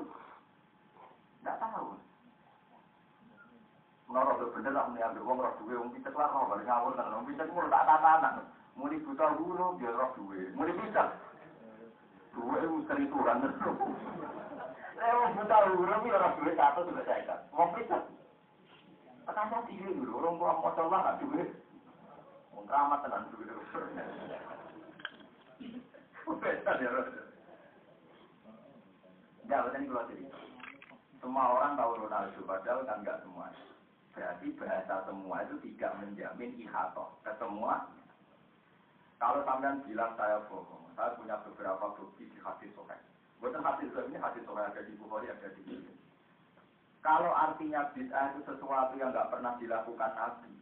enggak 1.44 1.60
tahu. 1.60 2.00
Menurut 4.12 4.44
itu 4.44 4.52
bener 4.60 4.76
lah, 4.76 4.92
ambil 4.92 5.24
uang 5.24 5.40
roh 5.40 5.56
duwe, 5.64 5.80
uang 5.80 5.96
picek 5.96 6.12
lah 6.12 6.28
roh, 6.36 6.52
balik 6.52 6.68
ngawur 6.68 7.00
kan, 7.00 7.16
uang 7.16 7.32
picek 7.32 7.48
mulai 7.56 7.72
tak 7.72 7.88
tatanan. 7.88 8.44
Muli 8.76 9.00
buta 9.08 9.26
guru, 9.40 9.80
biar 9.80 9.96
roh 9.96 10.12
duwe. 10.20 10.52
Muli 10.52 10.76
picek. 10.76 11.08
Duwe 12.36 12.60
itu 12.60 12.84
sering 12.92 13.08
turun. 13.08 13.40
Saya 15.00 15.16
mau 15.16 15.32
buta 15.32 15.58
guru, 15.72 15.96
biar 16.04 16.20
roh 16.28 16.32
duwe 16.44 16.52
satu 16.60 16.80
sudah 16.92 17.04
saya 17.08 17.24
ikat. 17.24 17.40
Uang 17.56 17.72
picek. 17.72 18.04
Tekan 19.24 19.64
tinggi 19.64 19.96
dulu, 19.96 20.12
orang 20.20 20.36
tua 20.36 20.60
mau 20.60 20.76
coba 20.76 20.98
nggak 21.08 21.18
duwe. 21.24 21.44
Uang 22.52 22.66
keramat 22.68 23.00
tenan 23.08 23.32
duwe. 23.32 23.48
Beda 26.36 26.72
ya, 26.84 26.90
roh. 26.92 27.08
Ya, 29.48 29.68
ini 29.72 29.88
kalau 29.88 30.04
cerita. 30.12 30.40
Semua 31.24 31.44
orang 31.56 31.80
tahu 31.80 31.96
Ronaldo, 31.96 32.40
padahal 32.44 32.84
kan 32.84 33.00
nggak 33.08 33.24
semuanya. 33.24 33.71
Berarti 34.12 34.52
bahasa 34.60 35.08
semua 35.08 35.48
itu 35.48 35.56
tidak 35.72 35.96
menjamin 36.04 36.52
ihatoh 36.68 37.16
ke 37.24 37.32
semua. 37.40 37.88
Kalau 39.22 39.46
sampean 39.48 39.80
bilang 39.88 40.12
saya 40.20 40.44
bohong, 40.52 40.92
saya 40.98 41.16
punya 41.16 41.38
beberapa 41.46 41.94
bukti 41.96 42.28
di 42.28 42.38
hadis 42.44 42.74
sokai. 42.76 43.00
Bukan 43.40 43.64
hadis 43.64 43.88
sokai 43.96 44.12
ini 44.12 44.18
hadis 44.20 44.44
sokai 44.44 44.68
ada 44.68 44.82
di 44.84 44.94
Bukhari 45.00 45.32
ada 45.32 45.48
di 45.56 45.62
sini. 45.64 45.94
Kalau 47.02 47.32
artinya 47.34 47.90
bid'ah 47.96 48.36
itu 48.36 48.42
sesuatu 48.46 48.94
yang 49.00 49.10
nggak 49.10 49.32
pernah 49.34 49.58
dilakukan 49.58 50.12
Nabi, 50.14 50.54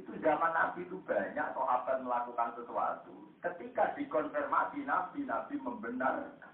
itu 0.00 0.12
zaman 0.24 0.52
Nabi 0.56 0.88
itu 0.88 0.96
banyak 1.04 1.48
sahabat 1.52 1.96
melakukan 2.00 2.56
sesuatu. 2.56 3.14
Ketika 3.44 3.92
dikonfirmasi 3.92 4.88
Nabi, 4.88 5.28
Nabi 5.28 5.54
membenarkan. 5.60 6.52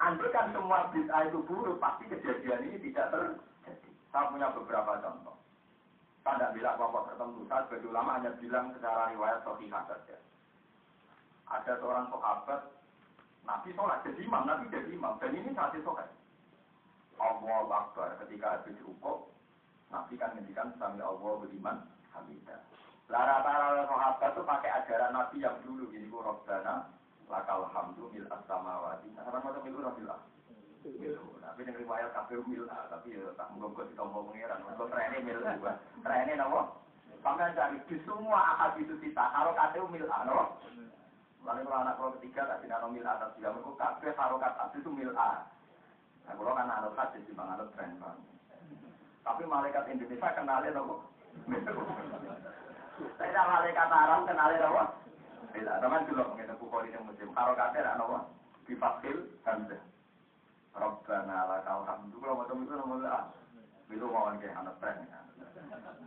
Andai 0.00 0.30
kan 0.30 0.54
semua 0.54 0.88
bid'ah 0.94 1.26
itu 1.26 1.42
buruk, 1.44 1.82
pasti 1.82 2.06
kejadian 2.06 2.70
ini 2.70 2.78
tidak 2.90 3.10
terjadi. 3.10 3.49
Saya 4.10 4.30
punya 4.30 4.50
beberapa 4.50 4.98
contoh. 4.98 5.36
Saya 6.26 6.36
tidak 6.36 6.52
bilang 6.58 6.74
kelompok 6.76 7.02
tertentu. 7.10 7.40
Saya 7.46 7.62
sebagai 7.66 7.88
ulama 7.90 8.10
hanya 8.18 8.30
bilang 8.42 8.66
secara 8.74 9.14
riwayat 9.14 9.38
sahihah 9.46 9.82
saja. 9.86 10.16
Ada 11.50 11.72
seorang 11.82 12.06
sahabat, 12.10 12.60
Nabi 13.42 13.70
sholat 13.74 14.02
jadi 14.06 14.20
imam, 14.22 14.42
Nabi 14.46 14.70
jadi 14.70 14.90
imam. 14.94 15.18
Dan 15.18 15.34
ini 15.34 15.50
saat 15.54 15.74
itu 15.74 15.90
kan. 15.90 16.06
Allah 17.20 17.68
Akbar 17.68 18.16
ketika 18.24 18.58
habis 18.60 18.80
rukuk, 18.80 19.28
Nabi 19.92 20.14
kan 20.16 20.32
ngendikan 20.38 20.72
sami 20.78 21.02
Allah 21.02 21.32
beriman 21.42 21.84
hamidah. 22.16 22.60
Lah 23.10 23.22
rata-rata 23.26 23.90
sahabat 23.90 24.30
itu 24.32 24.42
pakai 24.46 24.70
ajaran 24.70 25.12
Nabi 25.12 25.36
yang 25.42 25.58
dulu 25.66 25.90
ini 25.90 26.06
ku 26.06 26.22
Rabbana 26.22 26.94
lakal 27.26 27.66
hamdu 27.74 28.06
mil 28.14 28.26
as-samawati. 28.30 29.10
Nah, 29.14 29.22
sama 29.26 29.42
macam 29.42 29.66
itu 29.66 29.78
Rabbil 29.78 30.10
tapi 30.80 31.60
yang 31.68 31.76
riwayat 31.76 32.08
KPU 32.16 32.40
mil 32.48 32.64
A, 32.72 32.88
tapi 32.88 33.12
ya 33.12 33.28
tak 33.36 33.52
menggogot 33.52 33.92
di 33.92 33.94
tombol 34.00 34.24
pengiran. 34.32 34.64
Mereka 34.64 34.88
trennya 34.88 35.18
mil 35.20 35.40
A. 35.44 35.76
Trennya 36.00 36.40
nama? 36.40 36.72
Sampai 37.20 37.52
cari 37.52 37.76
di 37.84 38.00
semua 38.08 38.56
akad 38.56 38.80
itu 38.80 38.96
kita, 38.96 39.20
kalau 39.20 39.52
KPU 39.52 39.86
mil 39.92 40.08
A, 40.08 40.24
no? 40.24 40.56
Lalu 41.44 41.68
kalau 41.68 41.84
anak 41.84 41.96
kalau 42.00 42.16
ketiga 42.16 42.48
tak 42.48 42.64
tidak 42.64 42.80
mil 42.88 43.04
A, 43.04 43.12
tapi 43.20 43.44
juga 43.44 43.52
mereka 43.52 43.72
kabeh 43.76 44.12
harokat 44.16 44.52
A 44.56 44.64
itu 44.72 44.88
mil 44.88 45.12
A. 45.12 45.30
Nah, 46.24 46.32
kalau 46.32 46.56
kan 46.56 46.72
anak 46.72 46.96
hadis 46.96 47.28
di 47.28 47.32
mana 47.36 47.60
tren 47.76 48.00
bang. 48.00 48.18
Tapi 49.20 49.42
malaikat 49.44 49.84
Indonesia 49.92 50.32
kenalin 50.32 50.80
apa? 50.80 50.94
Saya 53.20 53.42
malaikat 53.44 53.88
Arab 53.92 54.20
kenalin 54.24 54.64
apa? 54.64 54.84
Tidak, 55.50 55.76
teman 55.82 56.08
dulu 56.08 56.24
mengenai 56.32 56.56
bukhari 56.56 56.94
yang 56.94 57.04
muslim. 57.04 57.36
Harokatnya 57.36 58.00
apa? 58.00 58.32
Bifakil 58.64 59.28
Hamzah. 59.44 59.82
Rabbana 60.74 61.38
lakal 61.50 61.82
hamdu. 61.86 62.16
Kalau 62.22 62.38
macam 62.40 62.62
itu 62.62 62.74
namanya 62.74 63.08
ah 63.10 63.24
itu 63.90 64.06
mau 64.06 64.30
kayak 64.38 64.54
anak 64.54 64.78
tren 64.78 65.02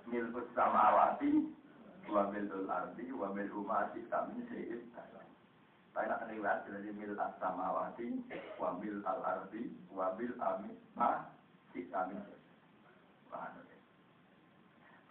mil 0.08 0.28
samawati 0.56 1.32
wa 2.08 2.32
milul 2.32 2.67
ardi 2.71 3.12
wa 3.12 3.28
mil 3.36 3.52
umati 3.52 3.99
kami 4.08 4.39
sehid 4.47 4.88
saya 5.93 6.10
nak 6.10 6.26
riwayat 6.32 6.63
dari 6.67 6.95
mil 6.95 7.12
samawati 7.15 8.23
wa 8.56 8.80
mil 8.80 9.04
al 9.04 9.19
ardi 9.23 9.67
wa 9.91 10.15
mil 10.15 10.34
amin 10.39 10.76
ma 10.95 11.28
kami 11.76 12.17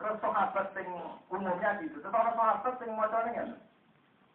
Terus 0.02 0.18
sahabat 0.18 0.66
sing 0.74 0.88
umumnya 1.30 1.78
gitu, 1.78 2.02
terus 2.02 2.10
orang 2.10 2.34
sahabat 2.34 2.74
sing 2.82 2.90
macamnya 2.90 3.38
kan? 3.38 3.48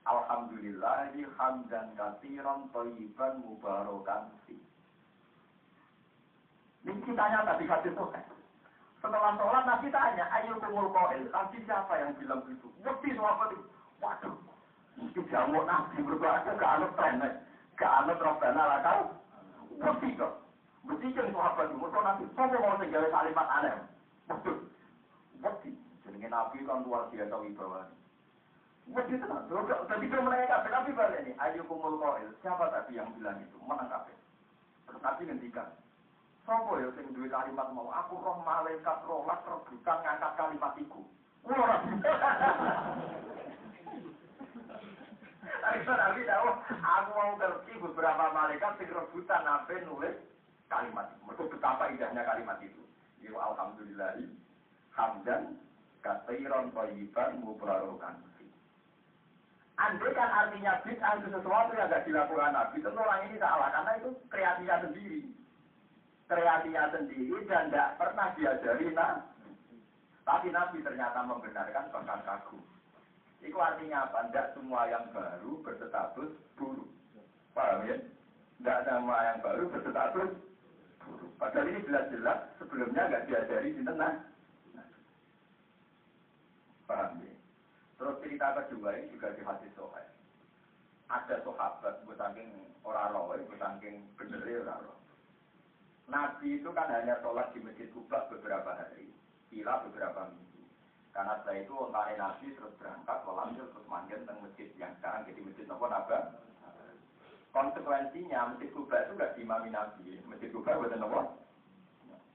Alhamdulillah 0.07 1.11
hamdan 1.35 1.91
katiran 1.99 2.71
thayyiban 2.71 3.43
mubarakan 3.43 4.31
fi. 4.47 4.55
Ini 6.87 7.11
tanya 7.19 7.43
tadi 7.43 7.67
hadis 7.67 7.91
sokai. 7.99 8.23
Setelah 9.03 9.35
sholat 9.35 9.63
Nabi 9.67 9.91
tanya, 9.91 10.25
ayo 10.39 10.55
kumul 10.63 10.89
koil. 10.95 11.27
Nabi 11.29 11.59
siapa 11.67 11.93
yang 11.99 12.15
bilang 12.15 12.41
begitu? 12.47 12.71
Mesti 12.81 13.13
apa 13.19 13.43
itu? 13.51 13.59
Waduh, 13.99 14.35
mesti 14.95 15.21
jamu 15.27 15.61
Nabi 15.67 15.99
berbuat 15.99 16.47
gak 16.47 16.73
anut 16.79 16.91
tren, 16.95 17.21
gak 17.75 17.93
anut 18.03 18.17
robbana 18.23 18.63
lah 18.63 18.79
kau. 18.81 19.01
Mesti 19.77 20.15
kok. 20.15 20.33
Mesti 20.87 21.11
kan 21.11 21.29
sahabat 21.35 21.67
itu, 21.67 21.75
mereka 21.75 21.99
Nabi, 21.99 22.23
sama 22.31 22.57
mau 22.57 22.79
tinggal 22.79 23.05
kalimat 23.11 23.47
aneh. 23.51 23.73
Waduh, 24.31 24.57
mesti. 25.43 25.69
Jadi 26.07 26.27
Nabi 26.31 26.57
kan 26.63 26.87
luar 26.87 27.11
biasa 27.11 27.35
wibawanya. 27.35 27.95
Mesti 28.87 29.13
tenang. 29.19 29.43
Jadi 29.91 30.05
dia 30.07 30.23
menanyakan, 30.23 30.71
Nabi 30.71 30.91
balik 30.95 31.19
ini, 31.27 31.31
ayo 31.35 31.61
kumul 31.67 31.99
koil. 31.99 32.31
Siapa 32.39 32.71
tadi 32.71 32.95
yang 32.95 33.11
bilang 33.19 33.37
itu? 33.43 33.59
Menang 33.67 33.91
kabeh. 33.91 34.15
Terus 34.87 35.03
Nabi 35.03 35.21
ngendikan, 35.27 35.67
Sopo 36.47 36.79
ya 36.79 36.87
sing 36.95 37.11
duwe 37.11 37.27
kalimat 37.27 37.75
mau 37.75 37.91
aku 37.91 38.23
roh 38.23 38.39
malaikat 38.47 39.03
rolas 39.03 39.43
rebutan 39.43 39.99
ngangkat 39.99 40.31
kalimat 40.39 40.71
iku. 40.79 41.03
Kulo 41.43 41.59
ora. 41.59 41.83
Tapi 45.43 45.83
Nabi 45.83 46.23
tahu, 46.23 46.47
aku 46.71 47.09
mau 47.11 47.35
ngerti 47.35 47.73
beberapa 47.83 48.31
malaikat 48.31 48.79
sing 48.79 48.87
rebutan 48.95 49.43
apa 49.43 49.75
nulis 49.83 50.15
kalimat. 50.71 51.11
Mereka 51.27 51.51
betapa 51.51 51.91
indahnya 51.91 52.23
kalimat 52.23 52.63
itu. 52.63 52.79
Yo 53.19 53.35
alhamdulillahi 53.35 54.31
hamdan 54.95 55.59
katairon 55.99 56.71
thayyiban 56.71 57.43
mubarokan. 57.43 58.23
Andai 59.75 60.15
kan 60.15 60.31
artinya 60.31 60.79
bid'ah 60.81 61.19
itu 61.19 61.27
sesuatu 61.27 61.75
yang 61.75 61.91
tidak 61.91 62.07
dilakukan 62.07 62.49
Nabi, 62.49 62.81
tentu 62.81 62.97
orang 62.97 63.29
ini 63.29 63.37
salah 63.37 63.69
karena 63.69 63.91
itu 63.99 64.09
kreasinya 64.25 64.81
sendiri 64.81 65.21
kreasinya 66.27 66.91
sendiri 66.91 67.39
dan 67.47 67.71
tidak 67.71 67.95
pernah 67.95 68.27
diajari 68.35 68.91
nah. 68.91 69.23
Tapi 70.27 70.51
Nabi 70.51 70.83
ternyata 70.83 71.23
membenarkan 71.23 71.87
bahkan 71.87 72.19
kagum. 72.27 72.59
Itu 73.39 73.55
artinya 73.55 74.11
apa? 74.11 74.27
Tidak 74.27 74.59
semua 74.59 74.91
yang 74.91 75.07
baru 75.15 75.63
berstatus 75.63 76.35
buruk. 76.59 76.91
Paham 77.55 77.87
ya? 77.87 77.95
Tidak 78.59 78.79
semua 78.83 79.17
yang 79.23 79.39
baru 79.39 79.63
berstatus 79.71 80.31
buruk. 80.99 81.31
Padahal 81.39 81.71
ini 81.71 81.79
jelas-jelas 81.87 82.39
sebelumnya 82.59 83.07
nggak 83.07 83.25
diajari 83.31 83.71
di 83.71 83.81
tengah. 83.87 84.13
Paham 86.91 87.23
ya? 87.23 87.33
Terus 87.95 88.19
cerita 88.19 88.47
kedua 88.51 88.99
ini 88.99 89.15
juga 89.15 89.31
di 89.31 89.41
hadis 89.47 89.71
sohail. 89.79 90.11
Ada 91.07 91.39
sahabat, 91.39 92.03
gue 92.03 92.19
saking 92.19 92.51
orang 92.83 93.15
roh, 93.15 93.31
gue 93.31 93.55
saking 93.55 94.11
bener 94.19 94.43
orang 94.43 94.91
roh. 94.91 94.97
Nabi 96.07 96.63
itu 96.63 96.69
kan 96.71 96.87
hanya 96.87 97.19
sholat 97.19 97.51
di 97.51 97.59
masjid 97.59 97.91
Kuba 97.91 98.31
beberapa 98.31 98.71
hari, 98.79 99.11
kira 99.51 99.83
beberapa 99.83 100.31
minggu. 100.31 100.63
Karena 101.11 101.35
setelah 101.43 101.59
itu 101.59 101.73
ontare 101.75 102.15
Nabi 102.15 102.55
terus 102.55 102.71
berangkat, 102.79 103.27
walhasil 103.27 103.67
terus 103.67 103.87
manggil 103.91 104.15
tentang 104.23 104.39
masjid 104.39 104.71
yang 104.79 104.95
sekarang 104.99 105.27
jadi 105.27 105.39
masjid 105.43 105.65
Nopo 105.67 105.91
Naba. 105.91 106.39
Konsekuensinya 107.51 108.55
masjid 108.55 108.71
Kuba 108.71 109.03
itu 109.03 109.11
gak 109.19 109.33
diimami 109.35 109.67
Nabi, 109.67 110.23
masjid 110.31 110.47
Kuba 110.55 110.79
buatan 110.79 111.03
Nopo. 111.03 111.21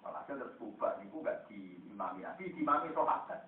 Walhasil 0.04 0.36
terus 0.36 0.58
Kuba 0.60 1.00
itu 1.00 1.16
gak 1.24 1.48
diimami 1.48 2.28
Nabi, 2.28 2.52
diimami 2.52 2.92
sahabat. 2.92 3.40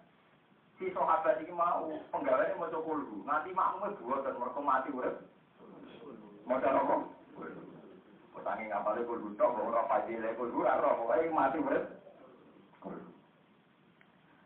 Si 0.80 0.88
sahabat 0.96 1.36
ini 1.44 1.52
mau 1.52 1.92
penggawainya 2.08 2.56
mau 2.56 2.72
cokol 2.72 3.04
dulu, 3.04 3.28
nanti 3.28 3.52
makmumnya 3.52 3.94
dua 4.00 4.24
dan 4.24 4.40
mereka 4.40 4.60
mati 4.64 4.88
urip. 4.90 5.16
Mau 6.48 6.58
nopo? 6.58 6.96
Tangi 8.42 8.68
ngapale 8.68 9.06
kudu 9.06 9.32
tok, 9.38 9.56
ora 9.56 9.88
fadile 9.88 10.34
kudu 10.36 10.66
ora 10.66 10.76
pokoke 10.78 11.32
mati 11.32 11.58
urip. 11.58 11.84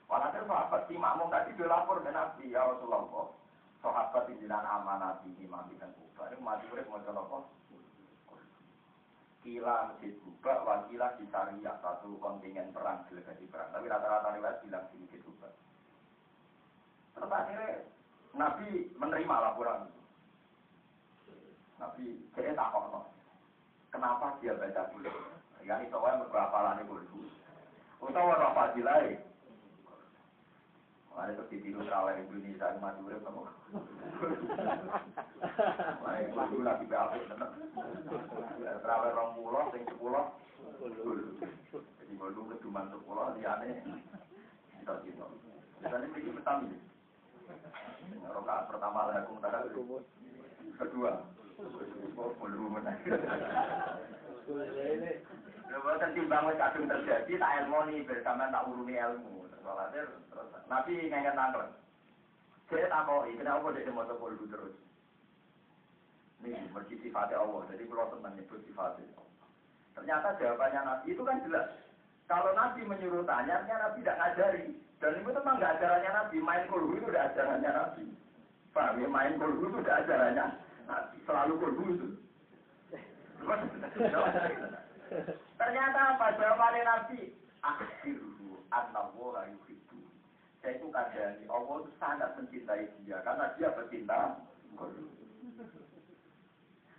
Walhasil 0.09 0.46
sahabat 0.48 0.88
si 0.88 0.94
makmum 0.96 1.29
tadi 1.29 1.53
dia 1.59 1.68
lapor 1.68 2.01
ke 2.01 2.09
Nabi, 2.09 2.48
ya 2.48 2.64
Rasulullah, 2.64 3.29
sahabat 3.85 4.24
di 4.31 4.40
jalan 4.40 4.64
amanah 4.64 5.20
di 5.20 5.37
imam 5.44 5.68
dan 5.77 5.92
kubah, 5.92 6.33
ini 6.33 6.40
mati 6.40 6.64
urip 6.72 6.88
mau 6.88 7.03
apa? 7.03 7.38
Kila 9.44 9.92
Masjid 9.92 10.12
Kuba, 10.18 10.64
wakilah 10.66 11.14
di 11.16 11.24
Syariah, 11.29 11.77
satu 11.81 12.18
kontingen 12.18 12.74
perang, 12.74 13.07
delegasi 13.09 13.46
perang. 13.48 13.70
Tapi 13.70 13.87
rata-rata 13.87 14.35
riwayat 14.35 14.61
bilang 14.66 14.85
di 14.92 14.96
Masjid 15.05 15.20
Kuba. 15.24 15.48
Terus 17.16 17.33
akhirnya 17.33 17.70
Nabi 18.35 18.92
menerima 18.98 19.37
laporan 19.40 19.88
itu. 19.88 20.03
Nabi 21.81 22.05
jadi 22.35 22.53
takut. 22.53 23.17
Kenapa 23.99 24.39
dia 24.39 24.55
baca 24.55 24.95
dulu? 24.95 25.11
Yang 25.67 25.91
itu 25.91 25.99
yang 25.99 26.23
berapa 26.31 26.79
dulu. 26.87 27.27
Utawa 27.99 28.39
apa 28.39 28.71
dilai? 28.79 29.19
Mana 31.11 31.35
terus 31.35 31.51
ditiru 31.51 31.83
terawih 31.83 32.15
Indonesia 32.23 32.71
yang 32.71 32.79
mati 32.79 33.03
urip 33.03 33.19
kamu. 33.27 33.43
Mana 35.99 36.19
itu 36.23 36.31
dulu 36.31 36.63
lagi 36.63 36.87
beapik 36.87 37.27
tenan. 37.27 37.51
Terawih 38.63 39.11
rong 39.19 39.35
pulau, 39.35 39.67
sing 39.75 39.83
sepuluh. 39.91 40.31
Jadi 41.99 42.13
kalau 42.23 42.47
keduman 42.55 42.95
sepuluh, 42.95 43.35
liane. 43.35 43.83
Kita 44.79 44.95
gitu. 45.03 45.27
Misalnya 45.83 46.07
ini 46.07 46.31
petani. 46.39 46.71
Rokaat 48.31 48.71
pertama 48.71 49.11
lah 49.11 49.27
aku 49.27 49.43
mutara. 49.43 49.67
Kedua. 50.79 51.13
Oh. 51.59 52.31
Lepas 55.68 56.03
timbang 56.14 56.47
wis 56.47 56.57
kadung 56.57 56.87
terjadi 56.87 57.33
tak 57.35 57.55
ilmu 57.66 57.79
nih 57.90 58.07
bersama 58.07 58.47
tak 58.55 58.64
uruni 58.71 58.94
ilmu. 58.94 59.51
Terus 59.51 60.49
Nabi 60.71 61.11
ngengen 61.11 61.35
nangklen. 61.35 61.71
Saya 62.71 62.87
tak 62.87 63.05
mau, 63.11 63.25
kenapa 63.25 63.75
dia 63.75 63.90
mau 63.90 64.07
polu 64.07 64.44
terus? 64.47 64.77
Ini 66.44 66.71
mergi 66.71 67.01
sifatnya 67.03 67.42
Allah, 67.42 67.66
jadi 67.73 67.83
kalau 67.90 68.12
tentang 68.14 68.37
nyebut 68.38 68.61
sifatnya 68.62 69.09
Ternyata 69.99 70.38
jawabannya 70.38 70.81
Nabi 70.85 71.07
itu 71.11 71.23
kan 71.27 71.42
jelas. 71.42 71.66
Kalau 72.31 72.55
Nabi 72.55 72.87
menyuruh 72.87 73.27
tanya, 73.27 73.66
Nabi 73.66 74.05
tidak 74.05 74.21
ngajari. 74.21 74.64
Dan 75.01 75.18
itu 75.18 75.31
memang 75.33 75.59
nggak 75.59 75.75
ajarannya 75.81 76.11
Nabi. 76.12 76.37
Main 76.38 76.71
kulhu 76.71 76.94
itu 76.94 77.07
udah 77.11 77.25
ajarannya 77.35 77.71
Nabi. 77.73 78.05
Ya? 78.79 79.09
Main 79.11 79.35
kulhu 79.40 79.64
itu 79.64 79.77
udah 79.81 79.97
ajarannya. 80.07 80.47
Selalu 81.29 81.55
itu. 81.92 82.09
Ternyata 85.61 85.98
apa? 86.16 86.27
Jawabannya 86.40 86.83
Nabi. 86.85 87.20
Akhirhu 87.61 88.64
annallaha 88.72 89.48
yuhibbu. 89.53 90.01
Saya 90.64 90.81
itu 90.81 90.88
kadang 90.88 91.37
Allah 91.48 91.77
itu 91.85 91.90
sangat 92.01 92.31
mencintai 92.40 92.88
dia. 93.05 93.20
Karena 93.20 93.53
dia 93.61 93.68
bercinta. 93.77 94.40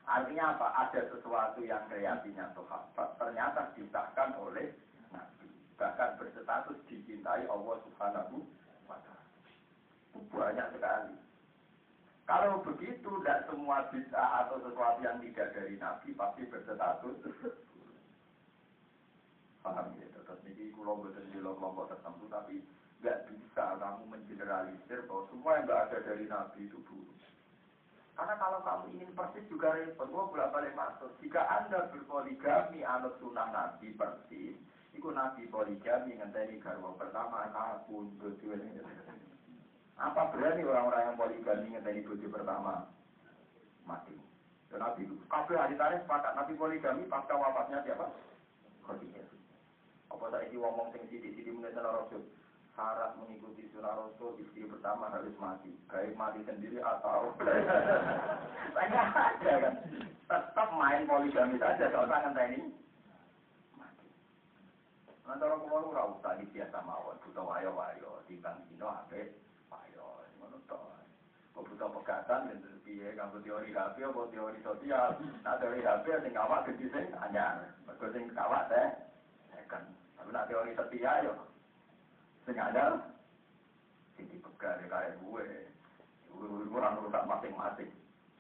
Artinya 0.09 0.45
apa? 0.57 0.67
Ada 0.89 1.01
sesuatu 1.13 1.61
yang 1.65 1.85
kreasinya 1.89 2.53
sahabat. 2.53 3.09
Ternyata 3.17 3.73
disahkan 3.73 4.37
oleh 4.41 4.73
Nabi. 5.09 5.49
Bahkan 5.77 6.17
berstatus 6.17 6.77
dicintai 6.85 7.45
Allah 7.49 7.77
subhanahu 7.85 8.45
wa 8.89 8.97
ta'ala. 9.01 9.25
Banyak 10.33 10.67
sekali. 10.77 11.28
Kalau 12.29 12.61
begitu, 12.61 13.09
tidak 13.09 13.49
semua 13.49 13.89
bisa 13.89 14.21
atau 14.45 14.61
sesuatu 14.61 15.01
yang 15.01 15.17
tidak 15.17 15.49
dari 15.49 15.81
Nabi 15.81 16.13
pasti 16.13 16.45
berstatus. 16.45 17.17
Paham 19.65 19.97
ya? 19.97 20.05
Terus 20.13 20.45
ini 20.45 20.69
kalau 20.69 21.09
di 21.09 21.41
kelompok 21.41 21.89
tertentu 21.89 22.29
tapi 22.29 22.61
nggak 23.01 23.33
bisa 23.33 23.81
kamu 23.81 24.13
mengeneralisir 24.13 25.09
bahwa 25.09 25.25
semua 25.33 25.57
yang 25.57 25.65
nggak 25.65 25.81
ada 25.89 25.97
dari 26.05 26.25
Nabi 26.29 26.59
itu 26.69 26.77
buruk. 26.85 27.17
Karena 28.13 28.37
kalau 28.37 28.59
kamu 28.61 28.85
ingin 28.93 29.09
persis 29.17 29.49
juga 29.49 29.73
repot 29.73 30.05
gua 30.13 30.29
bolak 30.29 30.53
balik 30.53 30.77
masuk. 30.77 31.09
Jika 31.25 31.41
anda 31.49 31.89
berpoligami 31.89 32.85
anut 32.85 33.17
sunnah 33.17 33.49
Nabi 33.49 33.97
persis 33.97 34.53
itu 34.93 35.09
Nabi 35.09 35.49
poligami 35.49 36.21
ngenteni 36.21 36.61
garwa 36.61 36.93
pertama 36.93 37.49
kapun 37.49 38.13
bojo 38.21 38.53
apa 39.99 40.31
berani 40.31 40.63
orang-orang 40.63 41.11
yang 41.11 41.19
poligami 41.19 41.67
ngenteni 41.75 42.07
bojo 42.07 42.27
pertama 42.31 42.87
mati 43.83 44.15
dan 44.71 44.79
Nabi 44.85 45.09
kabel 45.27 45.57
hari 45.59 45.75
tarik 45.75 46.05
sepakat 46.05 46.31
Nabi 46.37 46.53
poligami 46.55 47.03
pasca 47.09 47.33
wafatnya 47.33 47.81
siapa? 47.81 48.05
Khadijah. 48.85 49.25
Apa 50.13 50.25
tak 50.29 50.45
ini 50.49 50.61
ngomong 50.61 50.93
sing 50.93 51.09
sidik-sidik 51.09 51.53
mengenai 51.53 51.81
Rasul? 51.81 52.21
Syarat 52.77 53.17
mengikuti 53.17 53.65
sunnah 53.73 53.97
Rasul 53.97 54.37
istri 54.39 54.69
pertama 54.69 55.09
harus 55.09 55.33
mati. 55.41 55.73
Baik 55.89 56.13
mati 56.13 56.45
sendiri 56.45 56.79
atau 56.85 57.33
banyak 58.77 59.07
aja 59.25 59.53
kan. 59.57 59.73
Tetap 60.29 60.69
main 60.77 61.09
poligami 61.09 61.57
saja 61.57 61.89
kalau 61.89 62.05
tangan 62.05 62.37
ini. 62.53 62.69
Antara 65.29 65.61
kulo 65.61 65.93
ora 65.93 66.09
usah 66.09 66.41
biasa 66.41 66.77
mawon, 66.81 67.21
butuh 67.21 67.45
wayo-wayo 67.45 68.17
timbang 68.25 68.65
dino 68.65 68.89
ape 68.89 69.29
to. 69.29 69.38
Kok 71.59 71.75
butuh 71.75 71.91
pegatan 71.91 72.55
dan 72.55 72.79
piye 72.87 73.11
kanggo 73.19 73.43
teori 73.43 73.75
HP 73.75 73.99
apa 73.99 74.31
teori 74.31 74.63
sosial. 74.63 75.11
Nah 75.43 75.59
teori 75.59 75.83
HP 75.83 76.07
sing 76.23 76.31
awak 76.39 76.71
gede 76.71 76.87
sing 76.87 77.11
anyar. 77.19 77.67
Mergo 77.83 78.07
sing 78.15 78.31
kawat 78.31 78.71
teh 78.71 78.87
kan 79.67 79.83
tapi 80.15 80.31
nak 80.31 80.47
teori 80.47 80.71
setia 80.71 81.27
yo. 81.27 81.35
Sing 82.47 82.55
ada 82.55 83.11
sing 84.15 84.31
dipegang 84.31 84.87
kayak 84.87 85.19
gue. 85.19 85.47
Orang 86.71 87.03
rusak 87.03 87.27
masing-masing. 87.27 87.91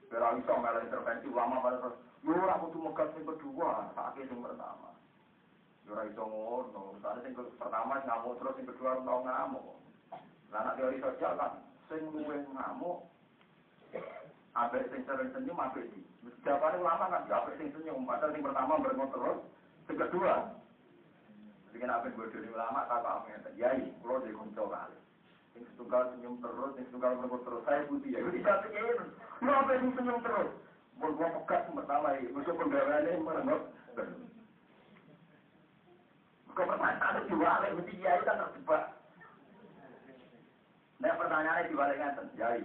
Kira 0.07 0.39
iso 0.39 0.55
melu 0.55 0.79
intervensi 0.79 1.27
ulama 1.27 1.59
pada 1.59 1.83
terus. 1.83 1.99
Ora 2.23 2.55
kudu 2.63 2.87
megat 2.87 3.11
sing 3.19 3.27
kedua, 3.27 3.91
sakit 3.99 4.31
sing 4.31 4.39
pertama. 4.39 4.95
Ora 5.91 6.07
iso 6.07 6.23
ngono. 6.23 6.95
Misalnya 6.95 7.19
sing 7.27 7.35
pertama 7.35 7.99
ngamuk 7.99 8.39
terus 8.39 8.55
sing 8.55 8.63
kedua 8.63 9.03
tau 9.03 9.27
ngamuk. 9.27 9.75
Lah 10.55 10.71
teori 10.79 11.03
sosial 11.03 11.35
kan 11.35 11.67
sing 11.89 12.01
luwih 12.13 12.45
ngamuk 12.53 13.09
Abek 14.59 14.91
sing 14.91 15.01
sering 15.05 15.29
senyum, 15.31 15.61
abek 15.61 15.87
di. 15.93 16.01
Jawabannya 16.43 16.83
ulama 16.83 17.05
kan, 17.09 17.23
abek 17.25 17.57
sing 17.57 17.69
senyum. 17.73 18.03
Padahal 18.03 18.33
sing 18.33 18.43
pertama 18.43 18.81
berngot 18.81 19.09
terus, 19.13 19.39
sing 19.87 19.95
kedua 19.97 20.59
apa 21.89 22.11
gue 22.11 22.27
dari 22.35 22.49
ulama 22.51 22.85
tak 22.91 22.99
apa 23.01 23.23
ngeten. 23.27 23.53
Yai, 23.55 23.87
kalau 24.03 24.19
di 24.19 24.35
konco 24.35 24.63
kali. 24.67 24.99
Yang 25.55 25.63
setunggal 25.73 26.03
senyum 26.11 26.35
terus, 26.43 26.71
yang 26.75 26.85
setunggal 26.91 27.11
merenggut 27.17 27.41
terus. 27.47 27.61
Saya 27.63 27.87
putih 27.87 28.11
ya. 28.11 28.19
Jadi 28.19 28.39
saya 28.43 28.57
pikir, 28.67 28.99
lu 29.39 29.51
apa 29.51 29.71
yang 29.79 29.91
senyum 29.95 30.19
terus? 30.19 30.49
Gue 30.99 31.27
pekat 31.39 31.61
pertama 31.71 32.07
ya. 32.19 32.27
Gue 32.29 32.43
penggawaannya 32.43 33.23
merenggut 33.23 33.63
terus. 33.95 34.19
Kau 36.51 36.67
pertanyaan 36.67 37.23
diwalik, 37.31 37.71
mesti 37.79 37.95
yai 38.03 38.19
kan 38.27 38.43
terjebak. 38.43 38.98
Nah 40.99 41.15
pertanyaannya 41.15 41.71
diwalik 41.71 41.99
ngeten. 41.99 42.27
Yai, 42.35 42.63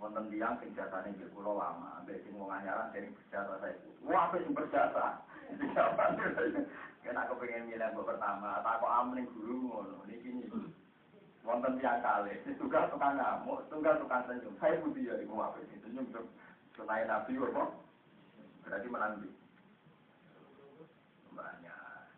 wonten 0.00 0.32
tiang 0.32 0.56
sing 0.60 0.72
jasane 0.72 1.12
nggih 1.12 1.28
lama, 1.36 2.00
ambek 2.00 2.24
sing 2.24 2.32
wong 2.36 2.48
anyaran 2.48 2.88
sing 2.96 3.12
berjasa 3.12 3.60
saya. 3.60 3.76
Wah, 4.08 4.28
apa 4.28 4.40
sing 4.40 4.56
berjasa? 4.56 5.04
Kena 7.04 7.28
aku 7.28 7.36
pengen 7.36 7.68
milih 7.68 7.84
yang 7.84 8.00
pertama, 8.00 8.64
tak 8.64 8.80
kok 8.80 8.94
amin 9.04 9.28
guru 9.36 9.68
ngono. 9.68 10.00
Ini 10.08 10.24
gini, 10.24 10.48
wonten 11.44 11.76
tiang 11.76 12.00
kali. 12.00 12.32
Tunggal 12.56 12.88
tukang 12.88 13.20
ngamuk, 13.20 13.60
tunggal 13.68 14.00
tukang 14.00 14.24
senyum. 14.24 14.56
Saya 14.56 14.80
putih 14.80 15.12
ya, 15.12 15.20
ibu 15.20 15.36
apa 15.36 15.60
ini 15.60 15.76
senyum 15.84 16.08
tuh. 16.08 16.24
Senayan 16.80 17.12
nabi 17.12 17.36
apa? 17.36 17.64
Berarti 18.64 18.88
menang 18.88 19.20
di. 19.20 19.28
Banyak. 21.36 22.08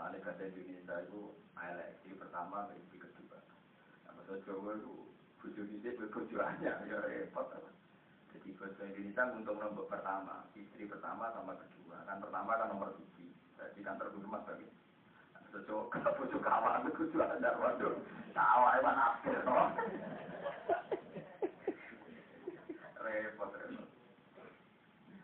Lalu 0.00 0.18
kata 0.24 0.42
Indonesia 0.48 0.96
itu 1.04 1.20
eleksi 1.60 2.10
pertama. 2.16 2.72
Maksud 4.32 4.48
Jawa 4.48 4.72
itu 4.80 4.96
bujuk 5.44 5.68
ini 5.68 5.92
berbujuannya, 5.92 6.72
ya 6.88 6.98
repot. 7.04 7.52
Jadi 8.32 8.48
bahasa 8.56 8.88
Indonesia 8.88 9.28
untuk 9.28 9.60
nomor 9.60 9.84
pertama, 9.92 10.48
istri 10.56 10.88
pertama 10.88 11.28
sama 11.36 11.52
kedua. 11.52 12.00
Kan 12.08 12.16
pertama 12.16 12.56
kan 12.56 12.72
nomor 12.72 12.96
tiga 13.12 13.68
di 13.76 13.84
kantor 13.84 14.08
rumah 14.16 14.40
bagi. 14.48 14.64
Kalau 15.52 16.16
bojo 16.16 16.38
kawan 16.40 16.88
kudu 16.96 17.20
ada 17.20 17.60
waduh. 17.60 17.92
Kawan 18.32 18.80
ewan 18.80 18.96
akhir 18.96 19.36
toh. 19.44 19.68
Repot 23.04 23.52
repot. 23.52 23.84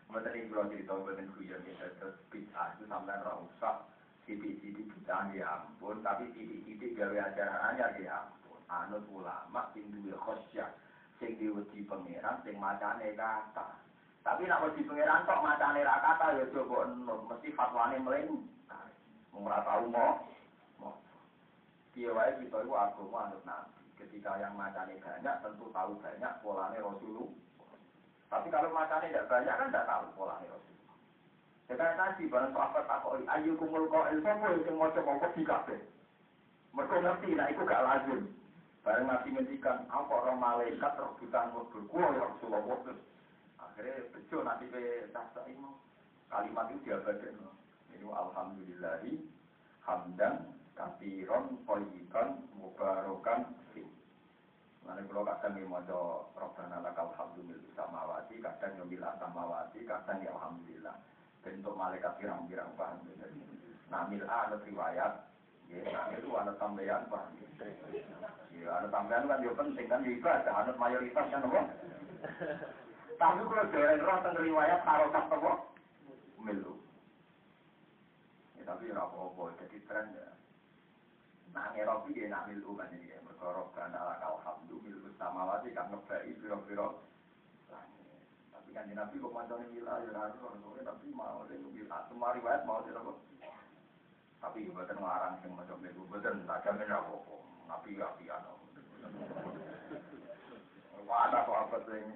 Mboten 0.05 0.37
iki 0.37 0.53
kula 0.53 0.69
cerita 0.69 0.93
mboten 0.93 1.33
guyon 1.33 1.65
ya 1.65 1.89
terus 1.97 2.13
bid'ah 2.29 2.77
itu 2.77 2.85
sampean 2.85 3.25
ora 3.25 3.41
usah 3.41 3.89
sithik-sithik 4.29 4.85
bid'ah 4.85 5.33
ya 5.33 5.65
ampun, 5.65 5.97
tapi 6.05 6.29
sithik-sithik 6.37 6.93
gawe 6.93 7.17
ajaran 7.33 7.73
anyar 7.73 7.97
ya 7.97 8.13
ampun. 8.21 8.37
Anut 8.69 9.01
ulama 9.09 9.65
sing 9.73 9.89
duwe 9.89 10.13
khosyah, 10.13 10.69
sing 11.17 11.41
diwedi 11.41 11.81
pangeran, 11.89 12.37
sing 12.45 12.53
macane 12.61 13.17
kata. 13.17 13.65
Tapi 14.21 14.45
nak 14.45 14.61
wedi 14.61 14.85
pangeran 14.85 15.25
kok 15.25 15.41
macane 15.41 15.81
ra 15.81 15.97
kata 15.97 16.37
ya 16.37 16.45
coba 16.53 16.85
enut, 16.85 17.25
mesti 17.25 17.49
fatwane 17.57 17.97
mling. 17.97 18.45
Ora 19.33 19.65
tau 19.65 19.89
mau. 19.89 20.21
Piye 21.89 22.13
wae 22.13 22.37
kita 22.37 22.61
iku 22.61 22.73
agama 22.77 23.25
anut 23.25 23.41
nabi. 23.41 23.81
Ketika 23.97 24.37
yang 24.37 24.53
macane 24.53 25.01
banyak 25.01 25.35
tentu 25.41 25.65
tahu 25.73 25.97
banyak 25.97 26.33
polane 26.45 26.77
Rasulullah. 26.77 27.33
Tapi 28.29 28.47
kalau 28.53 28.69
macane 28.69 29.09
tidak 29.09 29.25
banyak 29.33 29.55
kan 29.57 29.69
tidak 29.73 29.89
tahu 29.89 30.05
polane 30.13 30.45
Rasulullah. 30.45 30.97
Saya 31.69 31.97
tadi 31.97 32.25
barang 32.25 32.53
sahabat 32.53 32.85
takoi, 32.85 33.25
ayu 33.29 33.53
kumul 33.57 33.89
kau 33.93 34.01
sopo 34.01 34.47
yang 34.65 34.77
mau 34.77 34.89
coba 34.89 35.29
di 35.33 35.41
kafe. 35.45 35.77
Mereka 36.73 36.97
ngerti, 37.01 37.29
nah 37.33 37.49
itu 37.49 37.61
gak 37.65 37.85
lazim. 37.85 38.21
Barang 38.83 39.05
nabi 39.11 39.35
ngendikan, 39.35 39.85
apa 39.91 40.11
orang 40.11 40.39
malaikat 40.39 40.95
rebutan 40.95 41.51
mobil 41.51 41.83
kulo 41.91 42.07
ya 42.15 42.23
Rasulullah 42.31 42.63
waktu. 42.63 42.93
Akhirnya 43.59 44.07
bejo 44.15 44.37
nanti 44.41 44.65
ke 44.71 45.11
tasa 45.11 45.43
imam. 45.51 45.75
Kalimat 46.31 46.71
itu 46.71 46.87
diabadikan. 46.87 47.51
Ini 47.91 48.07
alhamdulillahi 48.07 49.13
hamdan 49.83 50.55
katiron 50.79 51.59
koyikan 51.67 52.39
mubarokan 52.55 53.51
fi. 53.75 53.83
Nanti 54.87 55.03
kalau 55.11 55.27
kadang 55.27 55.59
yang 55.59 55.67
mau 55.67 56.31
Rabbana 56.39 56.79
lakal 56.79 57.11
hamdu 57.19 57.43
mil 57.43 57.59
samawati, 57.75 58.39
kadang 58.39 58.79
yang 58.79 58.87
mil 58.87 59.03
samawati, 59.19 59.83
kadang 59.83 60.23
ya 60.23 60.31
alhamdulillah 60.31 60.95
bentuk 61.43 61.75
malaikat 61.75 62.13
pirang-pirang 62.19 62.71
paham 62.75 62.99
nah 63.89 64.05
mil'a 64.05 64.37
ada 64.45 64.57
riwayat 64.61 65.28
ya 65.69 66.01
itu 66.17 66.29
ada 66.33 66.53
tambahan 66.57 67.05
paham 67.07 67.37
ya 67.37 68.69
ada 68.73 68.87
tambahan 68.89 69.29
kan 69.29 69.41
juga 69.45 69.61
penting 69.61 69.85
kan 69.87 70.01
ada 70.25 70.51
anut 70.51 70.77
mayoritas 70.81 71.25
kan 71.29 71.45
apa? 71.45 71.61
Tapi 73.19 73.41
kalau 73.43 73.71
jalan 73.71 73.99
roh 74.03 74.17
tentang 74.23 74.43
riwayat 74.43 74.81
harokat 74.83 75.25
apa? 75.29 75.51
Milu 76.39 76.73
ya 78.57 78.63
tapi 78.65 78.91
ya 78.91 78.97
apa-apa 78.97 79.43
jadi 79.63 79.77
tren 79.85 80.05
ya. 80.15 80.27
Nah 81.53 81.71
ngerobi 81.75 82.17
ya 82.17 82.27
nak 82.33 82.49
milu 82.49 82.73
kan 82.75 82.91
ini 82.95 83.13
ya 83.13 83.21
berkorok 83.23 83.71
kan 83.77 83.93
ala 83.93 84.17
alhamdulillah 84.19 85.03
milu 85.03 85.09
sama 85.21 85.45
wajib 85.55 85.75
kan 85.77 85.91
ngebai 85.91 86.33
biro-biro 86.39 87.05
tapi 88.69 88.69
kan 88.71 88.85
Nabi 88.85 89.17
kok 89.17 89.33
macam 89.33 89.65
ini 89.65 89.81
ya 89.81 90.29
tua 90.37 90.81
tapi 90.85 91.05
mau 91.09 91.41
mila 91.49 91.97
semua 92.05 92.37
riwayat 92.37 92.61
mau 92.69 92.85
dia 92.85 92.93
apa 92.93 93.11
tapi 94.39 94.65
juga 94.65 94.87
ngarang 94.87 95.35
yang 95.43 95.53
macam 95.55 95.83
itu 95.83 96.01
betul 96.07 96.35
tak 96.47 96.63
jamin 96.63 96.91
apa 96.91 97.11
apa 97.11 97.35
Nabi 97.67 97.91
api 97.99 98.25
ano 98.31 98.53
ada 101.09 101.41
sahabat 101.41 101.89
yang 101.89 102.13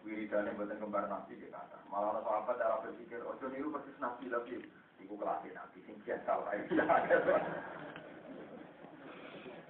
wiridane 0.00 0.56
buatan 0.56 0.80
kembar 0.80 1.04
Nabi 1.12 1.36
dia 1.36 1.52
kata. 1.52 1.76
Malah 1.92 2.16
ada 2.16 2.20
sahabat 2.24 2.56
cara 2.56 2.80
berpikir 2.80 3.20
ojo 3.20 3.46
niru 3.52 3.68
persis 3.68 4.00
Nabi 4.00 4.32
tapi 4.32 4.64
iku 5.04 5.14
kelasnya 5.20 5.60
Nabi 5.60 5.78
sing 5.84 5.96
biasa 6.00 6.32
lah 6.40 6.56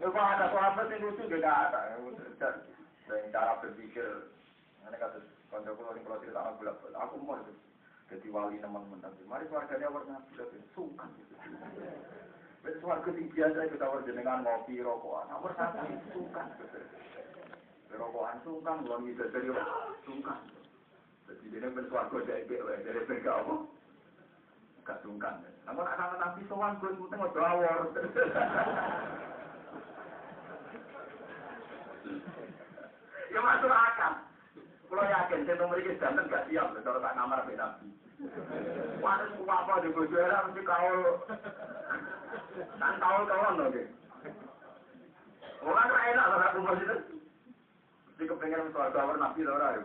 Ya, 0.01 0.09
ada 0.09 0.46
sahabat 0.48 0.88
yang 0.88 1.03
lucu 1.03 1.28
juga 1.28 1.51
ada. 1.51 1.98
Dan 2.40 2.55
cara 3.34 3.59
berpikir, 3.61 4.32
ini 4.86 4.96
kata 4.96 5.18
Kanca 5.51 5.74
kula 5.74 5.92
ning 5.98 6.07
kula 6.07 6.22
cerita 6.22 6.46
aku 6.46 6.62
aku 6.94 7.14
mau 7.26 7.34
jadi 8.11 8.26
wali 8.34 8.58
teman-teman. 8.58 9.14
Mari 9.30 9.46
keluarganya 9.46 9.86
warna 9.86 10.18
sudah 10.34 10.50
suka. 10.74 11.06
Bet 12.61 12.74
suara 12.82 13.00
ketiga 13.06 13.54
saya 13.54 13.70
kita 13.70 13.86
warjenengan 13.86 14.42
ngopi 14.42 14.82
rokokan. 14.82 15.30
Nomor 15.30 15.54
satu 15.54 15.86
suka. 16.11 16.42
Rokokan 17.94 18.38
suka, 18.42 18.70
belum 18.82 19.06
bisa 19.06 19.30
jadi 19.30 19.54
suka. 20.02 20.34
Jadi 21.30 21.44
dia 21.54 21.62
nempel 21.62 21.86
suara 21.86 22.11
kau 22.11 22.26
jadi 22.26 22.50
dari 22.50 23.00
mereka 23.06 23.46
apa? 23.46 23.54
Gak 24.82 25.00
suka. 25.06 25.30
Namun 25.70 25.86
akal 25.86 26.18
tapi 26.18 26.42
suara 26.50 26.74
kau 26.82 26.90
itu 26.90 27.06
tengok 27.06 27.38
awor. 27.38 27.78
Ya 33.30 33.38
masuk 33.38 33.70
akal. 33.70 34.30
Kalau 34.91 35.07
yakin, 35.07 35.47
saya 35.47 35.55
nomor 35.55 35.78
ini 35.78 35.95
jantan 36.03 36.26
gak 36.26 36.51
siap, 36.51 36.74
kalau 36.82 36.99
tak 36.99 37.14
kamar 37.14 37.47
be 37.47 37.55
nabi. 37.55 37.86
Wah, 38.99 39.22
itu 39.22 39.47
apa 39.47 39.86
di 39.86 39.95
bojo 39.95 40.16
era 40.18 40.51
mesti 40.51 40.66
kau 40.66 40.99
kan 42.74 42.99
kau 42.99 43.22
kawan 43.22 43.55
loh 43.55 43.70
deh. 43.70 43.86
Orang 45.62 45.95
enak 45.95 46.26
loh 46.26 46.38
aku 46.43 46.59
masih 46.66 46.86
itu. 46.91 46.97
Mesti 48.11 48.22
kepengen 48.34 48.74
soal 48.74 48.91
kawan 48.91 49.22
nabi 49.22 49.47
loh 49.47 49.62
ya. 49.62 49.78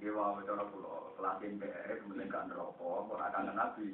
Iya, 0.00 0.10
wah, 0.16 0.40
cara 0.48 0.64
pulau 0.72 1.12
kelasin 1.20 1.60
PR, 1.60 2.00
kemudian 2.00 2.32
kan 2.32 2.48
rokok, 2.48 3.12
kalau 3.12 3.20
akan 3.20 3.52
nabi. 3.52 3.92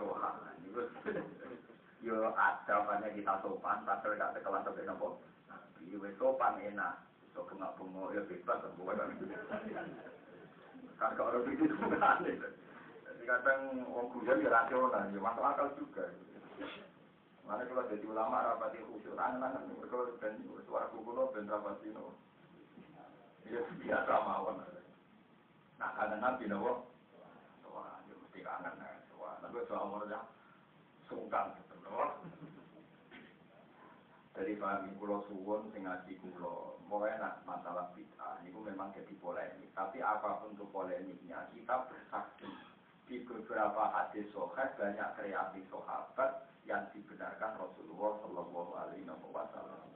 Tuhan, 0.00 0.34
yo 2.00 2.32
ada 2.32 2.76
banyak 2.88 3.12
kita 3.20 3.44
sopan, 3.44 3.84
tapi 3.84 4.16
gak 4.16 4.40
sekelas 4.40 4.64
sampai 4.64 4.88
nopo. 4.88 5.20
Iya, 5.84 6.16
sopan 6.16 6.56
enak. 6.64 7.11
Kok 7.32 7.46
kena 7.48 7.72
bunga 7.80 8.12
ya 8.12 8.22
bebas 8.28 8.60
kan 11.02 11.18
kalau 11.18 11.34
orang 11.34 11.50
itu 11.58 11.66
bukan 11.82 11.98
jadi 12.22 13.24
kadang 13.26 13.62
orang 13.90 14.06
guyon 14.14 14.38
ya 14.38 14.50
rasional 14.54 15.10
ya 15.10 15.18
masuk 15.18 15.42
akal 15.42 15.68
juga. 15.74 16.06
Mana 17.42 17.66
kalau 17.66 17.90
jadi 17.90 18.06
ulama 18.06 18.46
rapati 18.46 18.78
khusyuk. 18.86 19.18
Tangan 19.18 19.66
mereka 19.66 20.14
dan 20.22 20.38
suara 20.62 20.86
kukulo 20.94 21.34
dan 21.34 21.50
rapati 21.50 21.90
no 21.90 22.14
ya 23.50 23.62
biasa 23.82 24.14
mawon. 24.22 24.62
Nah 25.82 25.90
karena 25.98 26.16
nabi 26.22 26.46
no 26.46 26.86
wah 27.66 27.98
ya 28.06 28.14
mesti 28.14 28.46
kangen 28.46 28.78
wah 29.18 29.34
tapi 29.42 29.58
soal 29.66 29.90
umurnya 29.90 30.22
sungkan. 31.10 31.50
gitu 31.50 31.58
no 31.58 31.61
dari 34.42 34.58
pahami 34.58 34.90
kulo 34.98 35.22
suwon 35.30 35.70
sing 35.70 35.86
ngaji 35.86 36.18
kulo 36.18 36.74
mau 36.90 37.06
masalah 37.46 37.94
bid'ah. 37.94 38.42
Ini 38.42 38.50
memang 38.50 38.90
jadi 38.90 39.14
polemik. 39.22 39.70
Tapi 39.70 40.02
apa 40.02 40.42
pun 40.42 40.50
itu 40.50 40.66
polemiknya 40.74 41.46
kita 41.54 41.86
bersaksi 41.86 42.50
di 43.06 43.22
beberapa 43.22 43.94
hadis 43.94 44.26
sohat 44.34 44.74
banyak 44.74 45.14
kreasi 45.14 45.62
sahabat 45.70 46.50
yang 46.66 46.82
dibenarkan 46.90 47.54
Rasulullah 47.54 48.18
Shallallahu 48.18 48.72
Alaihi 48.82 49.06
Wasallam. 49.06 49.86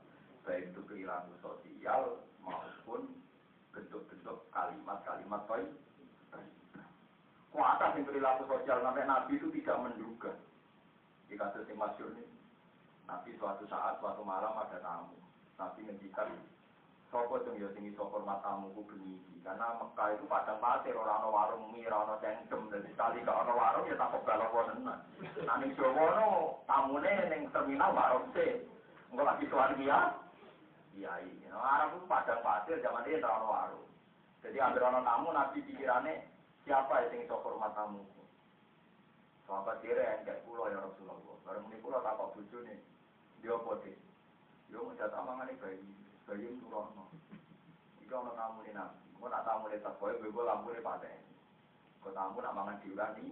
Baik 0.47 0.71
itu 0.71 0.79
perilaku 0.87 1.35
sosial 1.43 2.23
maupun 2.39 3.19
bentuk-bentuk 3.75 4.47
kalimat-kalimat 4.55 5.43
toy. 5.43 5.67
Kuasa 7.51 7.99
yang 7.99 8.07
perilaku 8.07 8.47
sosial 8.47 8.79
sampai 8.79 9.03
Nabi 9.03 9.35
itu 9.35 9.51
tidak 9.59 9.91
menduga. 9.91 10.31
Di 11.27 11.35
kasus 11.35 11.67
yang 11.67 11.83
masyur 11.83 12.15
ini 12.15 12.36
Nabi 13.07 13.31
suatu 13.39 13.63
saat, 13.71 14.03
suatu 14.03 14.21
malam 14.21 14.51
ada 14.59 14.77
tamu. 14.83 15.15
Nabi 15.55 15.79
ngendikan, 15.87 16.27
Sopo 17.07 17.39
sing 17.39 17.55
ya 17.55 17.71
sing 17.71 17.87
iso 17.87 18.03
hormat 18.03 18.43
tamuku 18.43 18.83
beniki. 18.83 19.39
Karena 19.39 19.79
Mekah 19.79 20.19
itu 20.19 20.27
padang 20.27 20.59
pasir, 20.59 20.91
orang 20.91 21.23
ana 21.23 21.27
warung 21.31 21.71
mie, 21.71 21.87
ora 21.87 22.03
ana 22.03 22.19
cengkem. 22.19 22.67
Dadi 22.67 22.91
sekali 22.91 23.23
gak 23.23 23.47
ana 23.47 23.53
warung 23.55 23.87
ya 23.87 23.95
tak 23.95 24.11
kebal 24.11 24.43
apa 24.43 24.59
tenan. 24.67 24.99
Nah 25.47 25.55
ning 25.63 25.71
Jawa 25.79 26.05
no 26.19 26.27
tamune 26.67 27.13
ning 27.31 27.47
terminal 27.55 27.95
warung 27.95 28.27
se. 28.35 28.67
Engko 29.07 29.23
lagi 29.23 29.47
sowan 29.47 29.79
dia. 29.79 30.19
Iya 30.99 31.13
iya. 31.23 31.47
Nah, 31.47 31.63
Arab 31.63 31.95
itu 31.95 32.11
padang 32.11 32.43
pasir 32.43 32.75
zaman 32.83 33.07
dia 33.07 33.23
ora 33.23 33.39
ana 33.39 33.47
warung. 33.47 33.87
Jadi 34.43 34.57
ambil 34.59 34.83
ana 34.91 34.99
tamu 35.07 35.31
Nabi 35.31 35.63
pikirane 35.63 36.13
siapa 36.67 37.07
yang 37.07 37.23
iso 37.23 37.39
hormat 37.39 37.71
tamuku. 37.71 38.23
Sahabat 39.47 39.79
dire 39.79 40.27
kayak 40.27 40.43
pulau 40.43 40.67
ya 40.67 40.83
Rasulullah. 40.83 41.39
Bareng 41.47 41.71
ini 41.71 41.79
pulau 41.79 42.03
tak 42.03 42.19
kok 42.19 42.35
bojone. 42.35 42.96
dia 43.41 43.53
apa 43.53 43.71
sih? 43.85 43.95
Dia 44.67 44.83
mau 44.83 44.97
jatah 44.99 45.21
mangan 45.23 45.53
bayi, 45.63 45.79
bayi 46.27 46.43
yang 46.43 46.59
turun. 46.59 46.87
Jika 48.03 48.19
orang 48.19 48.35
tamu 48.35 48.59
ini 48.63 48.71
nanti, 48.75 48.99
gue 49.15 49.27
nak 49.27 49.43
tamu 49.47 49.67
ini 49.71 49.83
tak 49.83 49.95
boleh, 49.99 50.19
gue 50.19 50.43
lampu 50.43 50.67
ini 50.75 50.83
patah. 50.83 51.15
Gue 52.03 52.11
tamu 52.11 52.39
nak 52.43 52.55
mangan 52.55 52.79
diulah 52.83 53.09
nih, 53.15 53.31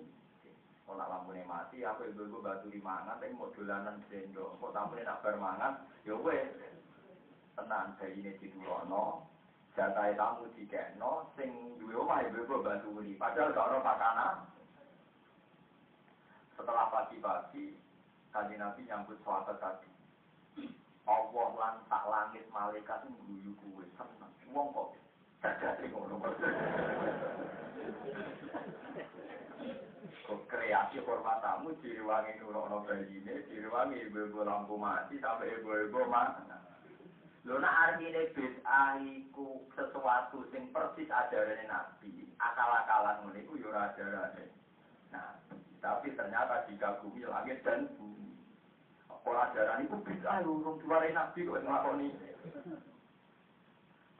nak 0.95 1.11
lampu 1.11 1.35
ini 1.35 1.43
mati, 1.43 1.83
aku 1.83 2.07
ibu 2.07 2.23
gue 2.29 2.43
batu 2.43 2.67
di 2.71 2.79
mangan, 2.79 3.19
tapi 3.19 3.35
mau 3.35 3.51
dolanan 3.51 3.99
sendok. 4.07 4.55
Kalau 4.61 4.71
tamu 4.71 4.95
ini 4.95 5.03
nak 5.03 5.21
bermangan, 5.23 5.73
ya 6.07 6.15
wis. 6.15 6.51
tenang, 7.55 7.95
bayi 7.99 8.35
diturono. 8.35 9.31
di 9.75 10.15
tamu 10.15 10.43
dikekno 10.55 11.31
sing 11.35 11.51
duwe 11.79 11.99
mah 12.03 12.23
ibu 12.23 12.47
gue 12.47 12.63
batu 12.63 12.89
ini, 13.03 13.19
padahal 13.19 13.51
gak 13.51 13.67
ada 13.67 13.77
pakanan. 13.83 14.35
Setelah 16.55 16.87
pagi-pagi, 16.87 17.75
kali 18.31 18.55
Nabi 18.55 18.87
nyambut 18.87 19.19
suatu 19.23 19.55
tadi. 19.59 19.94
Allah 21.05 21.47
lan 21.53 21.75
tak 21.85 22.03
langit 22.09 22.45
malaikat 22.49 23.05
itu 23.05 23.13
guyu 23.29 23.51
kuwe 23.61 23.85
seneng. 23.93 24.33
Wong 24.49 24.73
kok 24.73 24.97
dadake 25.45 25.85
ngono. 25.93 26.17
Kok 30.25 30.41
kreasi 30.49 30.97
hormatamu 31.05 31.77
diriwangi 31.85 32.41
nurono 32.41 32.81
bayine, 32.89 33.45
diriwangi 33.45 34.09
ibu-ibu 34.09 34.41
lampu 34.41 34.73
mati 34.81 35.21
sampai 35.21 35.53
ibu-ibu 35.61 36.09
mana. 36.09 36.57
Lho 37.45 37.61
nak 37.61 37.77
artine 37.93 38.33
bid'ah 38.33 38.97
iku 39.05 39.69
sesuatu 39.77 40.49
sing 40.49 40.73
persis 40.73 41.05
ajarane 41.13 41.69
Nabi, 41.69 42.25
akal-akalan 42.41 43.21
ngene 43.21 43.45
iku 43.45 43.53
yo 43.61 43.69
ora 43.69 43.93
ajarane. 43.93 44.49
Nah, 45.13 45.37
tapi 45.77 46.17
ternyata 46.17 46.65
dikagumi 46.65 47.21
langit 47.29 47.61
dan 47.61 47.85
bumi. 48.01 48.24
Pola 49.25 49.49
ajaran 49.49 49.89
itu 49.89 49.97
beda, 50.05 50.45
urung 50.45 50.77
diwarai 50.85 51.09
nabi 51.09 51.49
kok 51.49 51.65
ngelakoni. 51.65 52.13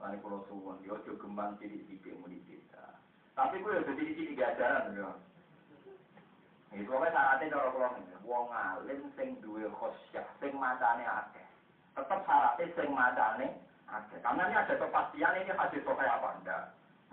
Lalu 0.01 0.17
kalau 0.17 0.41
suwon, 0.49 0.81
yo 0.81 0.97
jo 1.05 1.13
gemban 1.21 1.53
cilik 1.61 1.85
cilik 1.85 2.17
muni 2.25 2.41
beda. 2.49 2.97
Tapi 3.37 3.61
gue 3.61 3.69
udah 3.69 3.85
jadi 3.85 4.11
sini 4.17 4.33
ajaran 4.33 4.97
ya. 4.97 5.09
Itu 6.73 6.89
pokoknya 6.89 7.13
syaratnya 7.13 7.53
cara 7.53 7.69
pulang 7.71 7.93
ini. 8.01 8.17
Wong 8.25 8.49
alim 8.49 9.01
sing 9.13 9.37
duwe 9.39 9.69
khosyah, 9.77 10.25
sing 10.41 10.57
macane 10.57 11.05
akeh. 11.05 11.47
Tetap 11.93 12.25
syaratnya 12.25 12.73
sing 12.73 12.89
macane 12.89 13.47
akeh. 13.85 14.19
Karena 14.25 14.49
ini 14.49 14.55
ada 14.57 14.73
kepastian 14.73 15.37
ini 15.39 15.53
hadis 15.53 15.85
sokai 15.85 16.09
apa 16.09 16.35
enggak. 16.41 16.63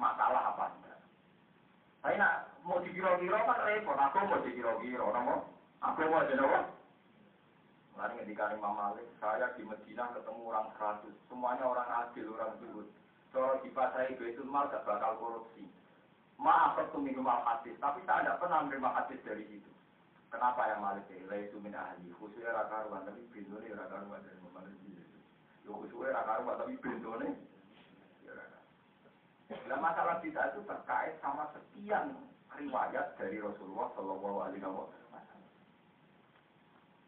Masalah 0.01 0.57
apa 0.57 0.64
enggak. 0.74 0.99
Tapi 2.03 2.16
nak 2.18 2.51
mau 2.64 2.82
dikira-kira 2.82 3.36
kan 3.36 3.62
repot. 3.68 4.01
Aku 4.01 4.16
mau 4.26 4.43
dikira-kira, 4.43 5.07
nopo. 5.07 5.34
Aku 5.84 6.01
mau 6.11 6.26
jadi 6.26 6.40
nopo. 6.40 6.82
Lalu 7.97 8.24
ketika 8.24 8.53
Imam 8.57 8.72
Malik, 8.72 9.05
saya 9.20 9.53
di 9.55 9.62
Medina 9.68 10.09
ketemu 10.16 10.40
orang 10.49 10.68
seratus. 10.76 11.14
Semuanya 11.28 11.64
orang 11.68 11.88
adil, 11.88 12.32
orang 12.32 12.57
zuhud. 12.61 12.88
Kalau 13.32 13.61
di 13.64 13.68
pasar 13.72 14.09
itu 14.09 14.45
mal 14.45 14.68
gak 14.68 14.84
bakal 14.84 15.16
korupsi. 15.20 15.64
Maaf 16.40 16.74
waktu 16.74 16.99
minum 16.99 17.28
hadis, 17.28 17.76
tapi 17.78 18.03
saya 18.03 18.26
tidak 18.26 18.40
pernah 18.43 18.66
menerima 18.66 18.90
hadis 18.99 19.20
dari 19.22 19.45
situ. 19.47 19.70
Kenapa 20.32 20.64
yang 20.68 20.80
Malik 20.80 21.07
ini? 21.12 21.28
itu 21.28 21.57
min 21.61 21.76
ahli. 21.76 22.09
Khususnya 22.16 22.57
raka 22.57 22.88
ruan, 22.88 23.05
tapi 23.05 23.20
bintone 23.30 23.68
raka 23.76 24.01
ruan 24.09 24.24
dari 24.24 24.40
Malik. 24.40 24.74
Yo 25.62 25.76
khususnya 25.76 26.16
raka 26.16 26.43
ruan, 26.43 26.57
tapi 26.57 26.74
bintone. 26.80 27.28
Nah 29.68 29.78
masalah 29.78 30.16
kita 30.24 30.57
itu 30.57 30.64
terkait 30.64 31.20
sama 31.20 31.45
sekian 31.53 32.16
riwayat 32.57 33.16
dari 33.20 33.36
Rasulullah 33.36 33.93
Shallallahu 33.93 34.38
Alaihi 34.49 34.64
Wasallam. 34.64 35.01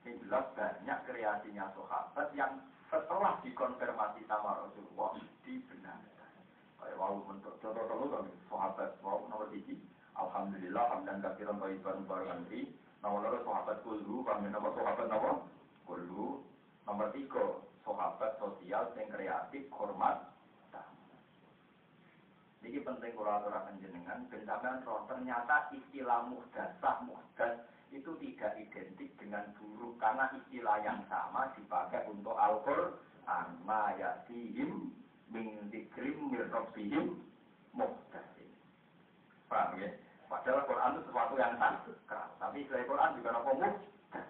Ini 0.04 0.20
jelas 0.20 0.52
banyak 0.52 0.98
kreasinya 1.08 1.72
sahabat 1.72 2.28
yang 2.36 2.60
setelah 2.92 3.40
dikonfirmasi 3.40 4.28
sama 4.28 4.60
Rasulullah 4.60 5.16
dibenarkan. 5.48 6.32
Kayak 6.76 7.00
wow 7.00 7.24
menurut 7.24 7.56
contoh-contoh 7.64 8.08
kan 8.12 8.24
sahabat 8.52 8.90
wow 9.00 9.24
nomor 9.32 9.48
tiga. 9.48 9.80
Alhamdulillah 10.12 10.84
hamdan 10.92 11.24
kafiran 11.24 11.56
thayyiban 11.56 12.04
mubarakan 12.04 12.44
fi. 12.52 12.68
Nomor 13.00 13.24
loro 13.24 13.38
sahabat 13.48 13.80
kullu, 13.80 14.20
kami 14.28 14.52
nomor 14.52 14.76
sahabat 14.76 15.08
nomor 15.08 15.48
kullu. 15.88 16.44
Nomor 16.84 17.08
tiga 17.16 17.64
sahabat 17.88 18.36
sosial 18.36 18.92
yang 19.00 19.08
kreatif 19.08 19.72
hormat 19.72 20.34
ini 22.64 22.80
penting 22.80 23.12
kalau 23.12 23.28
aturakan 23.28 23.76
jenengan, 23.76 24.24
bentangan 24.32 24.80
roh 24.88 25.04
ternyata 25.04 25.68
istilah 25.76 26.24
muhdasah 26.32 27.04
muhdas 27.04 27.60
itu 27.94 28.10
tidak 28.18 28.58
identik 28.58 29.10
dengan 29.14 29.46
buruk 29.54 29.94
karena 30.02 30.26
istilah 30.34 30.82
yang 30.82 31.00
sama 31.06 31.54
dipakai 31.54 32.02
untuk 32.10 32.34
Al-Qur'an 32.34 33.54
ma 33.62 33.94
yatihim 33.94 34.90
min 35.30 35.70
dzikrim 35.70 36.34
min 36.34 36.42
rabbihim 36.50 37.22
muhdatsin. 37.70 38.50
Paham 39.46 39.78
ya? 39.78 39.94
Padahal 40.26 40.66
Quran 40.66 40.92
itu 40.98 41.02
sesuatu 41.06 41.34
yang 41.38 41.54
sakral, 41.62 42.26
tapi 42.42 42.66
istilah 42.66 42.82
Quran 42.90 43.14
juga 43.22 43.30
nopo 43.30 43.50
muhdas. 43.62 44.26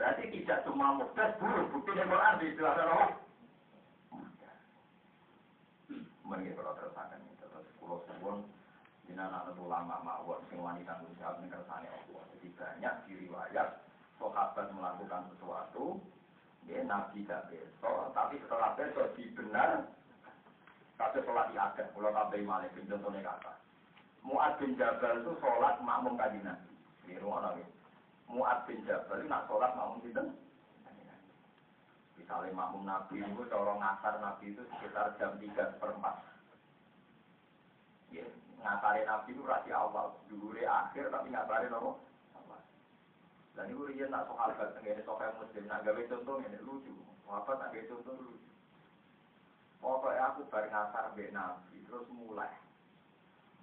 Berarti 0.00 0.24
tidak 0.32 0.64
cuma 0.64 0.96
muhdas 0.96 1.36
buruk, 1.36 1.68
bukti 1.76 1.92
Quran 1.92 2.40
di 2.40 2.46
istilah? 2.56 2.74
Muhdas. 4.08 4.58
Mungkin 6.24 6.56
kalau 6.56 6.72
terus 6.80 6.96
akan 6.96 7.20
terus 7.36 7.68
pulau 7.76 8.00
suwon 8.08 8.48
Jinan 9.06 9.30
anak 9.30 9.54
ulama 9.62 10.02
mawon 10.02 10.42
sing 10.50 10.58
wanita 10.58 10.98
tanggung 10.98 11.14
jawab 11.22 11.38
ning 11.38 11.46
kersane 11.46 11.86
banyak 12.56 12.94
di 13.06 13.12
riwayat 13.28 13.84
sahabat 14.16 14.72
melakukan 14.72 15.28
sesuatu, 15.32 16.00
dia 16.64 16.82
nabi 16.82 17.22
gak 17.28 17.46
besok, 17.52 18.10
tapi 18.16 18.40
setelah 18.42 18.74
besok 18.74 19.12
dibenar, 19.14 19.86
tapi 20.96 21.20
sholat 21.22 21.52
di 21.52 21.56
adat, 21.60 21.92
kalau 21.92 22.08
kabeh 22.08 22.40
malik, 22.42 22.72
contohnya 22.72 23.20
kata. 23.20 23.52
Mu'ad 24.24 24.58
bin 24.58 24.74
Jabal 24.74 25.22
itu 25.22 25.32
sholat 25.38 25.78
makmum 25.84 26.16
kaji 26.18 26.40
nabi. 26.42 26.72
Di 27.06 27.20
rumah 27.20 27.46
nabi. 27.46 27.62
Mu'ad 28.26 28.64
bin 28.66 28.82
Jabal 28.88 29.22
itu 29.22 29.28
nak 29.28 29.46
sholat 29.46 29.76
makmum 29.76 30.02
itu. 30.02 30.24
Misalnya 32.16 32.56
makmum 32.56 32.82
nabi 32.88 33.22
itu, 33.22 33.42
kalau 33.52 33.76
ngasar 33.76 34.18
nabi 34.18 34.56
itu 34.56 34.64
sekitar 34.72 35.14
jam 35.20 35.36
3 35.36 35.76
seperempat. 35.76 36.16
Ya, 38.10 38.24
ngatarin 38.64 39.06
nabi 39.06 39.36
itu 39.36 39.44
rasi 39.44 39.70
awal, 39.70 40.16
dulu 40.26 40.56
akhir 40.58 41.12
tapi 41.12 41.28
ngatarin 41.30 41.76
apa? 41.76 41.90
Dan 43.56 43.72
itu 43.72 43.88
dia 43.96 44.04
nak 44.12 44.28
bahasa 44.28 44.76
ini 44.84 45.00
soal 45.00 45.32
muslim, 45.40 45.64
nak 45.64 45.80
gawe 45.80 46.02
contoh 46.12 46.36
ini 46.44 46.60
lucu, 46.60 46.92
apa 47.24 47.56
tak 47.56 47.72
gawe 47.72 47.88
contoh 47.88 48.14
lucu. 48.20 48.52
Pokoknya 49.80 50.28
aku 50.28 50.44
bareng 50.52 50.72
ngasar 50.76 51.16
mbek 51.16 51.32
nabi, 51.32 51.80
terus 51.88 52.04
mulai, 52.12 52.52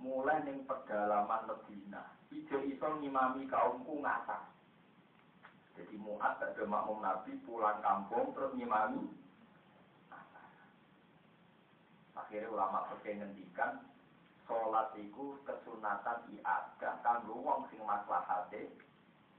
mulai 0.02 0.42
neng 0.42 0.66
pedalaman 0.66 1.46
Medina, 1.46 2.10
ijo 2.34 2.58
iso 2.66 2.88
ngimami 2.98 3.46
kaumku 3.46 4.02
ngasar. 4.02 4.50
Jadi 5.78 5.94
muat 6.02 6.42
ada 6.42 6.64
makmum 6.66 7.02
nabi 7.02 7.38
pulang 7.46 7.78
kampung 7.86 8.34
terus 8.34 8.54
ngimami. 8.58 9.06
Akhirnya 12.14 12.50
ulama 12.50 12.90
percaya 12.90 13.26
ngendikan 13.26 13.82
sholat 14.46 14.94
itu 14.98 15.38
kesunatan 15.46 16.30
iadah 16.34 16.94
kanggo 17.02 17.42
wong 17.42 17.66
sing 17.74 17.82
maslahate 17.82 18.70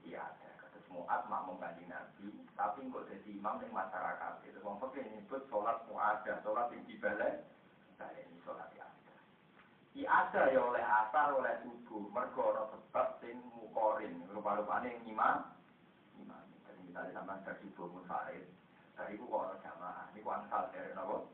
iadah 0.03 0.44
muat 0.89 1.25
makmum 1.27 1.59
kanjeng 1.59 1.89
Nabi 1.89 2.45
tapi 2.55 2.87
kok 2.87 3.05
jadi 3.11 3.29
imam 3.35 3.59
masyarakat? 3.59 4.33
Itu 4.47 4.63
wong 4.63 4.79
fakir 4.79 5.03
nyebut 5.11 5.43
sholat 5.51 5.83
muadah 5.91 6.39
sholat 6.41 6.71
sing 6.71 6.81
dibalik 6.87 7.43
ini 7.99 8.37
sholat 8.43 8.69
iadah 8.75 9.19
iadah 9.95 10.45
ya 10.51 10.61
oleh 10.63 10.83
asar 10.83 11.35
oleh 11.35 11.55
subuh. 11.63 12.07
Mergo 12.11 12.55
ana 12.55 12.63
sebab 12.71 13.07
sing 13.19 13.39
mukorin. 13.55 14.23
Rupa-rupane 14.31 15.03
ngimam 15.03 15.51
imam 16.19 16.43
jadi 16.67 16.81
misalnya 16.83 17.11
sampean 17.19 17.43
dari 17.43 17.59
subuh 17.63 17.87
munfarid. 17.91 18.43
Dari 18.95 19.19
ku 19.19 19.27
kok 19.27 19.59
jamaah. 19.63 20.11
Niku 20.15 20.29
angsal 20.31 20.71
dari 20.71 20.91
napa 20.95 21.27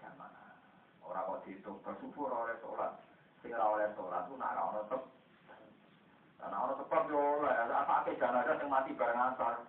jamaah. 0.00 0.52
Orang 1.04 1.24
kok 1.28 1.40
dihitung 1.44 1.80
bersyukur 1.84 2.32
oleh 2.32 2.56
sholat. 2.64 2.92
Sing 3.44 3.52
oleh 3.52 3.88
sholat 3.96 4.28
itu 4.28 4.34
nak 4.40 4.56
orang 4.56 4.88
tep. 4.88 5.13
Karena 6.44 6.60
orang 6.60 6.76
sebab 6.76 7.02
yo 7.08 7.40
oleh. 7.40 7.56
Apa 7.72 8.04
ke 8.04 8.20
jenazah 8.20 8.60
yang 8.60 8.68
mati 8.68 8.92
bareng 8.92 9.16
asar. 9.32 9.64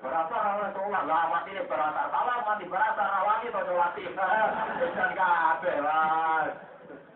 Berasar 0.00 0.42
oleh 0.56 0.70
sholat 0.72 1.04
lah 1.04 1.28
mati 1.28 1.52
ini 1.52 1.68
berasar. 1.68 2.08
Salah 2.08 2.36
mati 2.40 2.64
berasar 2.64 3.06
rawangi 3.20 3.52
to 3.52 3.60
sholat. 3.68 3.92
Jangan 4.96 5.12
kabeh 5.12 5.76
lah. 5.84 6.44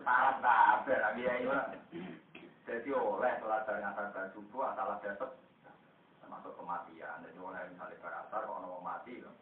Salah 0.05 0.35
kabeh 0.37 0.97
lagi 1.01 1.25
ya 1.25 1.33
ini. 1.41 1.57
Jadi 2.69 2.89
oleh 2.93 3.33
sholat 3.41 3.65
bareng 3.65 3.89
asar 3.89 4.05
dan 4.13 4.29
subuh 4.37 4.69
salah 4.77 5.01
tetep 5.01 5.33
termasuk 6.21 6.53
kematian. 6.53 7.25
Jadi 7.25 7.39
oleh 7.41 7.61
misalnya 7.73 7.97
berasar 8.05 8.45
kalau 8.45 8.69
mau 8.69 8.85
mati 8.85 9.17
loh 9.17 9.33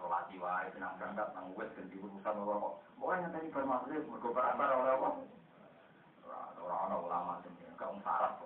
sholat 0.00 0.32
wae 0.32 0.68
senang 0.72 0.96
berangkat 0.96 1.28
nang 1.36 1.52
wis 1.52 1.68
ganti 1.76 1.96
urusan 2.00 2.32
kok 2.32 2.72
pokoknya 3.00 3.32
tadi 3.32 3.48
bermaksud 3.48 3.90
oleh 3.90 4.92
apa 4.92 5.08
orang 6.60 6.80
orang 6.92 7.00
ulama 7.00 7.32
sing 7.42 7.56
gak 7.80 7.90
saraf 8.04 8.36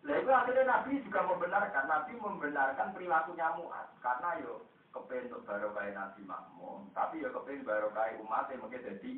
Nah 0.00 0.16
itu 0.16 0.32
akhirnya 0.32 0.64
Nabi 0.64 1.04
juga 1.04 1.20
membenarkan, 1.28 1.84
Nabi 1.84 2.16
membenarkan 2.16 2.96
perilakunya 2.96 3.52
Mu'ad. 3.52 3.88
Karena 4.00 4.40
yo 4.40 4.64
kepen 4.96 5.28
untuk 5.28 5.44
barokai 5.44 5.92
Nabi 5.92 6.24
Makmum, 6.24 6.88
tapi 6.96 7.20
yo 7.20 7.28
kepen 7.36 7.68
barokai 7.68 8.16
umat 8.24 8.48
yang 8.48 8.64
mungkin 8.64 8.80
jadi 8.80 9.16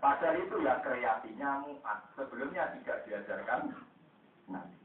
Padahal 0.00 0.36
itu 0.36 0.56
ya 0.64 0.80
kreasinya 0.80 1.64
Mu'ad. 1.64 1.98
Sebelumnya 2.16 2.72
tidak 2.80 3.04
diajarkan 3.04 3.60
Nabi. 4.48 4.76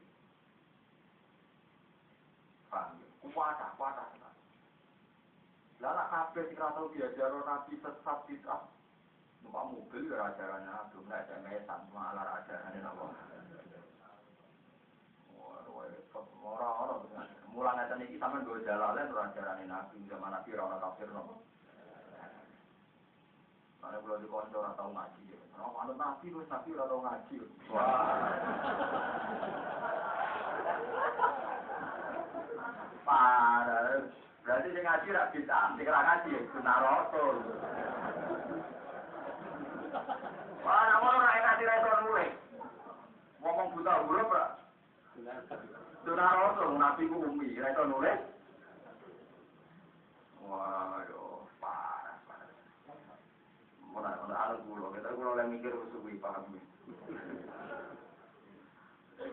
Paham 2.68 2.99
ya? 2.99 3.07
kuasa, 3.32 3.66
kuasa. 3.80 4.03
Lalu 5.80 6.03
kabeh 6.11 6.43
sing 6.51 6.59
ora 6.59 6.75
tau 6.75 6.91
diajaro 6.91 7.39
nabi 7.47 7.80
sesat 7.80 8.19
bid'ah. 8.27 8.67
Numpak 9.39 9.63
mobil 9.71 10.11
ya 10.11 10.27
ajaran 10.27 10.67
nabi, 10.67 10.99
nek 11.07 11.23
SMS-an 11.32 11.88
malah 11.95 12.43
ajaran 12.43 12.75
napa. 12.84 13.07
Ora-ora 16.39 16.95
Mulan 17.49 17.75
ngeten 17.80 18.03
iki 18.05 18.19
sampean 18.19 18.43
go 18.43 18.59
jalalen 18.59 19.07
ora 19.15 19.32
ajarane 19.32 19.63
nabi, 19.71 20.03
zaman 20.11 20.36
nabi 20.36 20.51
ora 20.51 20.67
ana 20.67 20.84
kafir 20.84 21.09
napa. 21.15 21.36
Karena 23.80 24.03
kalau 24.03 24.19
di 24.19 24.27
konco 24.27 24.57
ora 24.59 24.75
tau 24.75 24.91
ngaji. 24.91 25.23
Ora 25.55 25.71
manut 25.71 25.95
nabi 25.95 26.27
wis 26.36 26.51
nabi 26.51 26.75
ora 26.75 26.91
tau 26.91 26.99
ngaji. 26.99 27.36
Wah. 27.71 28.36
Parah. 33.07 34.28
Berarti 34.50 34.74
sing 34.74 34.82
ngaji 34.82 35.14
ra 35.14 35.30
bisa, 35.30 35.78
sing 35.78 35.86
ra 35.86 36.02
ngaji 36.02 36.34
sunah 36.50 36.78
rasul. 36.82 37.38
Wah, 40.66 40.84
namun 40.89 41.22
ora 41.22 41.38
ra 41.38 41.54
iso 41.62 41.89
nulis. 42.02 42.34
Ngomong 43.45 43.78
buta 43.78 43.93
huruf 44.10 44.34
ra. 44.34 44.58
Sunah 46.02 46.30
rasul 46.34 46.82
nabi 46.82 47.06
ku 47.06 47.30
umi 47.30 47.62
ra 47.62 47.78
iso 47.78 47.84
nulis. 47.93 48.22
Wah, 50.50 50.97
yo, 51.06 51.45
Mana 53.93 54.18
mana 54.26 54.34
anak 54.34 54.66
kulo, 54.66 54.89
kita 54.97 55.14
kulo 55.14 55.38
yang 55.38 55.54
mikir 55.54 55.78
suwi 55.93 56.18
paham 56.18 56.50
nih. 56.58 56.66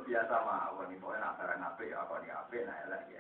Biasa 0.05 0.35
mah, 0.45 0.77
wani 0.77 1.01
pokoknya 1.01 1.25
nak 1.25 1.37
barang 1.41 1.61
ya 1.89 2.05
apa 2.05 2.15
di 2.21 2.29
ape, 2.29 2.59
nah 2.69 2.85
elek 2.85 3.16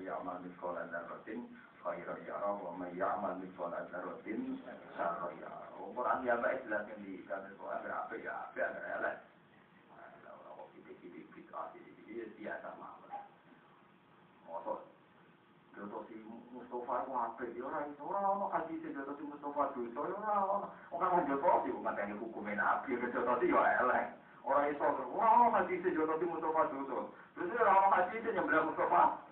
ya 0.00 0.16
elek. 0.16 0.22
Sama 0.22 0.24
iya 0.24 0.24
amal 0.24 0.36
miskola 0.40 0.82
darotin, 0.88 1.40
khairan 1.84 2.20
ya 2.24 2.34
Allah, 2.40 2.56
wa 2.56 2.72
may 2.80 2.92
ya'mal 2.96 3.36
miskola 3.36 3.84
darotin, 3.92 4.56
syarra 4.96 5.28
ya 5.36 5.48
Allah. 5.52 5.84
Quran 5.92 6.24
ya 6.24 6.34
baik 6.40 6.64
jelas 6.64 6.88
yang 6.88 7.00
di 7.04 7.20
ape 7.28 8.16
ya 8.24 8.32
ape, 8.48 8.60
agar 8.64 8.84
elek. 8.96 9.16
Kalau 10.24 10.64
kita-kita 10.72 11.20
bid'ah, 11.36 11.68
kita 11.76 12.24
biasa 12.40 12.68
mah. 12.80 12.96
Mosok 14.48 14.80
Jodoh 15.72 16.04
si 16.08 16.20
Mustafa 16.52 17.08
itu 17.08 17.12
apa? 17.16 17.42
Ya 17.48 17.64
orang 17.64 17.88
itu 17.88 18.02
orang 18.04 18.36
mau 18.36 18.48
kaji 18.52 18.76
si 18.84 18.92
jodoh 18.92 19.16
si 19.16 19.24
Mustafa 19.24 19.72
dosa. 19.72 20.00
Ya 20.04 20.16
orang 20.20 20.68
orang 20.92 21.10
kan 21.16 21.24
jodoh 21.24 21.64
sih 21.64 21.72
bukan 21.72 21.96
tanya 21.96 22.14
hukumnya 22.20 22.60
nabi. 22.60 23.00
Jodoh 23.00 23.36
sih 23.40 23.48
ya 23.48 23.62
elek. 23.80 24.06
Orang 24.44 24.68
itu 24.68 24.84
orang 24.84 25.36
mau 25.40 25.50
kaji 25.56 25.74
si 25.80 25.88
jodoh 25.96 26.16
si 26.20 26.24
Mustafa 26.28 26.68
dosa. 26.68 26.98
Terus 27.32 27.56
orang 27.56 27.80
mau 27.80 27.92
kaji 27.96 28.16
si 28.20 28.28
nyembelih 28.36 28.64
Mustafa. 28.68 29.31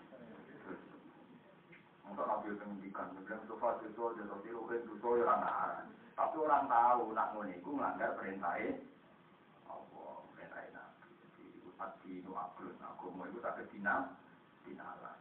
Untuk 2.10 2.26
nabi 2.26 2.50
itu 2.50 2.66
menghentikan 2.66 3.06
nyembelih 3.14 3.38
Mustafa 3.46 3.86
dosa 3.86 4.18
jodoh 4.18 4.38
si 4.42 4.50
Ruhin 4.50 4.82
dosa 4.82 5.08
ya 5.14 5.24
orang. 5.30 5.86
Tapi 6.18 6.36
orang 6.42 6.66
tahu 6.66 7.04
nak 7.14 7.28
ngono 7.30 7.54
iku 7.54 7.70
nglanggar 7.78 8.10
perintahnya 8.18 8.82
Allah, 9.70 10.14
perintahnya 10.34 10.70
nabi. 10.74 11.06
Jadi 11.06 11.46
hati 11.78 12.10
itu 12.18 12.30
aklun 12.34 12.82
agama 12.82 13.30
itu 13.30 13.38
tak 13.38 13.62
kedina 13.62 14.10
dinalar. 14.66 15.16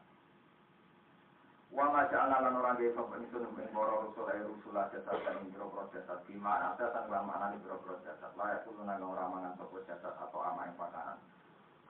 Wa 1.69 1.85
ma 1.93 2.09
ja'alna 2.09 2.41
lan 2.41 2.57
ora 2.57 2.73
ge 2.81 2.89
sapa 2.97 3.13
ingsun 3.21 3.45
ing 3.53 3.69
para 3.69 3.93
rasul 3.93 4.25
ae 4.25 4.41
rusul 4.41 4.73
jasad 4.73 5.17
kan 5.21 5.37
ing 5.37 5.53
boro 5.53 5.85
jasad 5.93 6.25
di 6.25 6.33
mana 6.33 6.73
ada 6.73 6.89
sang 6.89 7.05
lan 7.13 7.29
mana 7.29 7.53
ing 7.53 7.61
boro 7.61 8.01
jasad 8.01 8.33
la 8.33 8.57
ya 8.57 8.65
kulo 8.65 8.81
nang 8.81 9.05
ora 9.05 9.29
mangan 9.29 9.53
sapa 9.53 9.77
jasad 9.85 10.17
atau 10.17 10.41
ama 10.41 10.65
pakanan 10.73 11.21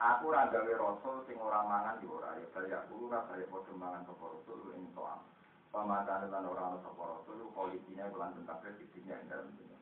Aku 0.00 0.32
ora 0.32 0.48
gawe 0.48 0.72
rasul 0.80 1.28
sing 1.28 1.36
ora 1.36 1.60
mangan 1.60 2.00
ora 2.08 2.32
ya 2.40 2.48
kaya 2.56 2.88
kulo 2.88 3.12
ora 3.12 3.20
kaya 3.28 3.44
padha 3.52 3.72
mangan 3.76 4.08
sapa 4.08 4.32
rasul 4.32 4.72
ing 4.72 4.88
toam 4.96 5.20
Pamakan 5.68 6.32
lan 6.32 6.48
ora 6.48 6.72
ana 6.72 6.80
sapa 6.80 7.04
rasul 7.04 7.52
politiknya 7.52 8.08
lan 8.16 8.32
kabeh 8.48 8.80
didinya 8.80 9.20
ing 9.20 9.28
dalem 9.28 9.52
dunya. 9.60 9.76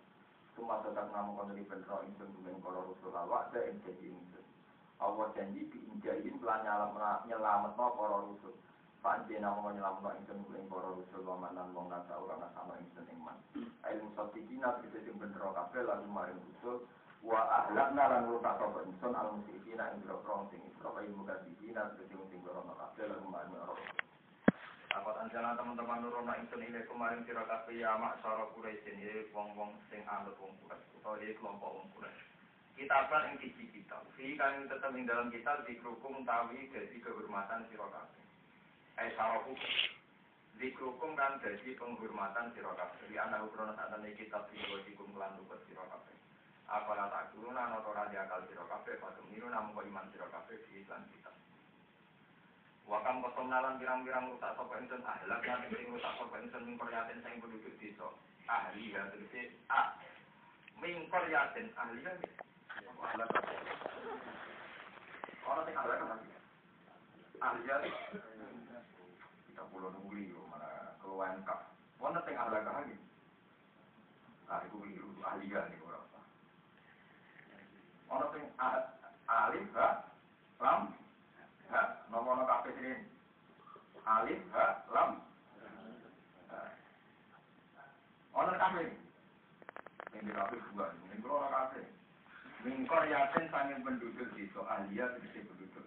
Cuma 0.58 0.82
tetap 0.82 1.14
namun 1.14 1.38
kono 1.38 1.54
di 1.54 1.62
benro 1.62 2.02
ingsun 2.02 2.34
kumeng 2.34 2.58
para 2.58 2.82
rasul 2.82 3.14
awak 3.14 3.54
da 3.54 3.62
ing 3.62 3.78
janji 3.86 4.10
ingsun. 4.10 4.42
Allah 4.98 5.30
janji 5.38 5.70
diinjain 5.70 6.34
lan 6.42 6.66
nyelametno 7.30 7.86
para 7.94 8.18
rasul. 8.18 8.58
Panjen 8.98 9.46
mau 9.46 9.70
nyelam 9.70 10.02
no 10.02 10.10
ingsun 10.18 10.42
kuling 10.50 10.66
para 10.66 10.98
rusul 10.98 11.22
wa 11.22 11.46
manan 11.46 11.70
wong 11.70 11.86
nasa 11.86 12.18
ora 12.18 12.34
iman. 13.14 13.38
Ail 13.86 14.02
musaddiqina 14.02 14.82
bisa 14.82 14.98
sing 14.98 15.14
bener 15.14 15.38
kabeh 15.38 15.86
lalu 15.86 16.10
maring 16.10 16.42
rusul 16.42 16.82
wa 17.26 17.40
ahlakna 17.62 18.04
lan 18.06 18.22
rusak 18.30 18.54
sapa 18.58 18.78
ingsun 18.86 19.14
al 19.14 19.34
musyrikina 19.34 19.90
ing 19.94 20.06
grogrong 20.06 20.46
sing 20.50 20.62
isra 20.70 20.90
ilmu 21.02 21.26
kadina 21.26 21.82
sing 21.98 22.06
sing 22.10 22.40
ora 22.46 22.62
kabeh 22.62 23.04
lalu 23.10 23.26
maring 23.26 23.54
ora. 23.58 23.74
Apa 24.94 25.10
anjana 25.22 25.58
teman-teman 25.58 26.02
nurono 26.02 26.32
ingsun 26.38 26.62
ini 26.62 26.86
kemarin 26.86 27.26
sira 27.26 27.42
kabeh 27.46 27.78
ya 27.78 27.98
mak 27.98 28.22
sara 28.22 28.46
Quraisy 28.54 28.94
ya 28.98 29.26
wong-wong 29.34 29.74
sing 29.90 30.02
anut 30.06 30.38
wong 30.38 30.54
Quraisy 30.62 30.88
utawa 30.98 31.18
ya 31.18 31.34
kelompok 31.38 31.70
wong 31.74 31.86
Quraisy. 31.98 32.24
Kitaban 32.78 33.34
ing 33.34 33.34
siji 33.42 33.64
kitab. 33.74 34.06
Fi 34.14 34.38
kan 34.38 34.70
tetep 34.70 34.94
ing 34.94 35.04
dalam 35.06 35.34
kitab 35.34 35.66
dikrukum 35.66 36.22
tawi 36.22 36.70
jadi 36.70 36.96
kehormatan 37.02 37.66
sira 37.70 37.86
kabeh. 37.90 38.18
eh 38.98 39.14
sarohu 39.14 39.54
dikrukum 40.58 41.14
kan 41.14 41.38
jadi 41.38 41.70
penghormatan 41.78 42.50
sira 42.50 42.74
kabeh 42.74 43.06
li 43.06 43.14
ana 43.14 43.46
ukrono 43.46 43.78
satane 43.78 44.10
kitab 44.18 44.50
sing 44.50 44.58
kelan 44.58 45.38
tukus 45.38 45.62
sira 45.70 45.86
kabeh 45.86 46.17
apa 46.68 46.92
la 46.92 47.08
tak 47.08 47.32
guru 47.32 47.48
nang 47.56 47.80
ora 47.80 48.04
diakal 48.12 48.44
sira 48.44 48.60
kabeh 48.68 49.00
padha 49.00 49.24
miru 49.32 49.48
namung 49.48 49.72
kok 49.72 49.88
iman 49.88 50.04
sira 50.12 50.28
kabeh 50.28 50.56
di 50.68 50.84
iklan 50.84 51.00
kitab 51.08 51.32
Wakam 52.88 53.20
kosong 53.20 53.52
nalan 53.52 53.76
pirang-pirang 53.76 54.32
rusak 54.32 54.56
sapa 54.56 54.80
ingsun 54.80 55.04
ahlak 55.04 55.44
lan 55.44 55.60
sing 55.68 55.92
rusak 55.92 56.08
sapa 56.08 56.40
ingsun 56.40 56.72
ing 56.72 56.80
koryatin 56.80 57.20
sing 57.20 57.36
penduduk 57.36 57.76
desa. 57.76 58.08
Ahli 58.48 58.96
ya 58.96 59.04
tegese 59.12 59.52
a 59.68 59.92
min 60.80 61.04
koryatin 61.12 61.68
ahli 61.76 62.00
kan 62.00 62.16
ahlak 62.96 63.28
Orang 65.44 65.64
sing 65.68 65.76
ahlak 65.76 65.96
kan 66.00 66.20
ahli 67.44 67.68
ya 67.68 67.76
kita 69.52 69.62
pulau 69.68 69.92
nunggu 69.92 70.40
mana 70.48 70.96
keluhan 71.04 71.44
kak. 71.44 71.68
Mana 72.00 72.24
teng 72.24 72.40
ahli 72.40 72.56
kah 72.56 72.72
lagi 72.72 72.96
ah 74.48 74.64
itu 74.64 74.80
ahli 75.28 75.52
ya 75.52 75.60
alim 78.58 79.64
ha 79.74 79.88
lam 80.58 80.94
ha 81.70 81.82
nomor 82.10 82.42
kafe 82.46 82.70
sini 82.78 82.94
alim 84.04 84.40
ha 84.52 84.82
lam 84.94 85.10
orang 88.38 88.58
kafe 88.58 88.82
ini? 90.18 90.30
Kafe 90.30 90.56
dua 90.70 90.86
ini. 90.94 91.22
Orang 91.26 91.50
kafe 91.50 91.82
Mingkor 92.66 93.06
yakin 93.06 93.46
sangin 93.54 93.86
penduduk 93.86 94.34
di 94.34 94.50
soalia 94.50 95.06
sedikit 95.14 95.46
penduduk. 95.46 95.86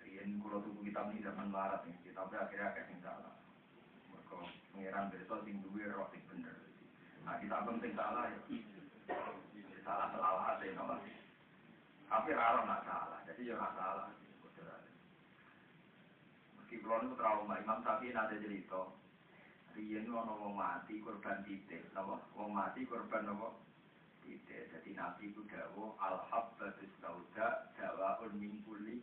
Rian 0.00 0.40
kulo 0.40 0.64
tuku 0.64 0.88
kitab 0.88 1.12
ini 1.12 1.20
zaman 1.20 1.52
barat 1.52 1.84
nih, 1.84 2.00
kitabnya 2.00 2.48
akhirnya 2.48 2.72
kayak 2.72 2.88
sing 2.88 2.98
salah. 3.04 3.36
Mereka 4.08 4.36
pengiran 4.72 5.12
besok 5.12 5.44
sing 5.44 5.60
duwe 5.60 5.84
roh 5.92 6.08
sing 6.16 6.24
bener. 6.32 6.56
Nah 7.28 7.36
kitab 7.44 7.68
sing 7.76 7.92
salah 7.92 8.24
ya, 8.32 8.40
salah 9.86 10.10
salah 10.10 10.58
sih 10.58 10.74
nomor. 10.74 10.98
Tapi 12.06 12.30
raro 12.34 12.66
nggak 12.66 12.82
salah, 12.86 13.18
jadi 13.22 13.42
ya 13.50 13.54
nggak 13.54 13.74
salah. 13.78 14.06
Meski 16.66 16.82
kulo 16.82 16.98
itu 16.98 17.14
trauma, 17.14 17.62
Imam 17.62 17.78
Syafi'i 17.86 18.10
ada 18.10 18.34
cerita. 18.34 18.90
Rian 19.78 20.10
ono 20.10 20.34
wong 20.34 20.58
mati 20.58 20.98
korban 20.98 21.46
titik, 21.46 21.94
nopo 21.94 22.18
wong 22.34 22.50
mati 22.50 22.82
korban 22.88 23.22
nopo 23.22 23.62
titik. 24.24 24.72
Jadi 24.74 24.98
Nabi 24.98 25.30
itu 25.30 25.46
dawo 25.46 25.94
al-habbatus 26.02 26.90
sauda 26.98 27.70
dawaun 27.78 28.34
min 28.40 28.66
kulli 28.66 28.98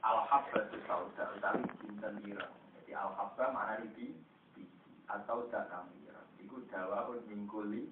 al-habbatu 0.00 0.80
sauda 0.88 1.34
utawi 1.36 1.66
jinten 1.82 2.24
ireng. 2.24 2.54
Jadi 2.80 2.92
al-habba 2.96 3.52
mana 3.52 3.84
di 3.92 4.16
atau 5.10 5.44
dakam 5.52 5.92
ireng. 6.08 6.28
Iku 6.40 6.62
dawaun 6.72 7.20
min 7.28 7.44
kulli 7.50 7.90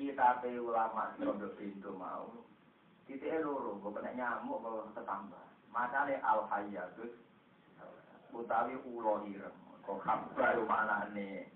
kita 0.00 0.40
pe 0.40 0.56
ulama 0.56 1.12
pondok 1.20 1.60
pintu 1.60 1.92
mau. 1.92 2.32
Titik 3.04 3.44
loro 3.44 3.76
gue 3.84 3.92
kena 4.00 4.16
nyamuk 4.16 4.64
kalau 4.64 4.88
ketambah 4.96 5.44
macane 5.68 6.16
al 6.24 6.48
hayatus 6.48 7.12
utawi 8.32 8.80
ulo 8.88 9.28
ireng. 9.28 9.52
Kok 9.84 10.00
mana 10.64 11.04
nih 11.12 11.52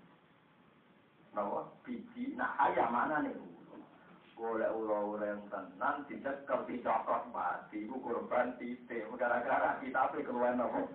bahwa 1.33 1.73
biji 1.81 2.37
nah 2.37 2.53
ayah 2.69 2.85
mana 2.93 3.25
nih 3.25 3.33
ulo 3.33 3.81
golek 4.37 4.69
ulo 4.77 5.17
yang 5.25 5.41
tenan 5.49 6.05
dicekel 6.05 6.69
dicokot 6.69 7.25
mati. 7.33 7.89
Iku 7.89 7.97
korban 7.97 8.53
titik. 8.61 9.09
Gara-gara 9.17 9.81
kita 9.81 10.05
apa 10.05 10.21
keluar 10.21 10.53
nopo 10.53 10.85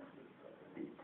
titik 0.71 1.03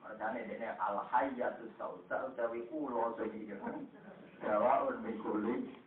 makanya 0.00 0.40
ini 0.40 0.68
al 0.80 1.04
hayatus 1.12 1.68
sauda 1.76 2.32
utawi 2.32 2.64
ulo 2.72 3.12
sehingga 3.20 3.60
jawaun 4.40 5.04
mikuli 5.04 5.81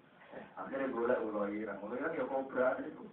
akhirnya 0.56 0.94
golek 0.94 1.20
ulo 1.20 1.48
ireng 1.50 1.80
ulo 1.80 1.94
ireng 1.96 2.14
ya 2.16 2.26
kobra 2.26 2.80
itu 2.82 3.04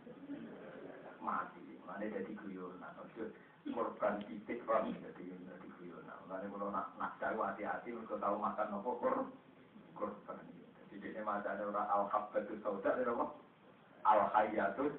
mati 1.23 1.79
mana 1.87 2.05
jadi 2.07 2.33
guyon 2.35 2.79
atau 2.83 3.07
korban 3.71 4.23
titik 4.27 4.63
kan 4.67 4.91
jadi 4.91 5.23
jadi 5.23 5.69
guyon 5.79 6.05
makanya 6.07 6.47
kalau 6.51 6.69
nak 6.75 6.87
nak 6.99 7.13
hati-hati 7.21 7.91
untuk 7.95 8.19
tahu 8.19 8.37
makan 8.41 8.67
nopo 8.75 8.99
korban 8.99 9.31
korban. 10.03 10.39
Jadi 10.91 11.15
ini 11.15 11.23
macam 11.23 11.55
ada 11.55 11.63
orang 11.63 11.89
al 11.89 12.05
habbatus 12.11 12.59
sauda 12.61 12.91
ada 12.91 13.13
apa? 13.15 13.27
Al 14.03 14.21
hayatus. 14.35 14.95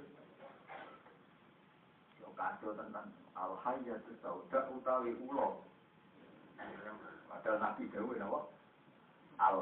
Yo 2.24 2.32
kacau 2.40 2.72
tentang 2.74 3.12
al 3.36 3.54
hayatus 3.62 4.18
sauda 4.24 4.72
utawi 4.72 5.12
ulo. 5.20 5.60
Padahal 7.28 7.60
Nabi 7.60 7.92
Dawu 7.92 8.16
apa? 8.16 8.40
Al 9.44 9.58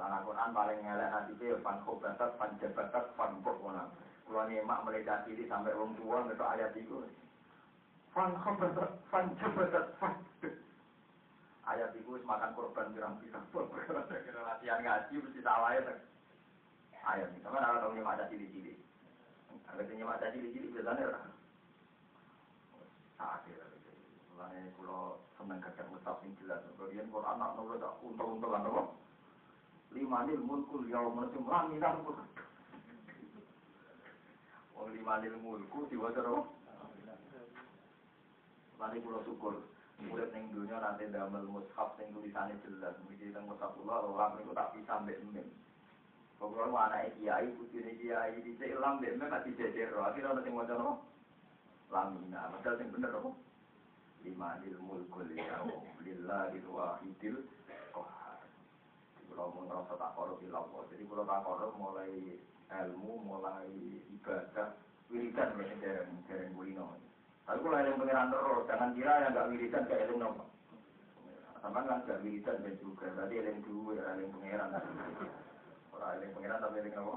Lan 0.00 0.24
Quran 0.24 0.56
paling 0.56 0.80
ngelak 0.80 1.12
hati 1.12 1.36
itu 1.36 1.60
fan 1.60 1.76
khobatat, 1.84 2.32
fan 2.40 2.56
jabatat, 2.56 3.12
fan 3.20 3.36
kokona. 3.44 3.84
Kalau 4.24 4.48
nyemak 4.48 4.88
mereka 4.88 5.28
ciri 5.28 5.44
sampai 5.44 5.76
wong 5.76 5.92
tua 6.00 6.24
itu 6.24 6.40
ayat 6.40 6.72
itu. 6.72 7.04
Fan 8.16 8.32
khobatat, 8.40 8.96
fan 9.12 9.36
jabatat, 9.36 9.92
fan 10.00 10.16
ayat 11.70 11.94
itu 11.94 12.10
makan 12.26 12.50
korban 12.58 12.90
pirang-pirang 12.90 13.46
latihan 14.48 14.82
ngaji 14.82 15.14
mesti 15.22 15.38
ya 15.38 15.54
ayat 17.06 17.30
ini 17.30 17.40
sama 17.46 17.62
ada 17.62 17.78
tahu 17.78 17.94
nyemak 17.94 18.26
cili-cili 18.26 18.74
ada 19.70 19.82
nyemak 19.86 20.18
cili-cili 20.18 20.74
biasanya 20.74 21.14
lah 21.14 21.24
sakit 23.14 23.56
Mulane 24.32 24.72
kula 24.74 25.20
seneng 25.36 25.60
mushaf 25.92 26.16
sing 26.24 26.32
jelas. 26.40 26.64
Kemudian 26.80 27.12
Quran 27.12 27.36
nak 27.36 27.60
nurut 27.60 27.84
untung-untungan 28.00 28.72
apa? 28.72 28.82
Limanil 29.90 30.38
mulkul 30.38 30.86
yaumul 30.86 31.26
sing 31.34 31.42
laminan 31.50 32.06
pun. 32.06 32.18
Wong 34.78 34.88
limanil 34.94 35.34
mulku 35.42 35.90
diwaca 35.90 36.22
apa? 36.22 36.46
Mulane 38.78 38.96
kula 39.02 39.20
syukur 39.26 39.54
murid 40.00 40.32
ning 40.32 40.48
dunya 40.56 40.80
nanti 40.80 41.10
damel 41.10 41.44
mushaf 41.50 41.98
sing 41.98 42.08
tulisane 42.14 42.54
jelas. 42.62 42.94
Mriki 43.04 43.34
teng 43.34 43.50
mushaf 43.50 43.74
kula 43.76 44.00
ora 44.06 44.32
niku 44.38 44.54
tak 44.54 44.72
bisa 44.78 45.02
mbek 45.02 45.18
mem. 45.34 45.44
Pokoknya 46.40 46.72
anak 46.72 47.12
kiai, 47.20 47.52
putih 47.52 47.84
kiai, 48.00 48.40
di 48.40 48.56
ilang 48.56 49.02
mbek 49.02 49.18
mem 49.18 49.28
tak 49.28 49.44
dijejer. 49.44 49.92
Akhirnya 49.98 50.40
sing 50.40 50.54
maca 50.54 50.74
apa? 50.78 50.92
Lamina. 51.90 52.48
Padahal 52.54 52.78
sing 52.78 52.88
bener 52.94 53.12
lima 54.24 54.60
ilmu 54.64 55.04
yaum 55.36 55.84
lillahi 56.04 56.58
wahidil. 56.64 57.36
Mau 59.48 59.64
ngerasa 59.64 59.96
tak 59.96 60.12
korup 60.12 60.42
ilallah. 60.44 60.82
Jadi 60.92 61.02
kalau 61.08 61.24
tak 61.24 61.40
korup 61.48 61.72
mulai 61.80 62.12
ilmu, 62.68 63.12
mulai 63.24 63.72
ibadah, 64.12 64.76
wiridan 65.08 65.56
ya 65.56 65.74
dereng 65.80 66.12
dereng 66.28 66.52
kulino. 66.52 66.98
Tapi 67.48 67.58
kalau 67.64 67.80
yang 67.80 67.96
pengiran 67.96 68.28
terus, 68.28 68.62
jangan 68.68 68.90
kira 68.94 69.12
yang 69.24 69.32
nggak 69.32 69.48
wiridan 69.50 69.82
kayak 69.88 70.02
eling 70.06 70.18
nopo. 70.20 70.44
Sama 71.58 71.82
kan 71.82 72.04
nggak 72.04 72.22
wiridan 72.22 72.62
dan 72.62 72.74
juga, 72.78 73.06
berarti 73.16 73.34
eling 73.40 73.58
dulu 73.64 73.96
ya 73.96 74.02
eling 74.14 74.30
pengiran. 74.30 74.70
Orang 75.96 76.12
eling 76.20 76.32
pengiran 76.36 76.62
tapi 76.62 76.76
eling 76.84 76.94
nopo. 76.94 77.16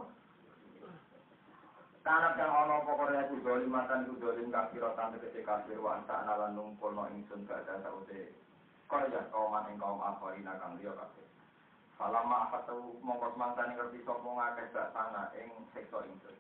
Karena 2.04 2.36
yang 2.36 2.52
ono 2.52 2.84
pokoknya 2.84 3.32
itu 3.32 3.40
dolim 3.40 3.72
matan 3.72 4.04
itu 4.04 4.20
dolim 4.20 4.52
kafir 4.52 4.84
otan 4.84 5.16
tegese 5.16 5.40
kafir 5.40 5.80
wa 5.80 5.96
anta 6.04 6.52
numpul 6.52 6.92
no 6.92 7.08
ingsun 7.08 7.48
gak 7.48 7.64
ada 7.64 7.80
saute 7.80 8.36
kaya 8.92 9.24
kauman 9.32 9.72
ing 9.72 9.80
kaum 9.80 10.04
akharina 10.04 10.60
kang 10.60 10.76
liya 10.76 10.92
kafir. 11.00 11.24
Falama 11.98 12.50
akatu 12.50 12.98
mongko 13.06 13.38
mantan 13.38 13.78
ngerti 13.78 14.02
sapa 14.02 14.26
ngakeh 14.26 14.66
gak 14.74 14.92
sana 14.92 15.30
ing 15.38 15.50
sektor 15.72 16.04
ingsun. 16.10 16.36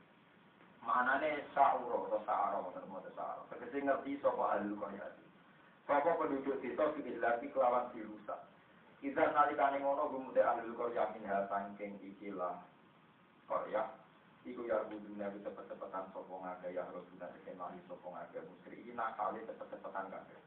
Manane 0.83 1.47
sa'uro 1.55 2.09
atau 2.09 2.19
sa'aro 2.27 2.73
termo 2.75 2.99
sa'aro. 2.99 3.47
Tegese 3.53 3.85
ngerti 3.85 4.19
sapa 4.19 4.57
ahli 4.57 4.73
kaya. 4.75 5.07
Sapa 5.85 6.17
penduduk 6.17 6.59
desa 6.59 6.89
sing 6.97 7.05
lagi 7.21 7.47
kelawan 7.53 7.93
dirusak. 7.93 8.41
Kita 8.99 9.31
nalikane 9.31 9.77
ngono 9.79 10.09
gumute 10.09 10.41
ahli 10.41 10.73
kaya 10.73 11.13
minha 11.13 11.45
saking 11.47 12.01
ikilah 12.01 12.59
kaya 13.47 14.03
Iku 14.43 14.67
ya 14.67 14.83
buduna 14.91 15.31
itu 15.31 15.39
cepet-cepetan 15.39 16.11
sopong 16.11 16.43
aga 16.43 16.67
ya 16.67 16.83
roduna 16.91 17.31
sekenali 17.31 17.79
sopong 17.87 18.11
aga 18.11 18.43
musri 18.43 18.75
ina 18.91 19.15
kali 19.15 19.39
cepet-cepetan 19.47 20.11
kabeh. 20.11 20.39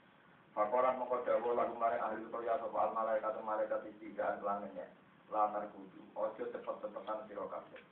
Fakoran 0.56 0.96
mongko 0.96 1.20
dawa 1.20 1.52
lagu 1.52 1.76
maring 1.76 2.00
ahli 2.00 2.32
Korea 2.32 2.56
sopo 2.56 2.80
al 2.80 2.96
malaikat 2.96 3.36
malaikat 3.44 3.84
istigaan 3.92 4.40
langitnya. 4.40 4.88
Latar 5.28 5.68
kudu. 5.68 6.00
Ojo 6.16 6.42
cepet-cepetan 6.48 7.28
sira 7.28 7.44
kabeh. 7.44 7.84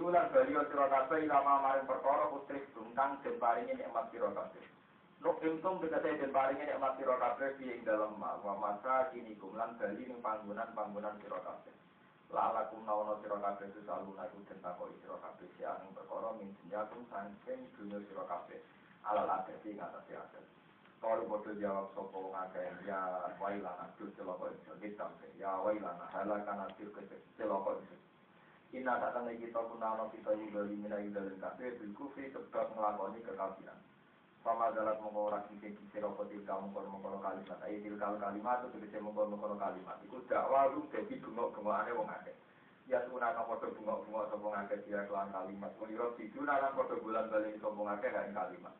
Ulang 0.00 0.32
baliyo 0.32 0.64
sira 0.72 0.88
kabeh 0.88 1.28
ilama 1.28 1.60
maring 1.60 1.84
perkara 1.84 2.32
putri 2.32 2.64
tungkang 2.72 3.20
den 3.20 3.36
paringi 3.36 3.76
nikmat 3.76 4.08
sira 4.08 4.32
kabeh. 4.32 4.64
Nuk 5.20 5.36
imtum 5.44 5.76
den 5.84 6.32
paringi 6.32 6.64
nikmat 6.64 6.96
kabeh 6.96 7.60
ing 7.60 7.84
dalem 7.84 8.16
ma 8.16 8.40
wa 8.40 8.56
masa 8.56 9.12
kini 9.12 9.36
kumlan 9.36 9.76
bali 9.76 10.08
ning 10.08 10.24
panggonan-panggonan 10.24 11.20
sira 11.20 11.44
kabeh. 11.44 11.76
lala 12.32 12.66
kum 12.72 12.82
nawono 12.88 13.20
sira 13.20 13.36
kabeh 13.38 13.68
itu 13.68 13.84
selalu 13.84 14.16
naku 14.16 14.40
den 14.48 14.58
takoki 14.64 14.96
sira 15.04 15.14
kabeh 15.22 15.46
si 15.54 15.62
aning 15.62 15.92
perkara 15.94 16.32
min 16.34 16.50
dunya 16.58 16.82
kum 16.90 17.04
saking 17.06 17.60
dunya 17.76 18.00
sira 18.08 18.24
kabeh 18.26 18.58
alal 19.06 19.28
adati 19.30 19.76
ngatasi 19.76 20.16
kalau 21.00 21.28
bodoh 21.28 21.54
jawab 21.60 21.92
sopo 21.92 22.32
ngakeh 22.32 22.66
ya 22.88 23.30
wailana 23.36 23.92
dur 24.00 24.08
celoko 24.16 24.48
itu 24.50 24.72
ditampe 24.80 25.28
ya 25.36 25.60
wailana 25.60 26.08
halakan 26.10 26.66
atur 26.66 26.88
ke 26.96 27.02
celoko 27.36 27.78
itu 27.80 27.96
Inna 28.74 28.98
tak 28.98 29.14
tanda 29.14 29.30
kita 29.30 29.62
nama 29.78 30.10
kita 30.10 30.34
juga 30.36 30.66
limina 30.66 30.98
yudalin 30.98 31.38
kabeh 31.38 31.78
bil 31.78 31.92
kufri 31.94 32.28
sebab 32.34 32.74
ngelakoni 32.74 33.22
kekafiran 33.22 33.78
Pama 34.46 34.70
dalat 34.70 35.02
mengorak 35.02 35.50
kike 35.50 35.74
kike 35.74 35.98
rokok 35.98 36.30
tilka 36.30 36.54
mengkono 36.54 36.94
mengkono 36.94 37.18
kalimat. 37.18 37.58
Ayo 37.66 37.82
tilka 37.82 38.14
kalimat 38.14 38.62
itu 38.62 38.78
kike 38.78 39.02
mengkono 39.02 39.34
mengkono 39.34 39.58
kalimat. 39.58 39.98
Iku 40.06 40.22
dakwah 40.30 40.70
lu 40.70 40.86
jadi 40.94 41.18
bengok 41.18 41.50
bengok 41.58 41.74
aneh 41.74 41.90
wong 41.98 42.06
akeh. 42.06 42.30
Ya 42.86 43.02
tuna 43.10 43.34
nang 43.34 43.50
foto 43.50 43.74
bengok 43.74 44.06
bengok 44.06 44.30
sombong 44.30 44.54
akeh 44.54 44.78
dia 44.86 45.02
kelan 45.10 45.34
kalimat. 45.34 45.74
Menirok 45.82 46.14
situ 46.14 46.46
nalan 46.46 46.78
foto 46.78 46.94
bulan 47.02 47.26
balik 47.26 47.58
sombong 47.58 47.90
akeh 47.90 48.06
gak 48.06 48.30
kalimat. 48.38 48.70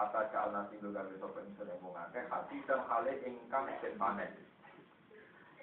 Hatta 0.00 0.32
jaal 0.32 0.48
nasi 0.48 0.80
lu 0.80 0.96
gawe 0.96 1.12
sopo 1.20 1.44
insun 1.44 1.68
yang 1.68 1.76
wong 1.84 1.92
akeh. 1.92 2.24
Hati 2.32 2.56
dan 2.64 2.80
hale 2.88 3.20
ingkang 3.20 3.68
den 3.84 4.00
panen. 4.00 4.32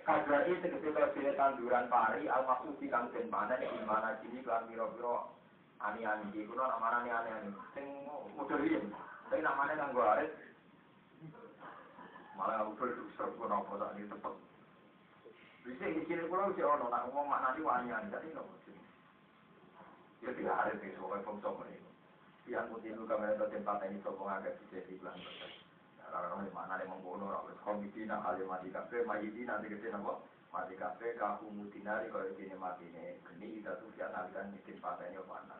Kajai 0.05 0.61
tegese 0.61 0.93
kaya 0.93 1.33
tanduran 1.33 1.89
pari 1.89 2.29
al 2.29 2.45
maksud 2.45 2.77
kang 2.85 3.09
den 3.09 3.33
panen 3.33 3.57
di 3.57 3.81
mana 3.81 4.13
sini 4.21 4.45
kelan 4.45 4.69
piro-piro 4.69 5.33
ani-ani 5.81 6.29
iki 6.29 6.45
kulo 6.45 6.69
namane 6.69 7.09
ani-ani 7.09 7.49
sing 7.73 8.05
modern 8.37 8.93
tapi 9.25 9.41
namanya 9.41 9.73
kan 9.73 9.93
gue 9.97 10.05
arit. 10.05 10.31
Malah 12.37 12.61
aku 12.61 12.77
berdosa 12.77 13.25
gue 13.33 13.47
nopo 13.49 13.73
tak 13.81 13.97
ini 13.97 14.05
tepat. 14.05 14.35
Bisa 15.65 15.85
di 15.97 16.01
sini 16.05 16.29
pulau 16.29 16.53
si 16.53 16.61
ono 16.61 16.93
nak 16.93 17.09
ngomong 17.09 17.25
makna 17.25 17.57
di 17.57 17.65
wanyan 17.65 18.13
jadi 18.13 18.37
nopo 18.37 18.53
sini. 18.69 18.85
Ya 20.21 20.29
tidak 20.29 20.61
arit 20.61 20.85
itu 20.85 21.01
pokoknya 21.01 21.25
fungsi 21.25 21.73
ini. 21.73 21.96
Yang 22.47 22.65
putih 22.71 22.95
itu 22.95 23.03
kamera 23.03 23.35
tempat 23.51 23.83
ini 23.91 23.99
sopong 23.99 24.31
agak 24.31 24.55
bisa 24.63 24.79
di 24.87 24.95
bulan 24.95 25.19
Orang-orang 26.07 26.47
di 26.47 26.53
mana 26.55 26.79
yang 26.79 26.95
mengkono, 26.95 27.27
harus 27.27 27.59
komisi 27.59 28.07
nak 28.07 28.23
kali 28.23 28.47
mati 28.47 28.71
kafe, 28.71 29.03
majidi 29.03 29.43
nanti 29.43 29.67
kecil 29.67 29.91
nopo. 29.91 30.23
Mati 30.55 30.79
kafe, 30.79 31.19
kaku 31.19 31.51
mutinari 31.51 32.07
kalau 32.07 32.31
ini 32.31 32.55
mati 32.55 32.87
ini. 32.87 33.19
Geni 33.27 33.59
kita 33.59 33.75
tuh 33.83 33.91
dia 33.91 34.07
nalikan 34.15 34.47
bikin 34.55 34.79
patahnya 34.79 35.19
panas. 35.27 35.59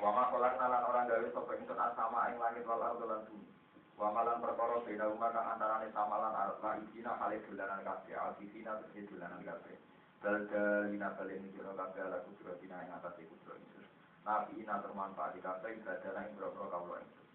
Wama 0.00 0.32
kolak 0.32 0.56
nalan 0.56 0.88
orang 0.88 1.04
gawe 1.12 1.28
sapa 1.28 1.52
ingsun 1.60 1.76
asama 1.76 2.32
ing 2.32 2.40
langit 2.40 2.64
wal 2.64 2.80
ardo 2.80 3.04
lan 3.04 3.20
bumi. 3.28 3.52
Wamalan 4.00 4.40
perkara 4.40 4.80
beda 4.80 5.04
umat 5.12 5.36
kang 5.36 5.46
antarane 5.52 5.92
samalan 5.92 6.32
la 6.32 6.70
isina 6.80 7.12
kali 7.20 7.36
dolanan 7.44 7.84
kabeh, 7.84 8.16
alfisina 8.16 8.80
tegese 8.80 9.12
dolanan 9.12 9.44
kabeh. 9.44 9.76
Balda 10.24 10.88
ina 10.88 11.12
balen 11.12 11.52
ora 11.60 11.72
kabeh 11.76 12.00
ala 12.00 12.18
kudro 12.24 12.56
dina 12.56 12.80
ing 12.80 12.96
atas 12.96 13.20
iku. 13.20 13.36
Nabi 14.22 14.62
ina 14.62 14.78
bermanfaat 14.78 15.34
kabeh 15.42 15.82
ibadah 15.82 16.22
ing 16.22 16.38
boro-boro 16.38 16.70
kawula 16.70 16.98
ingsun. 17.02 17.26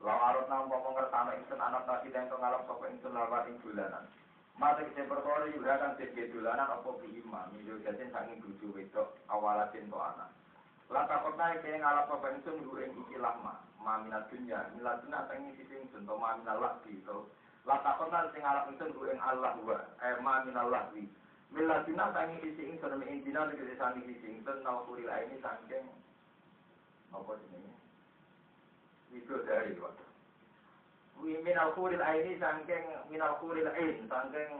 Law 0.00 0.18
arut 0.32 0.48
nang 0.48 0.72
pomo 0.72 0.96
ngertano 0.96 1.36
ingsun 1.36 1.60
anak 1.60 1.84
nabi 1.84 2.08
den 2.08 2.32
to 2.32 2.36
ngalap 2.40 2.64
sapa 2.64 2.84
ingsun 2.88 3.12
lawat 3.12 3.44
ing. 3.48 3.60
Mata 4.54 4.86
kita 4.86 5.10
perkara 5.10 5.50
yuha 5.50 5.82
kang 5.82 5.98
dadi 5.98 6.30
dolanan 6.30 6.70
apa 6.70 6.86
bi 7.02 7.10
iman, 7.26 7.50
yo 7.66 7.74
jatin 7.82 8.06
saking 8.14 8.38
bojo 8.38 8.66
wedok 8.70 9.08
awalatin 9.26 9.90
to 9.90 9.98
anak. 9.98 10.30
Lata 10.86 11.26
kota 11.26 11.58
yang 11.58 11.82
ngalap 11.82 12.06
apa 12.06 12.26
ingsun 12.38 12.62
lu 12.62 12.78
ing 12.78 12.94
iki 12.94 13.18
lama, 13.18 13.58
maminat 13.82 14.30
dunya, 14.30 14.62
milat 14.78 15.02
dunya 15.02 15.26
teng 15.26 15.50
isi 15.50 15.66
ingsun 15.74 16.06
to 16.06 16.14
maminal 16.14 16.62
lagi 16.62 16.94
to. 17.02 17.26
Lata 17.66 17.98
kota 17.98 18.30
sing 18.30 18.46
ngalap 18.46 18.70
ingsun 18.70 18.94
ing 19.10 19.18
Allah 19.18 19.58
wa, 19.58 19.78
eh 19.98 20.22
maminal 20.22 20.70
lagi. 20.70 21.02
Milat 21.50 21.82
dunya 21.90 22.06
teng 22.14 22.38
isi 22.38 22.62
ingsun 22.62 23.02
ing 23.02 23.10
intina 23.10 23.50
tegese 23.50 23.74
sami 23.74 24.06
isi 24.06 24.38
ingsun 24.38 24.62
nal 24.62 24.86
kuril 24.86 25.10
ini 25.10 25.42
saking 25.42 25.82
apa 27.14 27.32
jenenge? 27.38 27.72
Itu 29.14 29.34
dari 29.46 29.78
waktu. 29.78 30.04
Wi 31.22 31.38
minal 31.46 31.70
kuril 31.78 32.02
ini 32.02 32.36
saking 32.42 32.84
minal 33.06 33.38
kuril 33.38 33.70
ain 33.70 34.02
saking 34.10 34.50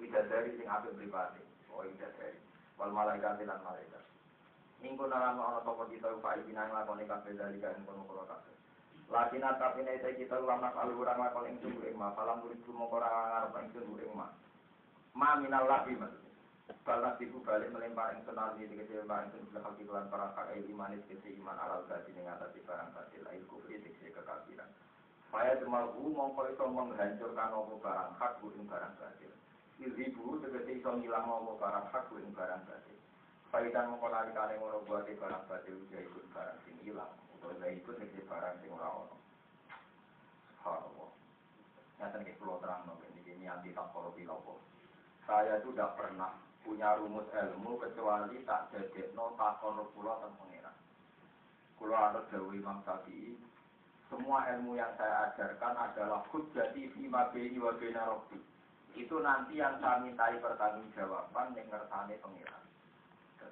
widadari 0.00 0.56
sing 0.56 0.66
apik 0.66 0.96
pribadi. 0.96 1.44
Oh 1.68 1.84
widadari. 1.84 2.40
Wal 2.80 2.92
malaikat 2.96 3.44
lan 3.44 3.60
malaikat. 3.60 4.04
Minggu 4.80 5.04
nalan 5.08 5.40
ono 5.40 5.60
toko 5.64 5.88
kita 5.88 6.12
upa 6.16 6.36
ibina 6.36 6.68
nglakoni 6.68 7.08
kabeh 7.08 7.32
dari 7.36 7.60
kain 7.60 7.84
kono 7.84 8.04
kono 8.04 8.24
kabeh. 8.28 8.54
Lakin 9.06 9.44
tapi 9.44 9.86
nete 9.86 10.18
kita 10.18 10.36
ulama 10.42 10.74
kalau 10.74 10.98
orang 10.98 11.22
lakon 11.22 11.46
ing 11.46 11.56
sumbu 11.62 11.86
ing 11.86 11.94
ma, 11.94 12.10
falam 12.18 12.42
murid 12.42 12.58
mongko 12.66 12.98
ora 12.98 13.06
ngarep 13.06 13.54
ing 13.62 13.68
sumbu 13.70 14.02
ing 14.02 14.12
ma. 14.12 14.34
Ma 15.14 15.38
minal 15.38 15.64
labi 15.70 15.94
maksudnya. 15.94 16.25
Balas 16.66 17.18
ibu 17.22 17.38
balik 17.46 17.70
melempar 17.70 18.14
ing 18.14 18.26
senal 18.26 18.54
di 18.58 18.66
tegese 18.66 18.98
lempar 18.98 19.26
ing 19.26 19.30
sunul 19.34 19.62
haki 19.62 19.86
kelan 19.86 20.10
para 20.10 20.34
kakai 20.34 20.66
iman 20.70 20.98
tegese 21.06 21.34
iman 21.38 21.58
alal 21.58 21.86
badi 21.86 22.10
ning 22.10 22.26
atase 22.26 22.58
barang 22.62 22.90
batil 22.90 23.22
ail 23.26 23.42
kufri 23.46 23.78
tegese 23.78 24.10
kekafiran. 24.10 24.70
Faya 25.30 25.58
jemahu 25.62 26.10
mongko 26.10 26.46
iso 26.50 26.66
menghancurkan 26.70 27.54
apa 27.54 27.74
barang 27.78 28.10
hak 28.18 28.42
ing 28.42 28.66
barang 28.66 28.94
batil. 28.98 29.32
Ibu 29.82 30.42
tegese 30.42 30.78
iso 30.78 30.90
ngilang 30.94 31.26
apa 31.26 31.52
barang 31.58 31.86
hak 31.90 32.10
ing 32.22 32.34
barang 32.34 32.62
batil. 32.66 32.98
Faidan 33.50 33.90
mengkonali 33.94 34.30
kane 34.34 34.54
ngono 34.58 34.82
buat 34.86 35.06
barang 35.06 35.44
batil 35.46 35.74
uja 35.86 35.98
ikut 36.02 36.24
barang 36.34 36.58
sing 36.66 36.74
hilang. 36.82 37.14
Utawa 37.34 37.66
ikut 37.66 37.94
nek 37.94 38.14
barang 38.26 38.54
sing 38.58 38.70
ora 38.74 38.90
ono. 38.90 39.16
Subhanallah. 40.62 41.10
Nyata 41.98 42.16
nek 42.22 42.38
pulau 42.42 42.58
terang 42.58 42.90
no 42.90 42.98
ini 43.10 43.22
ini 43.26 43.46
anti 43.46 43.70
takor 43.74 44.10
bilopo. 44.14 44.62
Saya 45.26 45.58
itu 45.58 45.74
tidak 45.74 45.98
pernah 45.98 46.45
punya 46.66 46.98
rumus 46.98 47.30
ilmu 47.30 47.78
kecuali 47.78 48.42
tak 48.42 48.74
jadi 48.74 49.14
no 49.14 49.38
takor 49.38 49.86
pulau 49.94 50.18
dan. 50.18 50.34
Kulo 51.76 51.92
ada 51.92 52.24
dewi 52.32 52.58
Imam 52.58 52.80
semua 54.06 54.46
ilmu 54.54 54.78
yang 54.78 54.94
saya 54.94 55.34
ajarkan 55.34 55.74
adalah 55.74 56.22
hujjati 56.30 56.94
fima 56.94 57.26
bini 57.34 57.58
wa 57.58 57.74
bina 57.74 58.06
rabbi. 58.06 58.38
Itu 58.94 59.18
nanti 59.18 59.58
yang 59.58 59.82
saya 59.82 59.98
mintai 59.98 60.38
pertanggungjawaban 60.38 61.58
yang 61.58 61.66
ngertane 61.66 62.14
pengiran. 62.22 62.64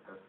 Terus 0.06 0.22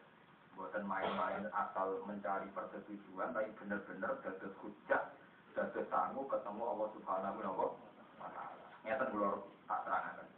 buatan 0.58 0.82
main-main 0.82 1.46
asal 1.54 2.02
mencari 2.04 2.50
persetujuan, 2.50 3.32
tapi 3.32 3.54
benar-benar 3.62 4.18
dados 4.26 4.54
hujjah, 4.60 5.14
dados 5.54 5.86
sangu 5.88 6.26
ketemu 6.26 6.62
Allah 6.74 6.88
Subhanahu 6.90 7.38
wa 8.18 8.28
taala. 8.34 8.66
Ngeten 8.82 9.10
tak 9.70 9.80
terangaken. 9.86 10.35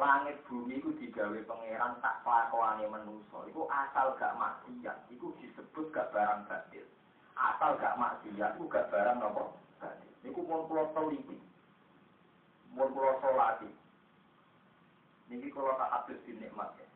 Langit 0.00 0.40
bumi 0.48 0.80
itu 0.80 0.96
digawe 0.96 1.36
pangeran 1.44 2.00
tak 2.00 2.24
kelakuane 2.24 2.88
manusa. 2.88 3.44
Iku 3.52 3.68
asal 3.68 4.16
gak 4.16 4.32
maksiat, 4.40 4.96
iku 5.12 5.36
disebut 5.36 5.92
gak 5.92 6.08
barang 6.08 6.48
batil. 6.48 6.88
Asal 7.36 7.76
gak 7.76 8.00
maksiat 8.00 8.56
ku 8.56 8.64
gak 8.64 8.88
barang 8.88 9.20
nopo 9.20 9.60
niku 10.24 10.44
pun 10.44 10.68
kula 10.68 10.84
teliti 10.92 11.36
mun 12.76 12.92
kula 12.92 13.16
salati 13.24 13.70
niki 15.32 15.48
kula 15.48 15.80
tak 15.80 15.92
habis 15.92 16.20
dinikmat 16.28 16.76
ya 16.76 16.86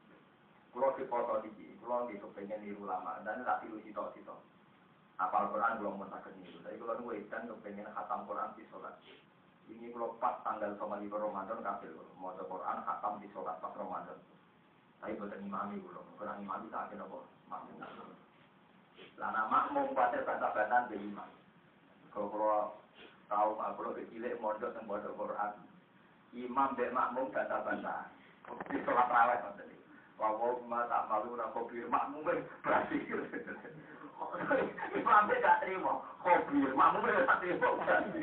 kula 0.77 0.93
dipoto 0.95 1.41
iki 1.49 1.73
kula 1.81 2.05
nggih 2.05 2.21
kepengin 2.21 2.61
niru 2.61 2.85
lama 2.85 3.25
dan 3.25 3.41
tak 3.49 3.65
tiru 3.65 3.81
sito-sito 3.81 4.37
apal 5.17 5.47
Quran 5.55 5.79
belum 5.79 6.03
sakit 6.11 6.35
niru. 6.43 6.59
Tapi 6.67 6.77
kula 6.83 6.99
nu 6.99 7.15
edan 7.15 7.47
kepengin 7.47 7.87
khatam 7.87 8.27
Quran 8.27 8.51
di 8.59 8.67
sholat 8.69 8.99
ini 9.71 9.93
kula 9.93 10.17
pas 10.21 10.41
tanggal 10.45 10.77
sama 10.77 11.01
lima 11.01 11.17
Ramadan 11.17 11.65
kafir 11.65 11.93
mau 12.21 12.33
Quran 12.37 12.79
khatam 12.85 13.21
di 13.21 13.29
sholat 13.33 13.57
pas 13.61 13.73
Ramadan 13.77 14.19
tapi 15.01 15.17
buatan 15.21 15.45
imami 15.45 15.81
kula 15.85 16.01
kurang 16.17 16.41
imami 16.41 16.73
tak 16.73 16.93
ada 16.93 17.05
nopo 17.05 17.29
makmum 17.49 17.81
Lana 19.15 19.47
makmum 19.47 19.95
kuatir 19.95 20.27
bantah-bantahan 20.27 20.91
di 20.91 20.99
imam. 20.99 21.31
Kalau 22.11 22.31
kalau 22.35 22.75
tahu 23.31 23.51
pak 23.59 23.69
kalau 23.79 23.95
kecilnya 23.95 24.39
mondok 24.43 24.75
yang 24.75 24.91
Quran, 24.91 25.53
imam 26.35 26.71
dan 26.75 26.91
makmum 26.95 27.31
bantah-bantahan. 27.31 28.11
Di 28.71 28.79
sholat 28.83 29.07
rawat 29.07 29.39
nanti. 29.45 29.79
Wawaw 30.19 30.63
ma 30.67 30.87
tak 30.91 31.07
malu 31.11 31.39
nak 31.39 31.55
kobir 31.55 31.87
makmum 31.87 32.27
berarti. 32.63 32.99
Imam 34.99 35.31
gak 35.31 35.59
terima 35.63 35.95
makmum 36.75 37.07
gak 37.07 37.39
terima 37.39 37.69
berarti. 37.79 38.23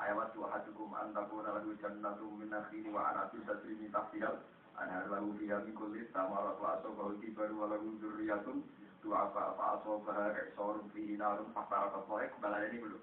Ayat 0.00 0.32
wa 0.32 0.48
hadukum 0.48 0.96
an 0.96 1.12
takuna 1.12 1.60
lahu 1.60 1.76
jannatu 1.76 2.24
min 2.40 2.48
nakhili 2.48 2.88
wa 2.88 3.12
anabi 3.12 3.44
tasri 3.44 3.76
min 3.76 3.92
tahtiha 3.92 4.32
anhar 4.80 5.04
lahu 5.12 5.36
fiha 5.36 5.60
min 5.60 5.76
kulli 5.76 6.08
thamarat 6.16 6.56
wa 6.56 6.80
asaba 6.80 7.12
baru 7.12 7.54
wa 7.60 7.68
lahu 7.68 8.00
dzurriyyatun. 8.00 8.64
Dua 9.00 9.32
apa 9.32 9.56
apa 9.56 9.80
asal 9.80 9.96
bahar 10.04 10.36
eksorum 10.44 10.92
fi 10.92 11.16
inarum 11.16 11.48
fakta 11.56 11.88
atau 11.88 12.04
proyek 12.04 12.36
kembali 12.36 12.68
ini 12.68 12.84
dulu 12.84 13.00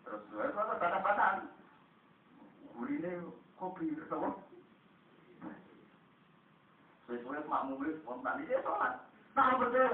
terus 0.00 0.24
dua 0.32 0.48
itu 0.48 0.56
ada 0.56 0.80
tanda 0.80 0.98
bataan 1.04 1.36
gurine 2.72 3.12
kopi 3.60 3.92
bersama 3.92 4.32
sesuai 7.04 7.44
makmum 7.44 7.84
itu 7.84 8.00
spontan. 8.00 8.48
Dia 8.48 8.64
sholat. 8.64 9.04
Nah 9.36 9.52
betul. 9.60 9.92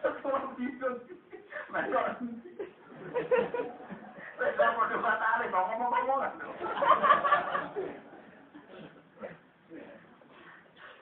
Betul 0.00 0.12
sholat 0.24 0.44
bingung 0.56 0.96
mereka 4.36 4.66
mau 4.76 4.86
coba 4.86 5.12
tarik 5.18 5.50
ngomong-ngomong 5.50 6.20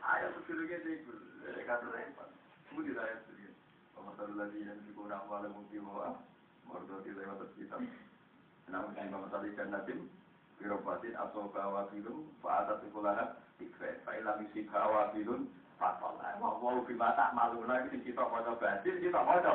ayat 0.04 0.30
sebelumnya 0.40 0.78
itu 0.88 1.12
kata 1.64 1.86
repot 1.92 2.28
kemudian 2.70 2.96
ayat 2.96 3.18
sebelumnya 3.24 3.52
Pemasal 3.94 4.36
lagi 4.36 4.58
yang 4.60 4.80
digunakan 4.84 5.30
oleh 5.30 5.48
si 5.54 5.72
pemasal 5.72 5.96
Mau 16.40 16.58
mau 16.60 16.84
maluna 17.36 17.86
Ini 17.88 18.00
kita 18.04 18.24
foto 18.26 18.56
batin 18.58 19.00
Kita 19.00 19.20
foto 19.24 19.54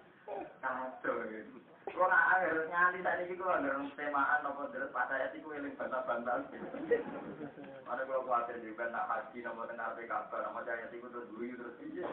kacau 0.61 1.15
gitu. 1.27 1.57
Kau 1.91 2.05
nak 2.05 2.37
akhir 2.37 2.69
nyanyi 2.69 3.01
tadi 3.01 3.23
itu 3.33 3.41
ada 3.41 3.81
temaan 3.97 4.45
apa 4.45 4.63
terus 4.69 4.93
pada 4.93 5.17
ayat 5.17 5.33
itu 5.33 5.49
eling 5.49 5.73
bantah-bantah. 5.75 6.45
Mana 7.83 8.01
kalau 8.05 8.23
khawatir 8.29 8.61
juga 8.61 8.87
nak 8.93 9.09
haji 9.09 9.41
nama 9.41 9.65
dengar 9.65 9.97
kabar 9.97 10.39
nama 10.45 10.61
ayat 10.61 10.93
itu 10.93 11.09
terus 11.09 11.27
dulu 11.33 11.51
terus 11.57 11.75
iya. 11.89 12.05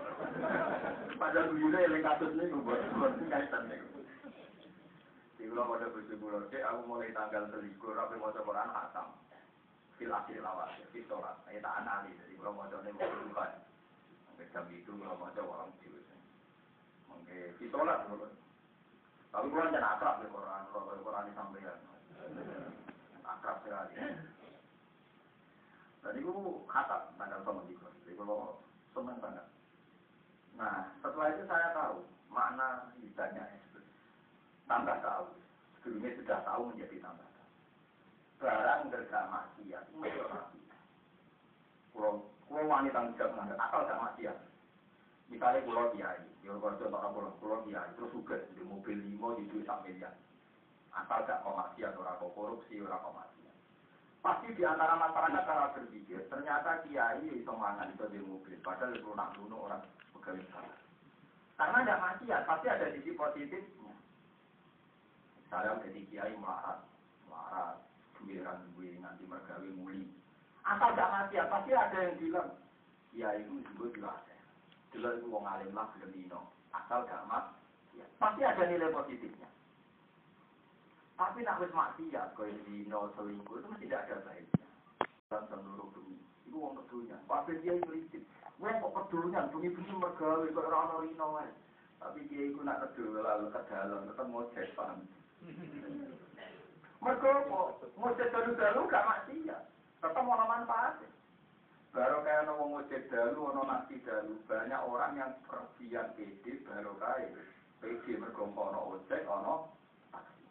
Padahal 1.21 1.53
dulu 1.53 1.77
eling 1.77 2.03
kasus 2.03 2.33
ini 2.33 2.49
gue 2.49 2.65
buat 2.65 2.81
buat 2.97 3.13
kaitan 3.29 3.69
nih. 3.69 3.81
Di 5.39 5.47
kalau 5.47 5.71
pada 5.71 5.87
bersyukur 5.95 6.35
oke, 6.35 6.59
aku 6.59 6.81
mulai 6.91 7.15
tanggal 7.15 7.47
selikur, 7.55 7.95
tapi 7.95 8.19
mau 8.19 8.35
coba 8.35 8.43
Quran 8.43 8.75
hatam. 8.75 9.07
Fil 9.95 10.11
akhir 10.11 10.43
lawas, 10.43 10.75
fil 10.91 11.07
sholat. 11.07 11.39
Ini 11.47 11.63
tak 11.63 11.79
anali, 11.79 12.11
jadi 12.19 12.35
kalau 12.43 12.59
mau 12.59 12.67
coba 12.67 12.91
mau 12.91 13.07
bukan. 13.23 13.53
Sampai 14.27 14.51
jam 14.51 14.67
itu 14.75 14.91
kalau 14.99 15.15
mau 15.15 15.31
coba 15.31 15.63
orang 15.63 15.71
jiwa. 15.79 15.98
Mungkin 17.29 17.61
fil 17.61 17.69
sholat, 17.69 18.09
tapi 19.29 19.47
kalau 19.53 19.69
jangan 19.69 19.93
akrab 20.01 20.25
di 20.25 20.33
Quran, 20.33 20.63
kalau 20.73 21.05
Quran 21.05 21.29
disampaikan. 21.29 21.79
Akrab 23.29 23.57
sekali. 23.61 23.95
Tadi 26.01 26.19
itu 26.25 26.33
khatam 26.65 27.03
tanggal 27.21 27.45
sama 27.45 27.61
juga. 27.69 27.93
Jadi 28.09 28.17
kalau 28.17 28.65
senang 28.97 29.21
banget. 29.21 29.47
Nah, 30.57 30.89
setelah 31.05 31.29
itu 31.37 31.45
saya 31.45 31.69
tahu 31.77 32.09
makna 32.33 32.89
hidupnya 32.97 33.45
itu. 33.61 33.81
Tambah 34.65 34.97
tahu. 35.05 35.27
Sebelumnya 35.85 36.17
sudah 36.17 36.39
tahu 36.49 36.63
menjadi 36.73 36.97
tambah 37.05 37.29
tahu. 37.29 37.49
Barang 38.41 38.89
gerga 38.89 39.21
maksiat, 39.29 39.85
itu 39.93 40.21
orang 40.25 40.49
Kalau 41.93 42.13
wanita 42.49 42.97
tanggung 42.97 43.19
jawab, 43.21 43.61
asal 43.61 43.81
gak 43.85 44.03
maksiat. 44.09 44.37
Misalnya 45.29 45.61
pulau 45.69 45.93
kiai, 45.93 46.25
ya 46.41 46.57
kalau 46.57 46.81
contoh 46.81 46.89
pulau 47.13 47.33
pulau 47.37 47.61
kiai, 47.69 47.93
terus 48.01 48.13
juga 48.17 48.41
di 48.57 48.65
mobil 48.65 48.97
limo 48.97 49.37
di 49.37 49.45
duit 49.53 49.69
sak 49.69 49.85
miliar. 49.85 50.17
Asal 50.97 51.29
gak 51.29 51.45
komersial, 51.45 51.93
orang 52.01 52.17
korupsi, 52.33 52.81
orang 52.81 53.05
komersial. 53.05 53.55
Pasti 54.25 54.57
di 54.57 54.65
antara 54.65 54.97
masyarakat 54.97 55.45
cara 55.45 55.77
berpikir, 55.77 56.25
ternyata 56.33 56.81
kiai 56.89 57.29
itu 57.29 57.53
mangan 57.53 57.93
itu 57.93 58.09
di 58.09 58.25
mobil, 58.25 58.57
padahal 58.65 58.97
itu 58.97 59.11
nak 59.13 59.37
bunuh 59.37 59.69
orang 59.69 59.85
pegawai 60.17 60.41
negara. 60.41 60.77
Karena 61.61 61.77
ada 61.85 61.95
maksiat, 62.01 62.41
pasti 62.49 62.67
ada 62.73 62.87
sisi 62.97 63.13
positifnya. 63.13 63.93
Misalnya 65.45 65.85
jadi 65.85 66.01
kiai 66.09 66.35
melarat, 66.41 66.89
melarat, 67.29 67.77
duiran 68.17 68.65
gue 68.81 68.97
nanti 68.97 69.29
mergawe 69.29 69.69
muli. 69.77 70.09
Asal 70.65 70.97
gak 70.97 71.13
maksiat, 71.13 71.47
pasti 71.53 71.71
ada 71.77 71.99
yang 72.01 72.17
bilang, 72.17 72.49
kiai 73.13 73.45
itu 73.45 73.61
juga 73.77 73.93
jelas. 73.93 74.38
Jelas 74.93 75.21
itu 75.21 75.29
wong 75.29 75.45
alim 75.45 75.71
lah 75.77 75.93
belum 75.97 76.11
dino. 76.17 76.41
Asal 76.73 77.05
gak 77.05 77.25
mak, 77.29 77.57
ya. 77.97 78.05
pasti 78.17 78.41
ada 78.45 78.65
nilai 78.65 78.93
positifnya. 78.93 79.49
Tapi 81.19 81.43
nak 81.43 81.59
wis 81.59 81.75
maksiat, 81.75 82.37
kau 82.39 82.47
yang 82.47 82.63
dino 82.63 83.11
selingkuh 83.19 83.59
itu 83.59 83.69
tidak 83.85 84.07
ada 84.07 84.17
baiknya. 84.23 84.69
Dan 85.29 85.43
seluruh 85.51 85.89
dunia, 85.91 86.23
itu 86.47 86.57
wong 86.57 86.79
kedunya. 86.85 87.19
Tapi 87.27 87.59
dia 87.61 87.75
kritik, 87.83 88.23
wong 88.63 88.75
kok 88.79 88.95
kedunya, 89.11 89.51
bunyi 89.51 89.69
bunyi 89.75 89.93
mergawe, 89.99 90.47
kok 90.47 90.69
orang 90.71 91.03
rino 91.03 91.29
Tapi 91.99 92.19
dia 92.31 92.43
itu 92.47 92.63
nak 92.63 92.87
kedua 92.87 93.27
lalu 93.27 93.51
ke 93.51 93.61
dalam, 93.67 94.07
tetap 94.07 94.27
mau 94.31 94.47
paham. 94.47 94.99
Mereka 96.99 97.31
ngojek 97.99 98.31
dalu-dalu 98.31 98.81
gak 98.91 99.07
maksiat. 99.07 99.63
Tetap 99.99 100.23
mau 100.23 100.39
manfaat. 100.39 101.03
Baru 101.99 102.23
kayak 102.23 102.47
ono 102.47 102.63
ngojek 102.71 103.11
dalu, 103.11 103.51
ono 103.51 103.67
nasi 103.67 103.99
dalu. 104.07 104.39
Banyak 104.47 104.87
orang 104.87 105.19
yang 105.19 105.35
pergian 105.51 106.15
pede 106.15 106.63
baru 106.63 106.95
kayak. 106.95 107.35
Pede 107.83 108.13
mereka 108.15 108.47
ono 108.47 108.95
ojek, 108.95 109.27
ono 109.27 109.75
taksi. 110.15 110.47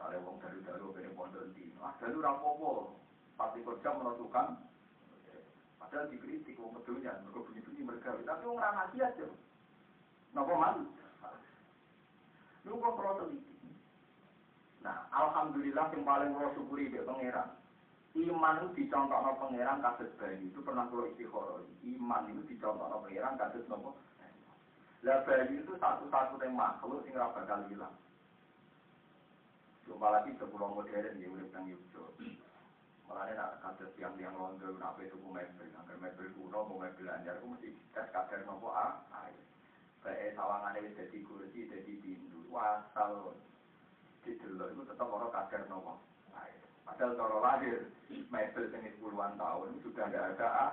Kalau 0.00 0.24
wong 0.24 0.40
dalu-dalu, 0.40 1.04
ini 1.04 1.12
pondok 1.12 1.52
di. 1.52 1.68
Ah, 1.84 1.92
dalu 2.00 2.24
rapopo. 2.24 2.96
Pasti 3.36 3.60
kerja 3.60 3.92
menentukan. 3.92 4.56
Padahal 5.76 6.08
dikritik 6.08 6.56
wong 6.56 6.80
kedunya, 6.80 7.12
mereka 7.12 7.44
bunyi-bunyi 7.44 7.82
mereka. 7.84 8.16
Tapi 8.24 8.42
wong 8.48 8.56
ramasi 8.56 9.04
aja. 9.04 9.26
Napa 10.32 10.54
man? 10.56 10.88
Lu 12.64 12.80
kok 12.80 13.20
teliti. 13.20 13.68
Nah, 14.80 15.12
alhamdulillah 15.12 15.92
yang 15.92 16.08
paling 16.08 16.32
kula 16.32 16.56
syukuri 16.56 16.88
mbek 16.88 17.04
pangeran. 17.04 17.52
Iman 18.14 18.62
itu 18.62 18.86
dicontohno 18.86 19.34
pangeran 19.42 19.82
kados 19.82 20.14
bayi 20.22 20.46
itu 20.46 20.62
pernah 20.62 20.86
kula 20.86 21.10
istikharah. 21.10 21.66
Iman 21.82 22.30
itu 22.30 22.46
dicontohno 22.46 23.02
pangeran 23.02 23.34
kados 23.34 23.66
napa? 23.66 23.90
Lah 25.02 25.18
bayi 25.26 25.58
itu 25.58 25.74
satu-satunya 25.74 26.54
makhluk 26.54 27.02
sing 27.02 27.18
ora 27.18 27.34
bakal 27.34 27.66
hilang. 27.66 27.90
Coba 29.82 30.14
lagi 30.14 30.30
sebelum 30.38 30.78
modern 30.78 31.18
ya 31.18 31.26
urip 31.26 31.50
nang 31.50 31.66
Yogyakarta. 31.66 32.24
Mulane 33.10 33.32
nak 33.34 33.58
kados 33.60 33.90
tiang-tiang 33.98 34.38
londo 34.38 34.78
nak 34.78 34.96
itu 35.02 35.18
mebel, 35.18 35.68
angker 35.74 35.98
mebel 35.98 36.30
kuno 36.38 36.70
mau 36.70 36.80
mebel 36.86 37.10
anyar 37.10 37.42
ku 37.42 37.50
mesti 37.50 37.74
tes 37.92 38.08
kadar 38.14 38.46
nopo 38.46 38.70
a 38.70 39.02
air. 39.26 39.42
Bae 40.06 40.30
sawangane 40.38 40.86
wis 40.86 40.94
dadi 40.94 41.18
kursi, 41.26 41.66
dadi 41.66 41.98
pintu. 41.98 42.46
Wasal 42.46 43.34
didelok 44.22 44.70
itu 44.70 44.82
tetap 44.86 45.10
orang 45.10 45.34
kadar 45.34 45.66
nopo. 45.66 46.13
Padahal 46.84 47.16
cara 47.16 47.36
lahir 47.40 47.88
mebel 48.28 48.64
sing 48.70 48.84
puluhan 49.00 49.34
tahun 49.40 49.80
sudah 49.80 50.06
tidak 50.12 50.36
ada 50.36 50.48
a. 50.48 50.68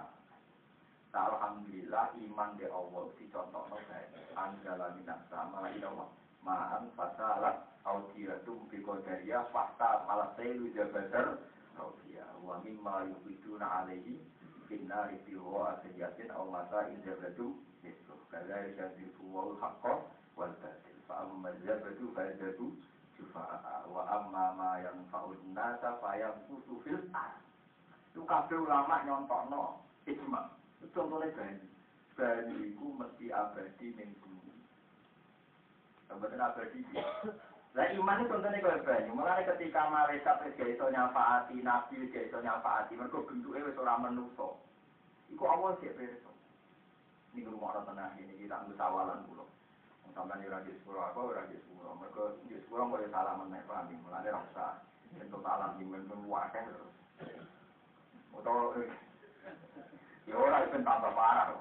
Nah, 1.12 1.24
Alhamdulillah 1.28 2.16
iman 2.16 2.50
di 2.56 2.68
Allah 2.68 3.04
dicontohno 3.20 3.78
bae. 3.88 4.06
Anjala 4.36 4.96
minas 4.96 5.20
sama 5.28 5.68
ilawa. 5.76 6.08
Ma'an 6.44 6.88
fasalat 6.96 7.72
audiyatum 7.86 8.70
bi 8.70 8.80
qadariyah 8.82 9.50
fakta 9.54 10.06
malah 10.06 10.34
selu 10.38 10.70
jabatar 10.74 11.38
audiya 11.78 12.26
wa 12.46 12.62
mimma 12.62 13.10
yufiduna 13.10 13.66
alaihi 13.82 14.22
finna 14.70 15.10
rifiwa 15.10 15.76
asiyatin 15.78 16.30
aw 16.32 16.46
mata 16.48 16.88
in 16.90 17.02
jabatu 17.04 17.58
mislu 17.84 18.16
kadzalika 18.32 18.88
yazifu 18.94 19.24
wal 19.34 19.58
haqqa 19.62 20.06
wal 20.38 20.54
batil 20.62 20.98
amma 21.10 21.52
jabatu 21.66 22.08
fa 22.16 22.24
syufa'a 23.22 23.86
wa 23.86 24.02
amma 24.10 24.46
ma 24.58 24.70
yanfa'un 24.82 25.54
nasa 25.54 26.02
fa 26.02 26.18
yanfusu 26.18 26.82
fil 26.82 26.98
ar 27.14 27.38
itu 28.10 28.26
kabeh 28.26 28.58
ulama 28.58 29.06
nyontokno 29.06 29.86
ijma 30.10 30.50
contohnya 30.90 31.30
bani 31.38 31.70
bani 32.18 32.56
itu 32.74 32.86
mesti 32.98 33.26
abadi 33.30 33.88
ning 33.94 34.10
bumi 34.18 34.58
Kemudian 36.10 36.42
abadi 36.42 36.82
Lah 37.72 37.88
iman 37.96 38.20
itu 38.20 38.28
contohnya 38.28 38.60
kaya 38.60 38.84
banyu. 38.84 39.16
Mulane 39.16 39.48
ketika 39.48 39.88
malaikat 39.88 40.44
wis 40.44 40.60
gak 40.60 40.76
iso 40.76 40.92
nyafaati, 40.92 41.56
nabi 41.64 42.04
wis 42.04 42.12
gak 42.12 42.28
iso 42.28 42.44
nyafaati, 42.44 43.00
mergo 43.00 43.24
bentuke 43.24 43.64
wis 43.64 43.80
ora 43.80 43.96
menungso. 43.96 44.60
Iku 45.32 45.48
Allah 45.48 45.80
sik 45.80 45.96
pirsa. 45.96 46.32
Ini 47.32 47.48
rumah 47.48 47.80
orang 47.80 47.88
tenang 47.88 48.20
ini 48.20 48.44
kita 48.44 48.68
musawalan 48.68 49.24
pulau. 49.24 49.48
Sampai 50.12 50.44
di 50.44 50.48
radio 50.52 50.74
sepuluh 50.82 51.02
apa 51.02 51.20
radio 51.32 51.58
sepuluh. 51.64 51.96
Mereka 51.98 52.24
di 52.48 52.60
sepuluh 52.60 52.92
boleh 52.92 53.08
salah 53.10 53.40
menaik 53.40 53.64
paham. 53.68 53.92
Mulane 54.04 54.30
rasa 54.30 54.84
salam 55.42 55.80
di 55.80 55.86
mana 55.88 56.16
wakil 56.28 56.64
terus. 56.72 56.94
Atau 58.32 58.76
ya 60.28 60.36
orang 60.38 60.64
itu 60.68 60.78
tambah 60.84 61.12
parah. 61.16 61.56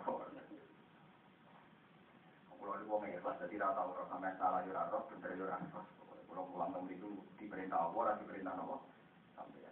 Kalau 2.60 2.76
di 2.76 2.84
wong 2.86 3.02
ikhlas 3.08 3.40
jadi 3.40 3.56
rata 3.56 3.82
orang 3.88 4.08
sampai 4.12 4.36
salah 4.36 4.60
ya 4.68 4.72
rata 4.76 4.96
bener 5.10 5.32
ya 5.34 5.46
rata. 5.48 5.80
Kalau 6.30 6.46
pulang 6.54 6.70
ke 6.70 6.94
itu 6.94 7.10
diperintah 7.42 7.90
Allah, 7.90 8.14
diperintah 8.22 8.54
Allah. 8.54 8.80
Sampai 9.34 9.64
ya. 9.64 9.70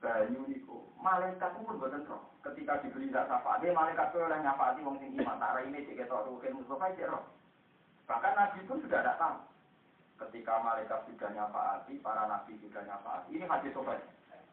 Banyu 0.00 0.40
malaikat 1.04 1.52
pun 1.60 1.76
boten 1.76 2.08
roh. 2.08 2.24
Ketika 2.40 2.80
diberi 2.80 3.12
zat 3.12 3.28
syafaat, 3.28 3.60
malaikat 3.60 4.08
itu 4.08 4.18
oleh 4.24 4.40
nyafaati 4.40 4.80
wong 4.80 4.96
sing 5.00 5.12
iman. 5.20 5.36
Tak 5.36 5.68
ini 5.68 5.84
cek 5.84 6.00
ketok 6.00 6.24
ruhin 6.32 6.56
Mustafa 6.56 6.96
cek 6.96 7.12
roh. 7.12 7.24
Bahkan 8.04 8.32
Nabi 8.36 8.58
pun 8.68 8.80
sudah 8.84 9.00
ada 9.00 9.16
tahu. 9.16 9.38
Ketika 10.14 10.62
malaikat 10.62 11.10
sudah 11.10 11.30
nyafaati, 11.34 11.98
para 11.98 12.30
nabi 12.30 12.54
sudah 12.62 12.86
nyafaati. 12.86 13.34
Ini 13.34 13.50
hadis 13.50 13.74
sobat. 13.74 13.98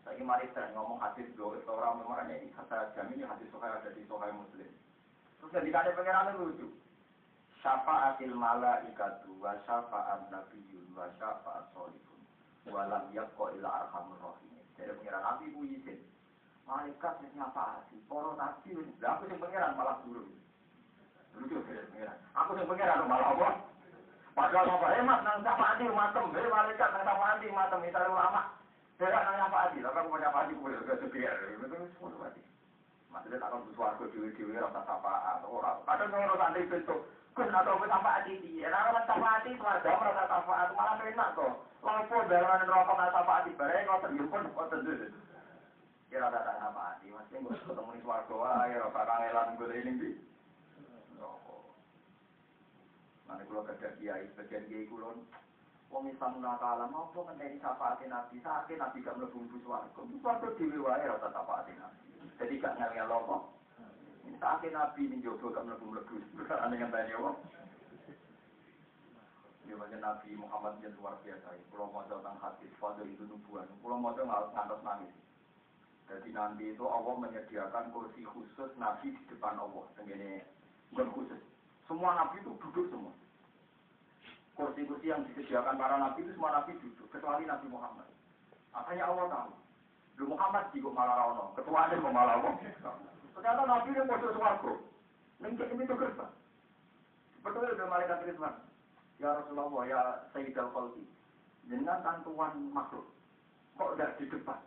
Saya 0.02 0.18
mari 0.26 0.50
saya 0.58 0.74
ngomong 0.74 0.98
hadis 0.98 1.30
dua 1.38 1.62
orang 1.70 2.02
memangnya 2.02 2.42
ini 2.42 2.50
kata 2.58 2.90
jamin 2.98 3.22
ini 3.22 3.30
hadis 3.30 3.46
sohail 3.54 3.78
ada 3.78 3.94
di 3.94 4.02
sohail 4.10 4.34
muslim. 4.34 4.66
Terus 5.38 5.52
ketika 5.54 5.86
ada 5.86 5.94
pengiran 5.94 6.34
lucu. 6.42 6.74
Syafa'atil 7.62 8.34
malaikatu 8.34 9.38
wa 9.38 9.54
syafa'at 9.70 10.34
nabiyyun 10.34 10.90
wa 10.98 11.06
syafa'at 11.22 11.70
sholihun. 11.78 12.22
Walam 12.66 13.14
yabqa 13.14 13.54
ila 13.62 13.70
arhamur 13.86 14.18
rahimin. 14.18 14.66
Jadi 14.74 14.98
pengiran 14.98 15.22
nabi 15.22 15.54
ku 15.54 15.62
izin. 15.70 16.02
Malaikat 16.66 17.22
nyafaati, 17.38 18.02
para 18.10 18.34
nabi. 18.34 18.74
Lah 18.98 19.22
aku 19.22 19.30
sing 19.30 19.38
pengiran 19.38 19.78
malah 19.78 20.02
guru. 20.02 20.26
Lucu 21.38 21.58
ya 21.72 21.84
pengiran. 21.88 22.98
Aku 23.00 23.06
malah 23.08 23.28
apa? 23.32 23.50
Padahal 24.32 24.80
apa 24.80 24.88
hemat 24.96 25.20
nang 25.28 25.44
syafaati 25.44 25.86
matem, 25.92 26.32
he 26.32 26.42
malaikat 26.48 26.90
nang 26.96 27.04
syafaati 27.04 27.48
matem 27.52 27.80
misalnya 27.84 28.12
ulama. 28.16 28.42
Berak 28.96 29.22
nang 29.28 29.36
nyafaati, 29.44 29.78
tapi 29.84 29.98
aku 30.00 30.08
mau 30.08 30.22
nyafaati 30.24 30.54
kuwi 30.56 30.76
gak. 30.88 31.36
Itu 31.60 31.78
semua. 32.00 32.32
Maksudnya 33.12 33.44
tak 33.44 33.50
akan 33.52 33.68
butuh 33.68 33.86
aku 33.92 34.04
dewi-dewi 34.16 34.56
rasa 34.56 34.88
syafaat. 34.88 35.44
Orang 35.44 35.84
kadang 35.84 36.16
kalau 36.16 36.40
santri 36.40 36.72
bentuk 36.72 37.00
Gus 37.32 37.48
atau 37.48 37.80
gue 37.80 37.88
tanpa 37.88 38.20
hati 38.20 38.44
dia, 38.44 38.68
nah 38.68 38.92
kalau 38.92 39.08
tanpa 39.08 39.40
hati 39.40 39.56
keluarga 39.56 39.88
merasa 39.96 40.28
tanpa 40.28 40.52
hati 40.52 40.74
malah 40.76 41.00
enak 41.00 41.30
kok. 41.32 41.54
Lalu 41.80 42.28
dalam 42.28 42.68
rokok 42.68 42.96
nggak 43.00 43.14
tanpa 43.16 43.32
hati, 43.40 43.52
bareng 43.56 43.88
kau 43.88 44.04
terjun 44.04 44.28
pun 44.28 44.44
kau 44.52 44.68
terjun. 44.68 45.16
Kira 46.12 46.28
ada 46.28 46.60
tanpa 46.60 46.82
hati, 46.92 47.08
masih 47.08 47.40
gue 47.40 47.56
ketemu 47.56 47.92
di 47.96 48.04
keluarga, 48.04 48.68
ya 48.68 48.84
rasa 48.84 49.02
kangelan 49.08 49.56
gue 49.56 49.76
ini. 49.80 49.92
Rokok. 49.96 50.32
Nanti 53.32 53.48
kalau 53.48 53.64
kerja 53.64 53.96
kiai, 53.96 54.28
sebagian 54.36 54.68
kiai 54.68 54.92
kulon, 54.92 55.24
Wong 55.92 56.08
Islam 56.08 56.40
nakala 56.40 56.88
mau 56.88 57.12
kok 57.12 57.28
ngenteni 57.28 57.60
syafaat 57.60 58.00
Nabi, 58.08 58.40
sakit 58.40 58.80
Nabi 58.80 59.04
gak 59.04 59.16
mlebu 59.20 59.44
swarga. 59.60 60.02
Swarga 60.24 60.48
dhewe 60.56 60.80
wae 60.84 61.04
rasa 61.04 61.28
syafaat 61.32 61.68
Nabi. 61.68 62.08
Jadi 62.40 62.64
gak 62.64 62.76
ngel-ngel 62.80 63.12
apa. 63.12 63.38
Saatnya 64.40 64.70
Nabi 64.72 65.02
ini 65.08 65.24
jodoh 65.24 65.52
gak 65.52 65.68
melebu-melebu. 65.68 66.16
Aneh 66.64 66.80
yang 66.80 66.92
tanya 66.96 67.16
apa? 67.20 67.32
Ini 69.68 69.76
banyak 69.76 70.00
Nabi 70.00 70.30
Muhammad 70.40 70.80
yang 70.80 70.96
luar 70.96 71.16
biasa. 71.28 71.48
Kalau 71.60 71.92
mau 71.92 72.08
tentang 72.08 72.40
hadis, 72.40 72.72
fadil 72.80 73.12
itu 73.12 73.24
nubuan. 73.28 73.68
Kalau 73.68 74.00
mau 74.00 74.16
ngantos 74.16 74.84
nangis. 74.88 75.12
Jadi 76.08 76.32
nanti 76.32 76.76
itu 76.76 76.84
Allah 76.88 77.16
menyediakan 77.20 77.92
kursi 77.92 78.24
khusus 78.28 78.72
Nabi 78.80 79.12
di 79.12 79.24
depan 79.28 79.60
Allah. 79.60 79.88
Begini, 80.00 80.44
bukan 80.92 81.08
khusus. 81.16 81.42
Semua 81.88 82.16
Nabi 82.16 82.40
itu 82.40 82.52
duduk 82.60 82.88
semua. 82.92 83.12
Kursi-kursi 84.62 85.10
yang 85.10 85.26
disediakan 85.26 85.74
para 85.74 85.98
Nabi 85.98 86.22
itu 86.22 86.38
semua 86.38 86.54
Nabi 86.54 86.78
duduk. 86.78 87.10
Kecuali 87.10 87.50
Nabi 87.50 87.66
Muhammad. 87.66 88.06
Akhirnya 88.78 89.10
Allah 89.10 89.26
tahu. 89.26 89.52
Lu 90.22 90.26
Muhammad 90.30 90.70
juga 90.70 90.94
malah 90.94 91.18
rano. 91.18 91.50
Ketua 91.58 91.90
ada 91.90 91.98
malah 91.98 92.38
Allah. 92.38 92.54
Ternyata 93.34 93.62
Nabi 93.66 93.90
yang 93.98 94.06
masuk 94.06 94.38
suaraku. 94.38 94.74
Nengkek 95.42 95.74
ini 95.74 95.90
tuh 95.90 95.98
gerbang. 95.98 96.30
Betul 97.42 97.74
ya 97.74 97.86
malaikat 97.90 98.22
Ridwan. 98.30 98.56
Ya 99.18 99.34
Rasulullah, 99.34 99.82
ya 99.90 100.02
Sayyid 100.30 100.54
al-Khalqi. 100.54 101.10
Jangan 101.66 102.06
tantuan 102.06 102.54
makhluk. 102.70 103.10
Kok 103.82 103.98
udah 103.98 104.14
di 104.22 104.30
depan? 104.30 104.62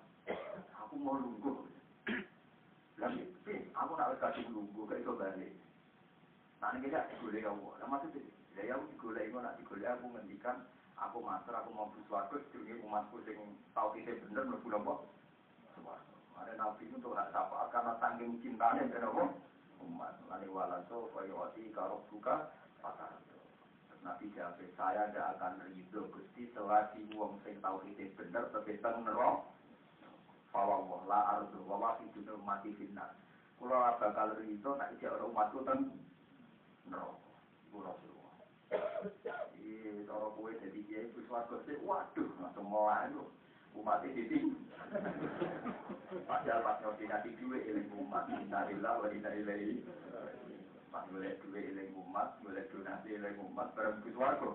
Aku 0.83 0.99
mau 0.99 1.23
lungguh. 1.23 1.71
Lagi, 2.99 3.23
aku 3.79 3.93
nak 3.95 4.19
kasih 4.19 4.47
lungguh, 4.51 4.91
kayak 4.91 5.07
itu 5.07 5.13
balik. 5.15 5.53
Nah, 6.59 6.71
ini 6.75 6.87
kita 6.91 7.07
digoleh 7.15 7.47
Allah. 7.47 7.73
Nah, 7.79 7.99
ya 8.63 8.79
aku 8.79 8.87
digoleh, 8.95 9.27
aku 9.27 9.39
nak 9.43 9.57
digoleh, 9.59 9.89
aku 9.91 10.07
ngendikan, 10.15 10.57
aku 10.95 11.19
master, 11.19 11.55
aku 11.59 11.71
mau 11.75 11.91
bersuatu, 11.91 12.39
jadi 12.55 12.79
umatku 12.87 13.19
yang 13.27 13.51
tahu 13.75 13.99
kita 13.99 14.15
bener, 14.23 14.47
melebu 14.47 14.69
nopo. 14.71 14.95
Ada 16.35 16.61
nabi 16.61 16.91
itu 16.91 16.99
nak 17.01 17.31
sapa 17.33 17.73
karena 17.73 17.97
saking 17.97 18.37
cintanya 18.45 18.85
dengan 18.85 19.17
apa? 19.17 19.25
Umat. 19.81 20.13
Lalu 20.29 20.49
walaso 20.53 21.09
koyoti 21.15 21.73
karo 21.73 22.05
buka 22.13 22.53
patah. 22.85 23.17
Nabi 24.05 24.29
jawab, 24.37 24.61
saya 24.77 25.09
tidak 25.09 25.41
akan 25.41 25.65
ridho 25.73 26.05
gusti 26.13 26.53
selagi 26.53 27.09
wong 27.17 27.41
sing 27.41 27.57
tahu 27.65 27.81
itu 27.89 28.13
bener 28.13 28.53
tapi 28.53 28.77
teng 28.85 29.09
nerok. 29.09 29.49
Fawwah 30.53 31.09
la 31.09 31.41
ardu 31.41 31.65
wa 31.65 31.81
wa 31.81 31.91
fi 31.97 32.13
mati 32.45 32.77
finnar. 32.77 33.17
Kula 33.57 33.97
bakal 33.97 34.37
ridho 34.37 34.77
nak 34.77 34.93
ijak 35.01 35.17
umatku 35.25 35.65
teng 35.65 35.89
neraka. 36.85 37.25
iku 37.75 37.83
Rasulullah. 37.83 38.14
Iki 38.71 40.07
cara 40.09 40.27
kowe 40.33 40.51
dadi 40.53 40.81
kiai 40.89 41.13
wis 41.13 41.29
warga 41.29 41.57
sik 41.67 41.83
waduh 41.85 42.29
langsung 42.41 42.69
melayu. 42.71 43.25
Umat 43.75 44.07
ini 44.07 44.55
Padahal 46.25 46.63
pas 46.63 46.79
koordinasi 46.79 47.35
dua 47.43 47.59
iling 47.59 47.91
umat, 47.99 48.31
innalillah 48.31 49.03
wa 49.03 49.09
inna 49.11 49.35
ilaihi. 49.35 49.83
Pas 50.95 51.03
boleh 51.11 51.35
dua 51.43 51.59
iling 51.59 51.91
umat, 51.99 52.39
boleh 52.47 52.63
donasi 52.71 53.19
iling 53.19 53.35
umat, 53.43 53.75
bareng 53.75 53.99
kus 54.07 54.15
warga. 54.15 54.55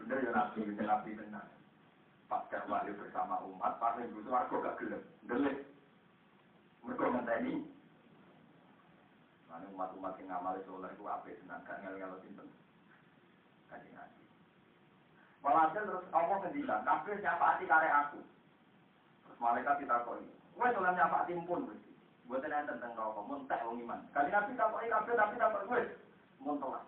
Bener 0.00 0.18
ya 0.24 0.30
nabi, 0.32 0.58
bener 0.64 0.86
nabi 0.88 1.10
benar. 1.12 1.46
Pas 2.32 2.48
wali 2.48 2.92
bersama 2.96 3.44
umat, 3.44 3.76
pas 3.76 4.00
kus 4.00 4.30
warga 4.32 4.56
gak 4.56 4.78
gelem, 4.80 5.02
delik. 5.28 5.58
Mereka 6.82 7.04
ngenteni. 7.12 7.54
Mana 9.62 9.78
umat-umat 9.78 10.18
yang 10.18 10.26
ngamal 10.26 10.58
soleh 10.66 10.90
itu 10.90 11.06
apa 11.06 11.30
senang, 11.38 11.62
gak 11.62 11.78
ngel-ngel 11.86 12.18
sinten. 12.26 12.50
Kaji 13.70 13.94
nabi. 13.94 14.22
Walhasil 15.38 15.86
terus 15.86 16.06
Allah 16.10 16.36
ngendikan, 16.42 16.82
kabeh 16.82 17.14
nyapati 17.22 17.64
kare 17.70 17.86
aku. 17.86 18.18
Terus 19.22 19.38
malaikat 19.38 19.78
kita 19.78 20.02
koi, 20.02 20.26
gue 20.26 20.66
soalnya 20.74 20.98
nyapati 20.98 21.38
pun, 21.46 21.70
gue 22.26 22.38
tenan 22.42 22.66
tentang 22.66 22.90
rokok, 22.98 23.22
muntah 23.22 23.62
wong 23.62 23.86
iman. 23.86 24.02
Kali 24.10 24.34
nabi 24.34 24.58
tak 24.58 24.70
koi 24.74 24.90
kabeh 24.90 25.14
tapi 25.14 25.38
tak 25.38 25.52
koi 25.54 25.68
gue, 25.70 25.82
muntah. 26.42 26.82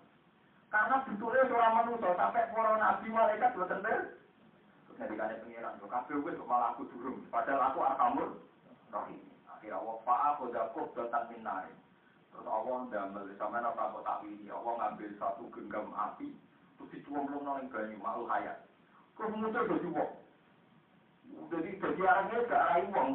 Karena 0.74 0.96
betulnya 1.06 1.46
seorang 1.46 1.74
manusia 1.78 2.10
sampai 2.18 2.50
para 2.50 2.74
nabi 2.74 3.06
malaikat 3.14 3.50
gue 3.54 3.66
tentu. 3.70 3.94
Terus 4.90 4.96
ngendikannya 4.98 5.42
pengiran, 5.46 5.78
gue 5.78 5.90
kabeh 5.94 6.14
gue 6.18 6.42
malah 6.42 6.74
aku 6.74 6.90
durung, 6.90 7.22
padahal 7.30 7.70
aku 7.70 7.78
arkamur. 7.86 8.28
Rahim. 8.90 9.22
Akhirnya 9.46 9.78
Allah 9.78 9.96
fa'a 10.02 10.28
khodakob 10.42 10.90
dotan 10.98 11.30
minari. 11.30 11.83
Terus 12.34 12.50
Allah 12.50 12.76
ndamel 12.90 13.30
sama 13.38 13.62
napa 13.62 13.94
kok 13.94 14.02
tak 14.02 14.26
ini, 14.26 14.50
Allah 14.50 14.74
ngambil 14.74 15.10
satu 15.22 15.46
genggam 15.54 15.94
api, 15.94 16.34
terus 16.74 16.90
dicuwong 16.90 17.30
nang 17.30 17.70
banyu 17.70 17.94
makhluk 18.02 18.26
hayat. 18.26 18.58
Terus 19.14 19.30
muncul 19.38 19.70
jadi 19.70 19.88
wong. 19.94 20.10
Jadi 21.54 21.70
jadi 21.78 22.02
arahnya 22.02 22.38
ke 22.50 22.56
arah 22.58 22.82
wong. 22.90 23.10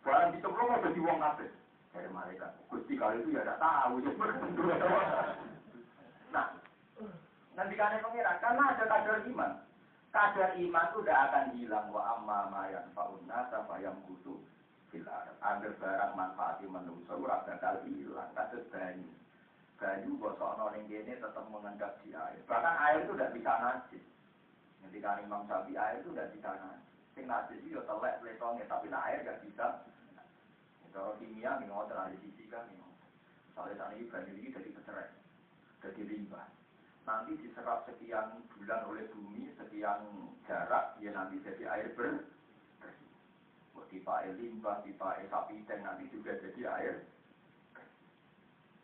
Barang 0.00 0.32
mau 0.40 0.80
jadi 0.80 1.00
wong 1.04 1.18
kabeh. 1.20 1.50
Dari 1.92 2.08
malaikat. 2.10 2.50
Gusti 2.72 2.96
kali 2.96 3.20
itu 3.20 3.36
ya 3.36 3.44
tidak 3.44 3.60
tahu. 3.60 4.00
Nah, 6.34 6.50
nanti 7.54 7.78
kalian 7.78 8.02
pengira, 8.02 8.42
karena 8.42 8.74
ada 8.74 8.90
kadar 8.90 9.22
iman. 9.22 9.62
Kadar 10.10 10.58
iman 10.58 10.86
itu 10.90 10.98
tidak 11.06 11.20
akan 11.30 11.46
hilang. 11.54 11.86
Wa 11.94 12.02
amma 12.18 12.50
mayan 12.50 12.90
faunna 12.90 13.46
yang 13.78 13.94
kutu. 14.10 14.42
Bilar. 14.94 15.26
Agar 15.42 15.74
barang 15.82 16.12
manfaati 16.14 16.70
manusia, 16.70 17.18
ora 17.18 17.42
bakal 17.42 17.82
hilang. 17.82 18.30
Kasus 18.38 18.62
banyu. 18.70 19.10
Banyu 19.74 20.14
gosok 20.22 20.70
ning 20.70 20.86
kene 20.86 21.18
tetap 21.18 21.44
mengendap 21.50 21.98
di 22.06 22.14
air. 22.14 22.38
Bahkan 22.46 22.74
air 22.78 23.02
itu 23.02 23.12
tidak 23.18 23.34
bisa 23.34 23.52
najis. 23.58 24.04
Ketika 24.86 25.18
Imam 25.18 25.42
Syafi'i 25.50 25.74
air 25.74 25.98
itu 25.98 26.14
tidak 26.14 26.30
bisa 26.30 26.50
najis. 26.54 26.94
Sing 27.18 27.26
najis 27.26 27.58
itu 27.58 27.74
ya 27.74 27.82
telek 27.82 28.22
pletongnya, 28.22 28.70
tapi 28.70 28.86
nah 28.86 29.02
air 29.10 29.26
nggak 29.26 29.42
bisa. 29.42 29.82
Kalau 30.94 31.18
kimia, 31.18 31.58
nih 31.58 31.66
ngotot 31.66 31.98
ada 31.98 32.14
fisika, 32.22 32.70
nih 32.70 32.78
Soalnya 33.54 33.74
saat 33.82 33.94
ini 33.98 34.10
banyu 34.10 34.32
ini 34.34 34.54
jadi 34.54 34.70
pecerai, 34.74 35.10
jadi 35.82 36.02
limbah. 36.06 36.46
Nanti 37.06 37.38
diserap 37.38 37.86
sekian 37.86 38.42
bulan 38.50 38.86
oleh 38.86 39.06
bumi, 39.14 39.50
sekian 39.58 40.06
jarak, 40.46 40.98
ya 40.98 41.10
nanti 41.14 41.38
jadi 41.42 41.66
air 41.70 41.94
ber 41.94 42.26
tipe 43.90 44.16
limbah, 44.38 44.82
tipe 44.86 45.10
sapi 45.26 45.56
dan 45.66 45.82
nanti 45.82 46.06
juga 46.14 46.38
jadi 46.38 46.62
air. 46.78 46.96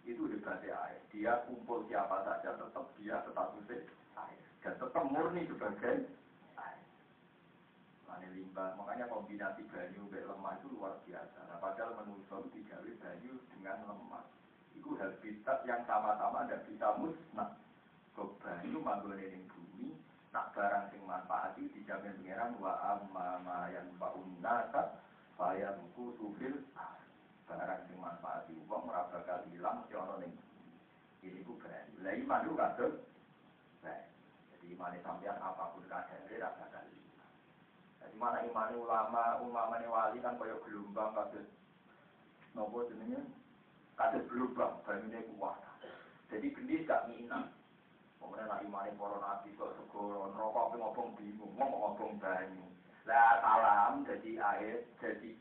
Itu 0.03 0.27
hebatnya 0.27 0.75
air. 0.91 1.01
Dia 1.15 1.47
kumpul 1.47 1.87
siapa 1.87 2.27
saja, 2.27 2.59
tetap 2.59 2.87
dia 2.99 3.23
statusnya 3.23 3.87
air. 4.19 4.43
Dan 4.65 4.75
tetap 4.81 5.05
murni 5.07 5.47
sebagai 5.47 6.11
air. 6.59 6.83
Mana 8.11 8.27
limbah, 8.35 8.75
makanya 8.75 9.07
kombinasi 9.07 9.63
banyu 9.71 10.11
dan 10.11 10.27
lemah 10.27 10.59
itu 10.59 10.67
luar 10.75 10.99
biasa. 11.07 11.39
Nah, 11.47 11.59
padahal 11.63 12.03
manusia 12.03 12.43
digawe 12.51 12.91
banyu 12.99 13.35
dengan 13.55 13.79
lemah. 13.87 14.25
Itu 14.75 14.99
habitat 14.99 15.63
yang 15.69 15.87
sama-sama 15.87 16.49
tidak 16.49 16.67
bisa 16.67 16.89
musnah. 16.99 17.55
Kok 18.19 18.43
banyu 18.43 18.83
manggonin 18.83 19.47
bumi, 19.47 19.95
nak 20.35 20.51
barang 20.51 20.91
sing 20.91 21.03
manfaat 21.07 21.55
itu 21.55 21.70
dijamin 21.91 22.23
pengiran 22.23 22.55
wa 22.63 22.73
amma 22.95 23.43
ma 23.43 23.67
yang 23.75 23.91
baun 23.99 24.31
nasa 24.39 24.95
saya 25.35 25.75
buku 25.75 26.15
sufil 26.23 26.55
barang 27.51 27.83
sing 27.91 27.99
manfaat 27.99 28.47
di 28.47 28.55
uang 28.71 28.87
ora 28.87 29.11
bakal 29.11 29.43
hilang 29.51 29.83
si 29.91 29.99
ning 30.23 30.31
ini 31.27 31.43
ku 31.43 31.59
keren 31.59 31.91
lah 32.07 32.15
iman 32.15 32.47
itu 32.47 32.55
kadang 32.55 32.95
jadi 34.55 34.67
iman 34.79 34.95
sampean 35.03 35.35
apa 35.43 35.75
pun 35.75 35.83
kadang 35.91 36.31
ora 36.31 36.55
bakal 36.63 36.85
hilang 36.95 37.33
jadi 37.99 38.15
mana 38.15 38.39
iman 38.47 38.71
ulama 38.79 39.25
ulama 39.43 39.75
wali 39.83 40.23
kan 40.23 40.39
koyo 40.39 40.63
gelombang 40.63 41.11
kados 41.11 41.51
nopo 42.55 42.87
jenenge? 42.87 43.19
Kados 43.99 44.31
gelombang 44.31 44.79
banyune 44.87 45.27
kuat. 45.35 45.59
Jadi 46.31 46.55
gendis 46.55 46.87
gak 46.87 47.11
minat 47.11 47.51
Kemudian 48.21 48.53
nak 48.53 48.61
imani 48.61 48.93
para 49.01 49.17
nabi 49.17 49.57
kok 49.57 49.73
segoro 49.81 50.29
rokok 50.37 50.77
ngobong 50.77 51.17
bingung, 51.17 51.57
ngomong 51.57 51.97
ngobong 51.97 52.13
banyu. 52.21 52.69
Lah 53.09 53.41
salam 53.41 54.05
jadi 54.05 54.37
air, 54.37 54.85
jadi 55.01 55.33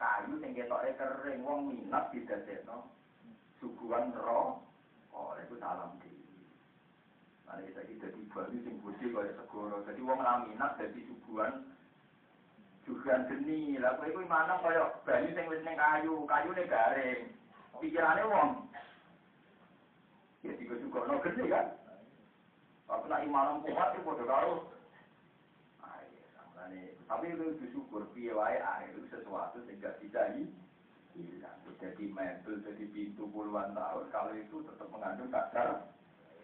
kayu 0.00 0.40
sing 0.40 0.56
ketoke 0.56 0.88
kering 0.96 1.44
wong 1.44 1.60
minat 1.68 2.08
didadekno 2.10 2.88
suguhan 3.60 4.08
ro. 4.16 4.64
Oh, 5.12 5.36
itu 5.36 5.60
salam 5.60 6.00
di. 6.00 6.16
Mane 7.44 7.68
kita 7.68 7.84
iki 7.84 8.00
dadi 8.00 8.22
banyu 8.32 8.58
sing 8.64 8.74
gede 8.80 9.06
kaya 9.12 9.32
segoro. 9.36 9.84
Jadi 9.84 10.00
wong 10.00 10.18
ra 10.24 10.48
minat 10.48 10.80
dadi 10.80 11.04
suguhan 11.04 11.68
suguhan 12.88 13.28
geni. 13.28 13.76
Lah 13.76 14.00
kowe 14.00 14.08
iku 14.08 14.24
mana 14.24 14.56
kaya 14.64 14.96
banyu 15.04 15.28
sing 15.36 15.44
wis 15.44 15.60
ning 15.60 15.76
kayu, 15.76 16.24
kayune 16.24 16.64
garing. 16.64 17.22
Pikirane 17.78 18.24
wong 18.26 18.50
Ya 20.46 20.54
juga 20.54 20.74
juga 20.78 20.98
no 21.04 21.18
gede 21.18 21.44
kan. 21.50 21.66
Tapi 22.88 23.04
nak 23.04 23.22
iman 23.28 23.60
kuat 23.62 23.92
itu 23.92 24.00
bodoh 24.00 24.24
karo. 24.24 24.54
Tapi 27.08 27.24
itu 27.32 27.56
bersyukur, 27.56 28.04
piye 28.12 28.36
wae 28.36 28.60
air 28.60 28.92
itu 28.92 29.00
sesuatu 29.08 29.64
sehingga 29.64 29.96
bisa 29.96 30.28
hilang. 31.16 31.56
Jadi 31.78 32.10
mebel, 32.10 32.58
jadi 32.60 32.84
pintu 32.90 33.30
puluhan 33.32 33.72
tahun, 33.72 34.10
kalau 34.12 34.34
itu 34.34 34.60
tetap 34.66 34.88
mengandung 34.92 35.32
kadar 35.32 35.88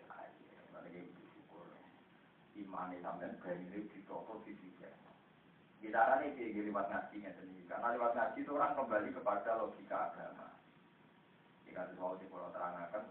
air. 0.08 0.32
Ini 0.88 1.04
bersyukur. 1.10 1.68
Iman 2.56 2.96
sampai 3.02 3.60
ini 3.60 3.84
di 3.92 4.00
toko 4.08 4.40
di. 4.46 4.56
Kita 5.84 6.00
ini 6.24 6.32
dia 6.32 6.64
lewat 6.64 6.88
ngaji 6.88 7.28
sendiri. 7.28 7.68
Karena 7.68 7.92
lewat 7.92 8.16
ngaji 8.16 8.40
itu 8.40 8.56
orang 8.56 8.72
kembali 8.72 9.08
kepada 9.12 9.60
logika 9.60 10.16
agama. 10.16 10.48
Jika 11.68 11.92
soal 11.92 12.16
di 12.16 12.24
pulau 12.32 12.48
terangkan, 12.56 13.04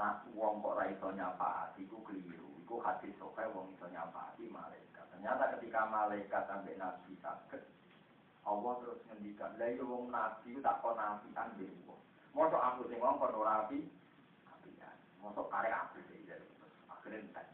Nah, 0.00 0.16
wong 0.32 0.64
kok 0.64 0.80
ra 0.80 0.88
iso 0.88 1.12
nyapaati 1.12 1.84
iku 1.84 2.00
keliru. 2.08 2.48
Iku 2.64 2.80
hadis 2.80 3.12
sokai 3.20 3.52
wong 3.52 3.68
iso 3.76 3.84
nyapaati 3.92 4.48
malaikat. 4.48 5.04
Ternyata 5.12 5.60
ketika 5.60 5.92
malaikat 5.92 6.48
sampai 6.48 6.80
nabi 6.80 7.12
sakit, 7.20 7.60
Allah 8.48 8.80
terus 8.80 9.04
ngendikan, 9.04 9.52
"Lah 9.60 9.68
yo 9.68 9.84
wong 9.84 10.08
nabi 10.08 10.56
tak 10.64 10.80
kon 10.80 10.96
nabian 10.96 11.52
dhewe 11.60 11.76
wong. 11.84 12.00
Mosok 12.32 12.64
aku 12.64 12.88
sing 12.88 12.96
wong 12.96 13.20
kon 13.20 13.44
ora 13.44 13.68
api, 13.68 13.84
apian. 14.48 14.96
Mosok 15.20 15.52
kare 15.52 15.68
api 15.68 16.00
sih 16.08 16.24
ya. 16.24 16.40
Akhirnya 16.88 17.20
entek. 17.20 17.52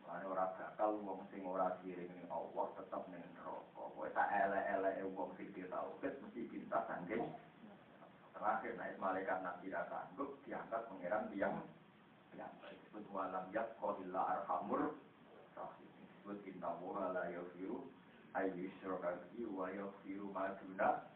Mulane 0.00 0.24
ora 0.24 0.48
bakal 0.56 0.96
wong 1.04 1.20
sing 1.28 1.44
ora 1.44 1.76
siring 1.84 2.08
ning 2.16 2.32
Allah 2.32 2.64
tetep 2.80 3.02
ning 3.12 3.20
neraka. 3.36 3.84
Kowe 3.92 4.08
tak 4.16 4.32
elek-eleke 4.32 5.04
wong 5.12 5.36
sing 5.36 5.52
ditauhid 5.52 6.16
mesti 6.24 6.48
pintas 6.48 6.88
sanggeng 6.88 7.28
terakhir 8.38 8.78
naik 8.78 8.96
malaikat 9.02 9.42
nabi 9.42 9.66
rasa 9.74 10.06
sanggup 10.06 10.38
diangkat 10.46 10.82
mengiran 10.94 11.26
yang 11.34 11.58
yang 12.38 12.54
disebut 12.70 13.02
walam 13.10 13.50
yak 13.50 13.74
illa 13.82 14.22
arhamur 14.38 14.94
rahim 15.58 15.90
disebut 16.06 16.38
inna 16.46 16.70
wa 16.78 17.10
la 17.10 17.26
yaghfiru 17.34 17.90
ayyusyraka 18.38 19.26
bihi 19.26 19.42
wa 19.50 19.66
yaghfiru 19.74 20.30
ma 20.30 20.54
duna 20.62 21.10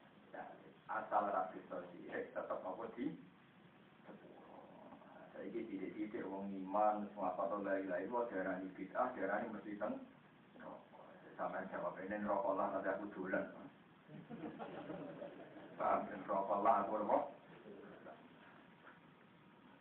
asal 0.91 1.25
rapi 1.31 1.63
sosiek 1.71 2.35
tetap 2.35 2.59
apa 2.59 2.85
di 2.99 3.15
saya 5.33 5.47
ini 5.49 5.65
tidak-tidak 5.65 6.27
wong 6.27 6.51
iman 6.53 7.07
semua 7.09 7.33
apa 7.33 7.55
la 7.63 7.81
ilaha 7.81 8.03
illallah 8.03 8.29
darani 8.29 8.69
bid'ah 8.75 9.09
darani 9.15 9.47
mesti 9.55 9.79
teng 9.79 9.95
sama 11.39 11.65
jawab 11.71 11.97
ini 12.03 12.21
rokok 12.27 12.55
lah 12.59 12.67
nanti 12.77 12.89
aku 12.93 13.07
dolan 13.15 13.47
paham 15.83 16.07
dan 16.07 16.23
rokok 16.31 16.59
lah 16.63 16.87
aku 16.87 16.95
apa 17.03 17.19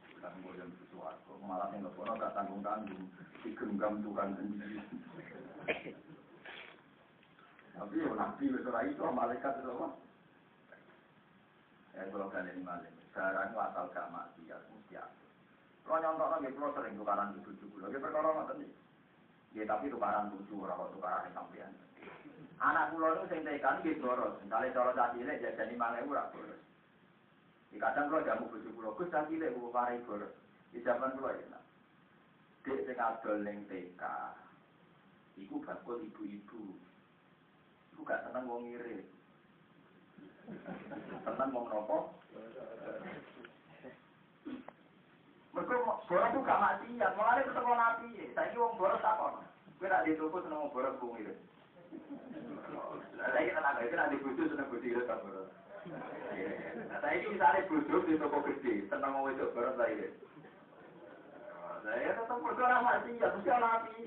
bulan 0.10 0.34
goyang 0.42 0.72
sesuatu 0.82 1.32
malah 1.46 1.70
yang 1.78 1.86
lepono 1.86 2.18
gak 2.18 2.34
tanggung 2.34 2.66
tanggung 2.66 3.06
digenggam 3.46 4.02
Tuhan 4.02 4.30
sendiri 4.34 4.82
tapi 7.78 7.96
ya 8.02 8.12
nabi 8.18 8.46
besar 8.50 8.76
itu 8.90 9.02
malaikat 9.14 9.54
itu 9.62 9.70
apa 9.78 9.90
Ya 11.92 12.08
kalau 12.08 12.32
kalian 12.32 12.64
malah, 12.64 12.88
sekarang 13.12 13.52
asal 13.52 13.92
gak 13.92 14.08
maksiat 14.16 14.64
mesti 14.72 14.96
aku. 14.96 15.26
Kalau 15.84 16.00
nyontok 16.00 16.32
lagi, 16.40 16.56
kalau 16.56 16.72
sering 16.72 16.96
tukaran 16.96 17.36
di 17.36 17.44
bujuk 17.44 17.72
lagi 17.84 18.00
perkara 18.00 18.32
nonton 18.32 18.64
nih. 18.64 18.72
Ya 19.52 19.68
tapi 19.68 19.92
tukaran 19.92 20.32
bujuk, 20.32 20.56
orang 20.64 20.88
tukaran 20.96 21.28
yang 21.28 21.36
sampean. 21.36 21.72
anak 22.62 22.94
kula 22.94 23.18
niku 23.18 23.26
sing 23.34 23.42
tekan 23.42 23.82
nggih 23.82 23.98
boros, 23.98 24.38
kale 24.46 24.70
cara 24.70 24.94
dadi 24.94 25.26
nek 25.26 25.42
jajani 25.42 25.76
mangke 25.82 26.06
ora 26.06 26.30
boros. 26.30 26.62
Di 27.74 27.82
kadang 27.82 28.14
kula 28.14 28.22
jamu 28.22 28.54
bojo 28.54 28.70
kula 28.78 28.90
Gus 28.94 29.10
dadi 29.10 29.34
nek 29.42 29.54
kula 29.58 29.74
pare 29.74 29.98
boros. 30.06 30.34
Di 30.70 30.80
zaman 30.86 31.18
kula 31.18 31.34
ya. 31.34 31.60
Dek 32.62 32.86
sing 32.86 32.98
adol 33.02 33.42
ning 33.42 33.66
TK. 33.66 34.04
Iku 35.42 35.58
bakul 35.66 36.06
ibu-ibu. 36.06 36.78
Iku 37.98 38.02
gak 38.06 38.30
seneng 38.30 38.46
wong 38.46 38.70
ngire. 38.70 39.10
Seneng 41.26 41.50
wong 41.50 41.66
rokok. 41.66 42.14
Mereka 45.52 45.76
boros 46.06 46.30
itu 46.30 46.40
gak 46.46 46.62
mati 46.62 47.02
ya, 47.02 47.10
malah 47.18 47.42
ini 47.42 47.48
ketemu 47.50 47.74
nabi 47.74 48.08
ya, 48.16 48.26
saya 48.38 48.48
ini 48.54 48.62
orang 48.62 48.78
boros 48.78 49.04
apa? 49.04 49.44
Gue 49.82 49.90
tak 49.90 50.06
ditutup, 50.06 50.46
senang 50.46 50.70
orang 50.70 50.72
boros 50.72 50.96
gue 51.02 51.12
ngirin. 51.18 51.40
Saya 53.22 53.54
nak 53.54 54.14
itu 54.14 54.28
itu 54.34 55.02
tak 55.06 55.18
boros. 55.22 55.50
Saya 57.02 57.16
ini 57.18 57.34
misalnya 57.34 57.70
butuh 57.70 58.02
di 58.06 58.18
toko 58.18 58.38
gede, 58.46 58.74
seneng 58.90 59.14
wong 59.18 59.34
itu 59.34 59.46
boros 59.54 59.78
lah 59.78 59.88
ini. 59.90 60.10
Saya 61.82 62.14
tetap 62.14 62.38
berdoa 62.38 62.78
maksiat, 62.82 63.32
mesti 63.38 63.50
nabi. 63.50 63.98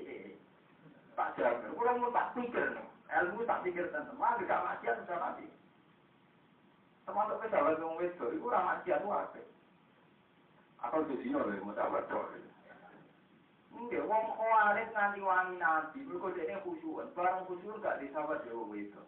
Tak 1.15 1.31
jamin, 1.39 1.71
kalau 1.75 1.99
mau 1.99 2.11
tak 2.11 2.31
pikir, 2.35 2.75
ilmu 3.07 3.47
tak 3.47 3.63
pikir 3.63 3.87
tentang, 3.91 4.19
mah 4.19 4.35
gak 4.43 4.63
maksiat 4.63 4.95
mesti 4.99 5.15
nabi. 5.15 5.47
Termasuk 7.05 7.39
pejabat 7.43 7.77
yang 7.77 7.95
wedok, 7.99 8.33
itu 8.33 8.47
ramah 8.49 8.81
maksiat 8.81 8.99
itu 8.99 9.09
apa? 9.11 9.41
Atau 10.81 11.05
di 11.07 11.15
sini 11.21 11.37
oleh 11.37 11.61
mau 11.61 11.75
sahabat 11.77 12.09
Enggak, 13.75 14.07
wong 14.07 14.23
khawarij 14.39 14.87
nganti 14.95 15.19
wangi 15.19 15.55
nabi, 15.59 15.99
mergo 16.07 16.31
dekne 16.31 16.63
khusyuan, 16.63 17.11
barang 17.11 17.43
khusyuan 17.45 17.83
gak 17.83 17.99
disahabat 17.99 18.47
ya 18.47 18.55
wong 18.55 18.71
itu. 18.75 19.03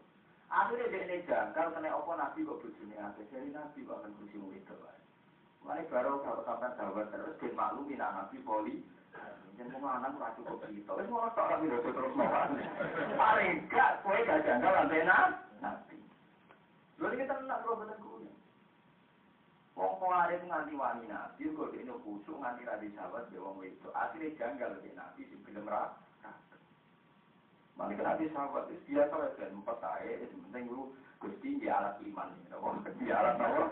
Akhirnya 0.52 0.91
dekne 0.91 1.15
janggal 1.23 1.68
kena 1.72 1.89
apa 1.95 2.11
nabi 2.19 2.44
kok 2.44 2.60
bojone 2.60 2.95
akeh, 2.99 3.26
jadi 3.31 3.49
nabi 3.56 3.88
kok 3.88 3.98
akan 4.03 4.11
khusyuan 4.19 4.52
itu. 4.53 4.76
Mari 5.64 5.84
baru 5.91 6.23
kalau 6.23 6.44
sampai 6.48 6.76
sahabat 6.76 7.11
terus 7.11 7.35
dia 7.39 7.56
maklumi 7.56 7.95
nak 7.95 8.14
nabi 8.15 8.38
poli, 8.44 8.76
Jangan 9.57 9.81
mau 9.81 9.89
anak 9.98 10.14
ora 10.22 10.38
cukup 10.38 10.61
kita. 10.69 10.91
Wis 10.94 11.10
ngono 11.10 11.34
tok 11.34 11.49
ora 11.49 11.57
bisa 11.65 11.81
terus 11.81 12.14
mawon. 12.14 12.61
Paling 13.18 13.65
gak 13.73 14.06
kowe 14.06 14.18
gak 14.22 14.45
janggal 14.45 14.73
antena 14.85 15.18
nabi. 15.65 15.98
Tenan 17.02 17.61
kok 17.65 17.73
boten 17.73 17.98
kuwi. 17.98 18.16
Wong 19.78 19.94
kuwarit 20.02 20.41
nganti 20.41 20.74
wani 20.74 21.06
nabi 21.06 21.54
kok 21.54 21.70
dene 21.70 21.94
kusuk 22.02 22.41
nganti 22.41 22.66
ra 22.66 22.82
disahabat 22.82 23.30
ya 23.30 23.38
wong 23.38 23.62
itu. 23.62 23.88
Akhire 23.94 24.34
janggal 24.34 24.82
dene 24.82 24.98
nabi 24.98 25.30
sing 25.30 25.38
gelem 25.45 25.70
ra. 25.70 25.94
Mari 27.78 27.94
nabi 27.94 28.26
sahabat 28.34 28.74
wis 28.74 28.82
biasa 28.90 29.14
wae 29.14 29.38
kan 29.38 29.54
empat 29.54 29.86
ae 30.02 30.26
sing 30.34 30.41
penting 30.49 30.74
lu 30.74 30.98
Gusti 31.22 31.62
dia 31.62 31.78
alat 31.78 32.02
iman. 32.02 32.34
Wong 32.58 32.82
dia 32.98 33.22
alat 33.22 33.38
apa? 33.38 33.70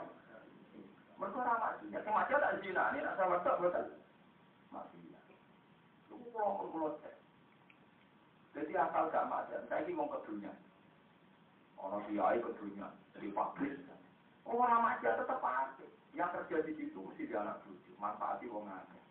Mereka 1.16 1.40
ramah 1.42 1.80
sih, 1.80 1.88
ya 1.96 2.04
kematian 2.04 2.44
tak 2.44 2.60
zina, 2.60 2.92
ini 2.92 3.00
nak 3.00 3.16
sahabat 3.16 3.40
tak 3.48 3.60
betul. 3.64 3.88
Masih 4.68 5.00
Itu 6.06 6.14
pulau 6.20 6.68
pulau 6.68 7.00
cek. 7.00 7.16
Jadi 8.52 8.76
asal 8.76 9.08
gak 9.08 9.32
macam, 9.32 9.64
saya 9.72 9.84
ini 9.88 9.96
mau 9.96 10.12
ke 10.12 10.28
dunia. 10.28 10.52
Orang 11.80 12.04
kiai 12.08 12.44
ke 12.44 12.52
dunia, 12.60 12.92
di 13.16 13.32
pabrik. 13.32 13.80
Orang 14.44 14.84
macam 14.84 15.16
tetap 15.16 15.40
pasti. 15.40 15.88
Yang 16.16 16.32
terjadi 16.32 16.72
di 16.72 16.88
situ 16.88 17.00
mesti 17.04 17.28
dia 17.28 17.44
anak 17.44 17.60
cucu, 17.68 17.92
manfaati 18.00 18.48
wong 18.48 18.72
akeh. 18.72 19.04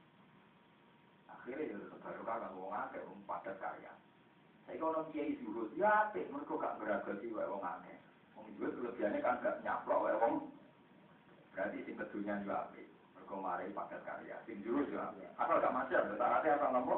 Akhirnya 1.29 1.77
ya 1.77 1.97
baru 2.01 2.23
kan 2.25 2.49
wong 2.57 2.73
akeh, 2.73 3.05
wong 3.05 3.21
padat 3.29 3.61
karya. 3.61 3.93
Saya 4.65 4.81
kalau 4.81 5.05
kiai 5.13 5.37
zuhud, 5.45 5.69
ya 5.77 6.09
apik, 6.09 6.33
mereka 6.33 6.57
gak 6.57 6.81
beragasi 6.81 7.29
wae 7.29 7.45
wong 7.45 7.61
akeh. 7.61 8.01
Wong 8.33 8.49
zuhud 8.57 8.73
kelebihannya 8.81 9.21
kan 9.21 9.45
gak 9.45 9.61
nyaplok 9.61 10.01
wae 10.09 10.17
wong. 10.17 10.35
Berarti 11.53 11.85
sing 11.85 11.95
kedunya 12.01 12.41
juga 12.41 12.65
apik. 12.65 12.89
Mergo 13.13 13.37
mari 13.37 13.69
paket 13.77 14.01
karya. 14.09 14.37
Sing 14.49 14.65
jurus 14.65 14.89
juga. 14.89 15.13
Asal 15.37 15.61
gak 15.61 15.77
macam, 15.77 16.09
berarti 16.17 16.49
asal 16.49 16.71
nopo? 16.73 16.97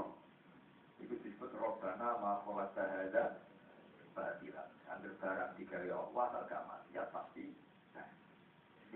Itu 1.02 1.18
disebut 1.18 1.50
robbana 1.58 2.22
ma 2.22 2.46
qolat 2.46 2.70
sahada 2.78 3.42
batilan. 4.14 4.70
Ambil 4.86 5.12
barang 5.18 5.50
tiga 5.58 5.78
ya 5.82 5.98
Allah, 5.98 6.46
asal 6.46 6.62
gak 6.94 7.10
pasti. 7.10 7.65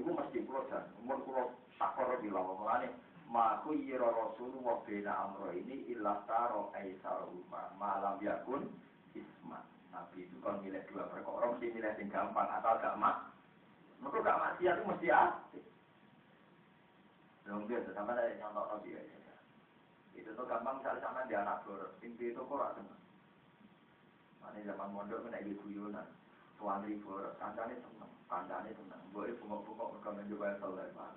Itu 0.01 0.17
mesti 0.17 0.41
pulau 0.49 0.65
dan 0.73 0.89
umur 1.05 1.21
pulau 1.29 1.47
sakor 1.77 2.17
bilang 2.25 2.57
mulane 2.57 2.89
ma 3.29 3.61
khuyira 3.61 4.09
rasul 4.09 4.57
wa 4.65 4.81
bina 4.89 5.13
amro 5.29 5.53
ini 5.53 5.93
illa 5.93 6.25
taro 6.25 6.73
aisaruma 6.73 7.77
malam 7.77 8.17
yakun 8.25 8.65
isma. 9.13 9.61
Nabi 9.93 10.25
itu 10.25 10.41
kan 10.41 10.63
milih 10.65 10.81
dua 10.89 11.05
perkara, 11.13 11.53
mesti 11.53 11.67
milih 11.69 11.93
yang 11.99 12.09
gampang 12.09 12.49
asal 12.49 12.79
gak 12.79 12.97
mak. 12.97 13.29
Mereka 14.01 14.23
gak 14.23 14.41
maksiat 14.41 14.75
itu 14.79 14.85
mesti 14.87 15.07
asik. 15.11 15.65
Belum 17.43 17.67
biasa, 17.67 17.91
sama 17.93 18.15
ada 18.15 18.31
nyontok 18.39 18.67
nabi 18.71 18.95
ya. 18.95 19.03
Itu 20.15 20.31
tuh 20.39 20.47
gampang 20.47 20.79
misalnya 20.79 21.03
sama 21.03 21.27
di 21.27 21.35
anak 21.35 21.67
boros, 21.67 21.91
tinggi 21.99 22.31
itu 22.31 22.39
kok 22.39 22.55
rasa. 22.55 22.81
Mana 24.41 24.63
zaman 24.63 24.95
mondok 24.95 25.27
kena 25.27 25.43
ibu 25.43 25.59
guyonan, 25.67 26.07
tuan 26.61 26.85
di 26.85 27.01
boros, 27.01 27.33
kancane 27.41 27.73
seneng, 27.81 28.13
kancane 28.29 28.71
seneng. 28.77 29.01
Boleh 29.17 29.33
bungok-bungok 29.41 29.97
mereka 29.97 30.11
mencoba 30.13 30.49
selesai 30.61 30.93
pan. 30.93 31.15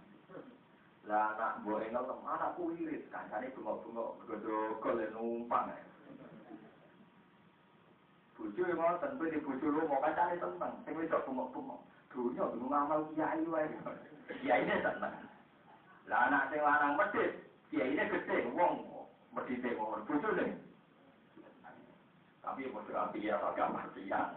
Lah 1.04 1.36
anak 1.36 1.54
boleh 1.68 1.88
ngelem, 1.92 2.20
anakku 2.24 2.64
irit, 2.80 3.12
kancane 3.12 3.52
bungok-bungok, 3.52 4.24
bergodok 4.24 4.88
le 4.96 5.06
numpang. 5.12 5.76
Bucu 8.34 8.66
yang 8.66 8.80
mau 8.80 8.98
tentu 8.98 9.24
di 9.30 9.40
lu 9.44 9.84
mau 9.84 10.00
kancane 10.00 10.40
seneng, 10.40 10.74
sing 10.88 10.96
wis 10.96 11.12
bungok-bungok. 11.12 11.84
dunia 12.14 12.46
bingung 12.54 12.70
ngamal 12.70 13.10
kiai 13.12 13.42
wae. 13.50 13.66
Kiai 14.46 14.62
ini 14.62 14.76
seneng. 14.86 15.14
Lah 16.06 16.30
anak 16.30 16.54
sing 16.54 16.62
lanang 16.62 16.94
medhit, 16.94 17.32
kiai 17.74 17.98
gede 17.98 18.54
wong 18.54 18.86
medhit 19.34 19.66
wong 19.74 20.06
bojone. 20.06 20.62
Tapi 22.44 22.70
mau 22.70 22.86
api 22.86 23.26
ya 23.26 23.40
agak 23.42 23.72
mati 23.74 24.06
ya. 24.06 24.30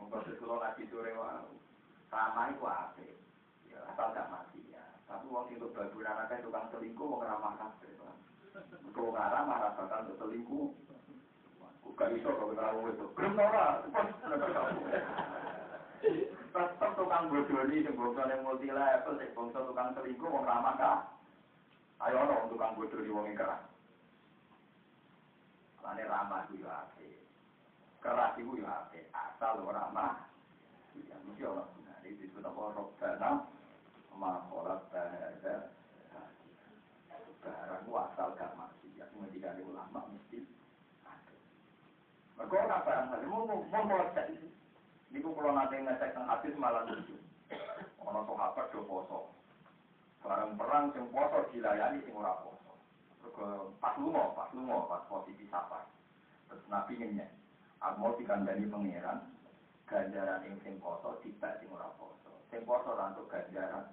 Monggo 0.00 0.24
sekolah 0.24 0.56
ngaji 0.64 0.82
sore 0.88 1.12
wae. 1.12 1.52
Ramah 2.08 2.56
iku 2.56 2.64
apik. 2.64 3.20
Ya 3.68 3.84
asal 3.92 4.16
gak 4.16 4.32
mati 4.32 4.64
ya. 4.72 4.80
Tapi 5.04 5.28
wong 5.28 5.44
sing 5.52 5.60
anaknya 6.08 6.40
tukang 6.40 6.72
selingkuh 6.72 7.04
wong 7.04 7.20
ramah 7.20 7.52
kabeh. 7.60 7.92
Bakal 9.76 10.08
untuk 10.08 10.18
selingkuh. 10.24 10.72
Iso 12.00 12.32
itu. 12.88 13.04
Belum 13.12 13.36
ora. 13.36 13.84
Tukang 17.04 17.28
yang 18.32 18.42
multi 18.42 18.72
level, 18.72 19.20
tukang 19.68 19.92
selingkuh, 19.92 20.32
wong 20.32 20.48
ramah 20.48 20.74
kah? 20.80 20.98
Ayo 22.00 22.24
orang 22.24 22.48
tukang 22.48 22.72
wong 23.12 23.28
ramah 26.08 26.48
itu. 26.48 26.99
Keras 28.00 28.36
itu 28.40 28.52
ya. 28.60 28.88
Asal 29.12 29.60
ramah. 29.64 30.24
Ya, 31.04 31.16
mesti 31.24 31.44
orang. 31.44 31.68
Nah, 31.84 31.96
ini 32.04 32.16
disebut 32.16 32.44
apa? 32.44 32.60
Robbana. 32.76 33.30
Makolat 34.16 34.80
bahasa. 34.92 35.72
Barang 37.40 37.84
asal 37.88 38.28
gak. 38.36 38.52
Ya, 38.96 39.04
kemudian 39.16 39.64
ulama 39.64 40.04
mesti. 40.12 40.44
Mereka 42.36 42.56
ora 42.56 42.80
barang 42.84 43.08
lagi, 43.12 43.26
mau 43.28 43.44
mau 43.44 43.60
mau 43.68 44.12
cek 44.16 44.32
ini. 44.32 44.48
Niku 45.12 45.36
kalau 45.36 45.52
nanti 45.52 45.76
ngecek 45.76 46.16
tentang 46.16 46.28
hadis 46.28 46.56
malah 46.56 46.88
lucu. 46.88 47.16
Ono 48.00 48.24
sahabat 48.24 48.72
do 48.72 48.80
poso. 48.88 49.28
Barang 50.24 50.56
perang 50.56 50.88
sing 50.96 51.04
poso 51.12 51.48
dilayani 51.52 52.00
sing 52.00 52.16
ora 52.16 52.40
poso. 52.40 52.72
Mergo 53.20 53.76
pas 53.76 53.96
lunga, 54.00 54.32
pas 54.32 54.48
lunga, 54.56 54.88
pas 54.88 55.04
posisi 55.08 55.44
safar. 55.52 55.84
Terus 56.48 56.64
Nabi 56.72 56.96
ngenyek. 56.96 57.39
Aku 57.80 57.96
mau 57.96 58.12
dikandani 58.20 58.68
pangeran, 58.68 59.24
ganjaran 59.88 60.44
yang 60.44 60.56
sing 60.60 60.76
poso 60.76 61.16
sing 61.24 61.32
ora 61.72 61.88
poso. 61.96 62.28
Sing 62.52 62.60
poso 62.68 62.92
untuk 62.92 63.32
ganjaran. 63.32 63.88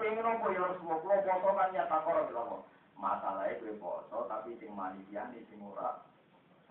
Pengen 0.00 0.24
apa 0.24 0.46
ya 0.52 0.60
harus 0.64 0.80
mau 0.80 1.00
poso 1.04 1.48
kan 1.52 1.72
nyata 1.76 1.98
koro 2.04 2.22
bilang 2.28 2.64
masalahnya 2.96 3.60
gue 3.60 3.76
poso 3.76 4.24
tapi 4.32 4.56
sing 4.56 4.72
manusia 4.72 5.28
nih 5.28 5.44
sing 5.52 5.60
ora 5.60 6.08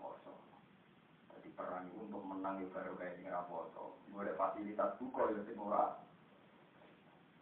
poso 0.02 0.34
perang 1.56 1.88
itu 1.88 1.96
untuk 2.04 2.20
menang 2.20 2.60
itu 2.60 2.68
baru 2.68 2.92
kayak 3.00 3.16
ini 3.16 3.32
rapoto. 3.32 3.96
Boleh 4.12 4.36
fasilitas 4.36 5.00
buka 5.00 5.32
ya 5.32 5.40
sing 5.48 5.56
ora. 5.56 6.04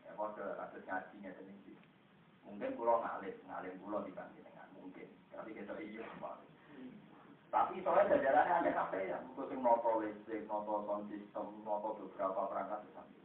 Ya 0.06 0.15
kode 0.15 0.44
kasus 0.55 0.86
ngajinya 0.86 1.31
ini. 1.43 1.74
Mungkin 2.47 2.78
pulau 2.78 3.02
ngalim, 3.02 3.35
ngalim 3.51 3.74
pulau 3.82 4.06
dibanding 4.06 4.47
dengan 4.47 4.70
mungkin. 4.78 5.11
Tapi 5.35 5.51
kita 5.51 5.74
iya 5.82 6.06
apa. 6.06 6.39
Tapi 7.55 7.78
soalnya 7.86 8.18
jajarannya 8.18 8.55
aneh 8.66 8.74
apa 8.74 8.98
ya? 8.98 9.22
Mungkin 9.31 9.47
sing 9.47 9.60
noto 9.62 10.02
listrik, 10.02 10.43
noto 10.51 10.82
sound 10.90 11.06
system, 11.06 11.47
noto 11.62 11.94
beberapa 12.02 12.51
perangkat 12.51 12.82
di 12.82 12.90
samping. 12.90 13.22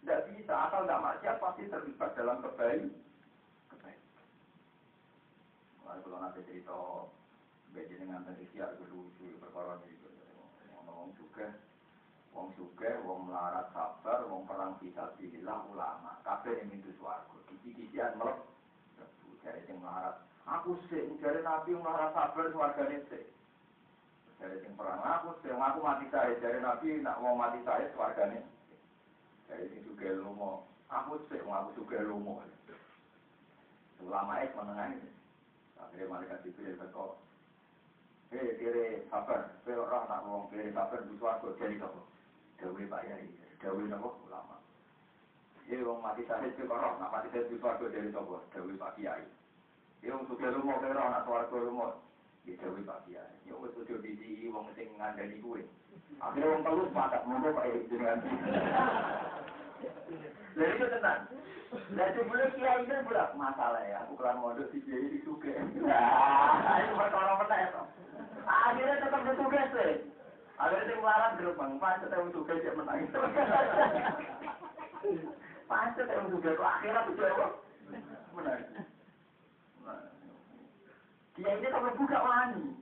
Tidak 0.00 0.20
bisa, 0.32 0.54
asal 0.56 0.88
nggak 0.88 1.04
maksiat 1.04 1.36
pasti 1.36 1.68
terlibat 1.68 2.16
dalam 2.16 2.40
kebaikan. 2.40 2.96
Kebaikan. 3.68 4.24
Lalu 5.84 6.00
kalau 6.00 6.18
nanti 6.24 6.40
cerita 6.48 6.76
beda 7.76 7.94
dengan 8.00 8.24
tadi 8.24 8.48
siar 8.56 8.72
lucu 8.88 9.36
perkara 9.36 9.76
itu, 9.84 10.08
ngomong 10.72 11.12
juga, 11.20 11.60
wong 12.32 12.56
juga, 12.56 12.88
wong 13.04 13.28
melarat 13.28 13.68
sabar, 13.76 14.24
wong 14.32 14.48
perang 14.48 14.80
bisa 14.80 15.12
bilang 15.20 15.68
ulama, 15.68 16.16
kabeh 16.24 16.56
yang 16.56 16.72
itu 16.72 16.88
suaraku, 16.96 17.36
kisi-kisian 17.52 18.16
melek, 18.16 18.40
jadi 19.44 19.60
yang 19.68 19.84
melarat 19.84 20.29
Aku 20.50 20.74
sih, 20.90 21.06
dari 21.22 21.46
Nabi 21.46 21.78
ngarah 21.78 22.10
sabar 22.10 22.50
wargane 22.50 22.98
sih. 23.06 23.22
Dari 24.42 24.58
sing 24.66 24.74
perang 24.74 24.98
aku 24.98 25.38
sih, 25.46 25.54
aku 25.54 25.78
mati 25.78 26.10
saya 26.10 26.34
dari 26.42 26.58
Nabi 26.58 26.98
nak 27.06 27.22
mau 27.22 27.38
mati 27.38 27.62
saya 27.62 27.86
wargane. 27.94 28.42
Dari 29.46 29.70
sing 29.70 29.86
juga 29.86 30.10
lomo, 30.18 30.66
aku 30.90 31.22
sih, 31.30 31.38
aku 31.38 31.70
juga 31.78 32.02
lomo. 32.02 32.42
Ulama 34.02 34.42
es 34.42 34.50
menengah 34.58 34.90
ini. 34.90 35.10
Akhirnya 35.78 36.10
malaikat 36.10 36.42
Jibril 36.42 36.74
berkata, 36.74 37.14
Hei, 38.34 38.58
kiri 38.58 39.06
sabar, 39.06 39.54
kiri 39.62 39.78
orang 39.78 40.06
nak 40.06 40.22
ngomong 40.26 40.50
kiri 40.50 40.70
sabar 40.74 41.02
di 41.02 41.14
suarga 41.18 41.50
jadi 41.58 41.82
apa? 41.82 42.00
Dewi 42.58 42.90
Pak 42.90 43.02
Yai, 43.06 43.26
Dewi 43.58 43.90
apa? 43.90 44.08
Ulama. 44.26 44.56
Hei, 45.66 45.82
wong 45.82 46.00
mati 46.02 46.22
saya 46.26 46.46
itu 46.46 46.64
orang 46.66 46.98
nak 46.98 47.12
mati 47.12 47.28
saya 47.34 47.46
di 47.46 47.58
suarga 47.58 47.86
jadi 47.90 48.10
apa? 48.14 48.36
Dewi 48.50 48.74
Pak. 48.74 48.98
Ya 50.00 50.16
wong 50.16 50.24
sudah 50.32 50.48
lumo 50.56 50.80
kira 50.80 50.96
anak 50.96 51.24
swarga 51.28 51.56
lumo. 51.60 52.00
Ya 52.48 52.56
dewe 52.56 52.80
Pak 52.84 53.04
Kiai. 53.04 53.34
Ya 53.44 53.54
wis 53.60 53.74
kudu 53.76 54.00
disi 54.00 54.48
wong 54.48 54.72
sing 54.72 54.88
ngandani 54.96 55.40
kuwe. 55.44 55.60
Akhirnya 56.24 56.56
wong 56.56 56.62
telu 56.64 56.82
sepakat 56.88 57.22
monggo 57.28 57.52
Pak 57.52 57.64
Kiai 57.68 57.88
jenengan. 57.92 58.18
Lha 60.56 60.64
itu 60.66 60.86
tenan. 60.88 61.20
Lah 61.70 62.08
sebelum 62.18 62.50
kiai 62.58 62.82
ini 62.82 63.06
budak 63.06 63.30
masalah 63.38 63.78
ya, 63.86 64.02
aku 64.02 64.18
kelar 64.18 64.34
mondok 64.42 64.74
si 64.74 64.82
kiai 64.82 65.06
di 65.06 65.22
suge. 65.22 65.54
Nah, 65.78 66.82
itu 66.82 66.98
perkara 66.98 67.46
to. 67.46 67.82
Akhirnya 68.42 68.98
tetap 68.98 69.22
ditugas 69.22 69.70
sih. 69.70 70.02
Akhirnya 70.58 70.88
sing 70.90 70.98
larang 70.98 71.38
gerbang, 71.38 71.78
pas 71.78 72.02
tetep 72.02 72.26
suge 72.34 72.54
dia 72.58 72.74
menang. 72.74 73.06
Pas 75.70 75.94
tetep 75.94 76.26
suge 76.26 76.50
akhirnya 76.58 77.00
aku 77.06 77.10
jawab. 77.14 77.52
Menang. 78.34 78.89
Dia 81.40 81.56
ini 81.56 81.72
kalau 81.72 81.96
buka 81.96 82.20
wani. 82.20 82.76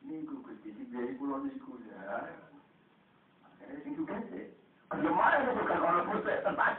Minggu 0.00 0.40
gusti 0.40 0.72
biaya 0.72 1.12
pulau 1.20 1.44
niku 1.44 1.76
ya. 1.84 2.24
Akhirnya 3.44 3.84
sing 3.84 3.92
juga 4.00 4.16
sih. 4.32 4.48
Itu 4.96 5.08
bukan 5.12 5.84
orang 5.84 6.08
pusat 6.08 6.40
tenang 6.40 6.76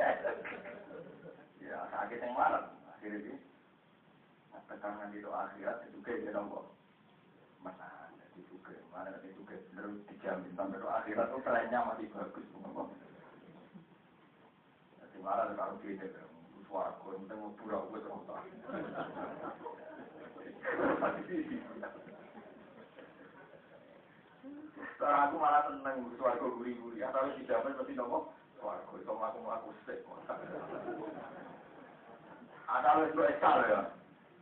Ya 1.61 1.85
sakit 1.93 2.17
yang 2.17 2.33
malam. 2.33 2.73
Akhirnya 2.97 3.21
sih. 3.29 3.37
Tekanan 4.65 5.13
itu 5.13 5.29
akhirat 5.29 5.85
kayak 6.01 6.25
dia 6.25 6.33
nombor. 6.33 6.65
Mana 7.61 8.09
itu 8.33 8.49
juga. 8.49 8.73
Mana 8.89 9.13
itu 9.21 9.37
juga. 9.37 9.53
Terus 9.77 10.01
dijamin 10.09 10.57
sampai 10.57 10.81
akhirat 10.81 11.29
itu 11.29 11.45
kerennya 11.45 11.85
masih 11.93 12.09
bagus. 12.09 12.45
Jadi 14.97 15.17
malah 15.21 15.53
kalau 15.53 15.77
gini. 15.85 16.09
Suara 16.65 16.93
gue, 17.01 17.17
mau 17.33 17.53
pura 17.57 17.81
gue 17.85 18.01
terus. 18.01 18.25
Sekarang 24.99 25.21
aku 25.31 25.35
malah 25.39 25.63
seneng 25.71 25.97
suarga 26.19 26.47
guri-guri. 26.59 26.99
Atau 27.03 27.31
dijamin 27.39 27.77
pasti 27.79 27.93
nopo 27.95 28.33
suarga. 28.59 28.91
Itu 28.99 29.11
aku 29.15 29.37
melaku 29.43 29.69
sek. 29.87 30.03
Ada 32.69 33.09
lu 33.09 33.23
ekal 33.25 33.57
ya. 33.65 33.81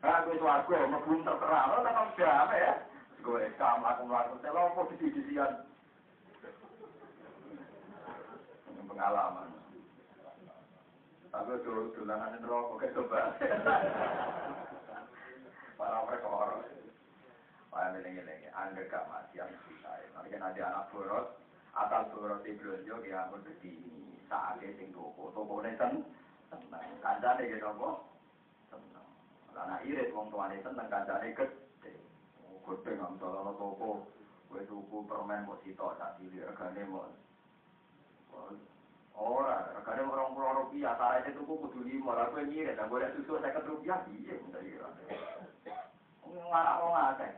Nah, 0.04 0.14
aku 0.22 0.38
suarga, 0.38 0.78
belum 1.08 1.22
terkenal. 1.26 1.66
Lo 1.72 1.78
tetap 1.86 2.08
siapa 2.18 2.56
ya? 2.58 2.74
Gue 3.22 3.50
ekal, 3.50 3.82
melaku 3.82 4.04
melaku 4.10 4.34
sek. 4.42 4.54
Lo 4.54 4.74
kok 4.74 4.90
disi-disian? 4.96 5.52
Pengalaman. 8.88 9.58
Aku 11.38 11.54
dulu 11.62 11.94
dolanan 11.94 12.34
itu 12.40 12.50
rokok 12.50 12.82
kayak 12.82 12.96
coba. 12.98 13.36
Para. 15.78 16.02
Pak 17.78 17.94
ini 18.02 18.18
ini 18.18 18.50
anda 18.58 18.82
gak 18.90 19.06
masih 19.06 19.46
yang 19.46 19.54
kita. 19.70 19.92
Nanti 20.18 20.34
kan 20.34 20.50
ada 20.50 20.62
anak 20.74 20.90
boros, 20.90 21.30
atau 21.78 22.10
boros 22.10 22.42
di 22.42 22.58
belanja 22.58 22.96
yang 23.06 23.30
aku 23.30 23.46
jadi 23.46 23.74
saatnya 24.26 24.74
sing 24.82 24.90
toko, 24.90 25.30
toko 25.38 25.62
ini 25.62 25.78
sen, 25.78 26.02
seneng. 26.50 26.86
Kancane 27.06 27.46
gitu 27.46 27.70
kok, 27.70 27.96
seneng. 28.74 29.08
Karena 29.54 29.78
irit 29.86 30.10
wong 30.10 30.34
tuane 30.34 30.58
seneng 30.66 30.90
kancane 30.90 31.38
gede. 31.38 31.94
Gede 32.66 32.92
nggak 32.98 33.12
misalnya 33.14 33.54
toko, 33.54 34.10
gue 34.50 34.62
tuku 34.66 34.98
permen 35.06 35.46
mau 35.46 35.62
sitok, 35.62 36.02
tak 36.02 36.18
cilik 36.18 36.50
regane 36.50 36.82
mau 36.90 37.06
Ora, 39.18 39.74
regane 39.74 40.06
orang 40.06 40.30
puluh 40.38 40.54
rupiah, 40.62 40.94
cara 40.94 41.26
itu 41.26 41.42
tuku 41.42 41.58
kudu 41.58 41.82
lima, 41.90 42.14
aku 42.22 42.38
yang 42.38 42.54
ngirit, 42.54 42.78
dan 42.78 42.86
boleh 42.86 43.10
susu 43.18 43.42
saya 43.42 43.58
rupiah, 43.66 44.06
iya, 44.14 44.38
minta 44.38 44.62
kira. 44.62 44.94
Ngarang 46.22 46.78
wong 46.86 46.94
akeh. 46.94 47.34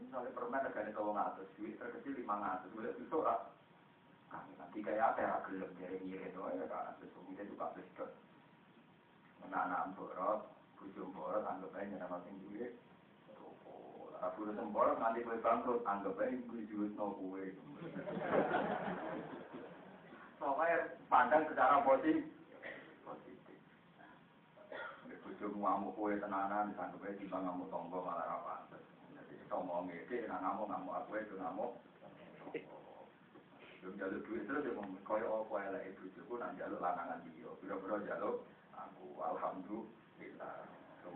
Misalnya 0.00 0.32
permen 0.32 0.64
regane 0.64 0.96
kau 0.96 1.12
ngatus, 1.12 1.52
duit 1.60 1.76
terkecil 1.76 2.16
lima 2.16 2.40
ngatus, 2.40 2.72
boleh 2.72 2.92
susu 2.96 3.20
ora. 3.20 3.52
Kami 4.32 4.56
nanti 4.56 4.80
kayak 4.80 5.12
apa 5.12 5.20
ya 5.20 5.44
gelem 5.44 5.70
jadi 5.76 5.96
ngirit, 6.00 6.40
oh 6.40 6.48
ya 6.56 6.64
kan, 6.72 6.96
susu 6.96 7.20
kita 7.28 7.44
juga 7.52 7.76
besar. 7.76 8.08
Anak-anak 9.44 9.92
borot, 9.92 10.48
bujum 10.80 11.12
borot, 11.12 11.44
anggap 11.44 11.76
aja 11.76 12.00
nama 12.00 12.16
sing 12.24 12.40
duit. 12.48 12.80
Aku 14.24 14.48
udah 14.48 14.56
semborot, 14.56 14.96
nanti 14.96 15.20
gue 15.20 15.36
bangkrut, 15.36 15.84
anggap 15.84 16.16
aja 16.16 16.32
gue 16.32 16.64
duit 16.64 16.96
no. 16.96 17.12
Pokoknya 20.42 20.98
pandang 21.06 21.46
secara 21.46 21.86
positif. 21.86 22.26
Bujuk 25.22 25.54
ngamuk 25.54 25.94
kue 25.94 26.18
tenanan, 26.18 26.74
disanggup 26.74 27.06
aja 27.06 27.14
tiba 27.14 27.38
ngamuk 27.38 27.70
tonggo 27.70 28.02
malah 28.02 28.42
apa. 28.42 28.66
Jadi 29.14 29.38
tonggo 29.46 29.86
ngeke, 29.86 30.26
nah 30.26 30.42
ngamuk 30.42 30.66
ngamuk 30.66 30.98
aku 30.98 31.14
itu 31.22 31.38
ngamuk. 31.38 31.78
Belum 33.82 33.98
jalur 33.98 34.22
duit 34.26 34.46
terus 34.46 34.62
dia 34.62 34.74
ngomong, 34.78 35.02
kaya 35.02 35.26
apa 35.26 35.54
ya 35.58 35.68
lah 35.74 35.82
ibu 35.86 36.06
cukup, 36.14 36.42
jalur 36.58 36.78
lanangan 36.78 37.22
dia. 37.26 37.50
Bila-bila 37.62 37.98
jalur, 38.02 38.46
aku 38.74 39.06
alhamdulillah. 39.22 40.58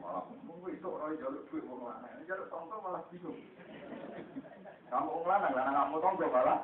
Malah 0.02 0.22
ngomong, 0.26 0.70
itu 0.70 0.86
orang 0.86 1.18
jalur 1.18 1.42
duit 1.50 1.62
mau 1.66 1.86
lanangan. 1.90 2.26
Jalur 2.30 2.46
tonggo 2.46 2.76
malah 2.78 3.02
bingung. 3.10 3.38
Kamu 4.86 5.26
lanang, 5.26 5.52
lanang 5.54 5.74
kamu 5.74 5.96
tonggo 5.98 6.26
malah. 6.30 6.58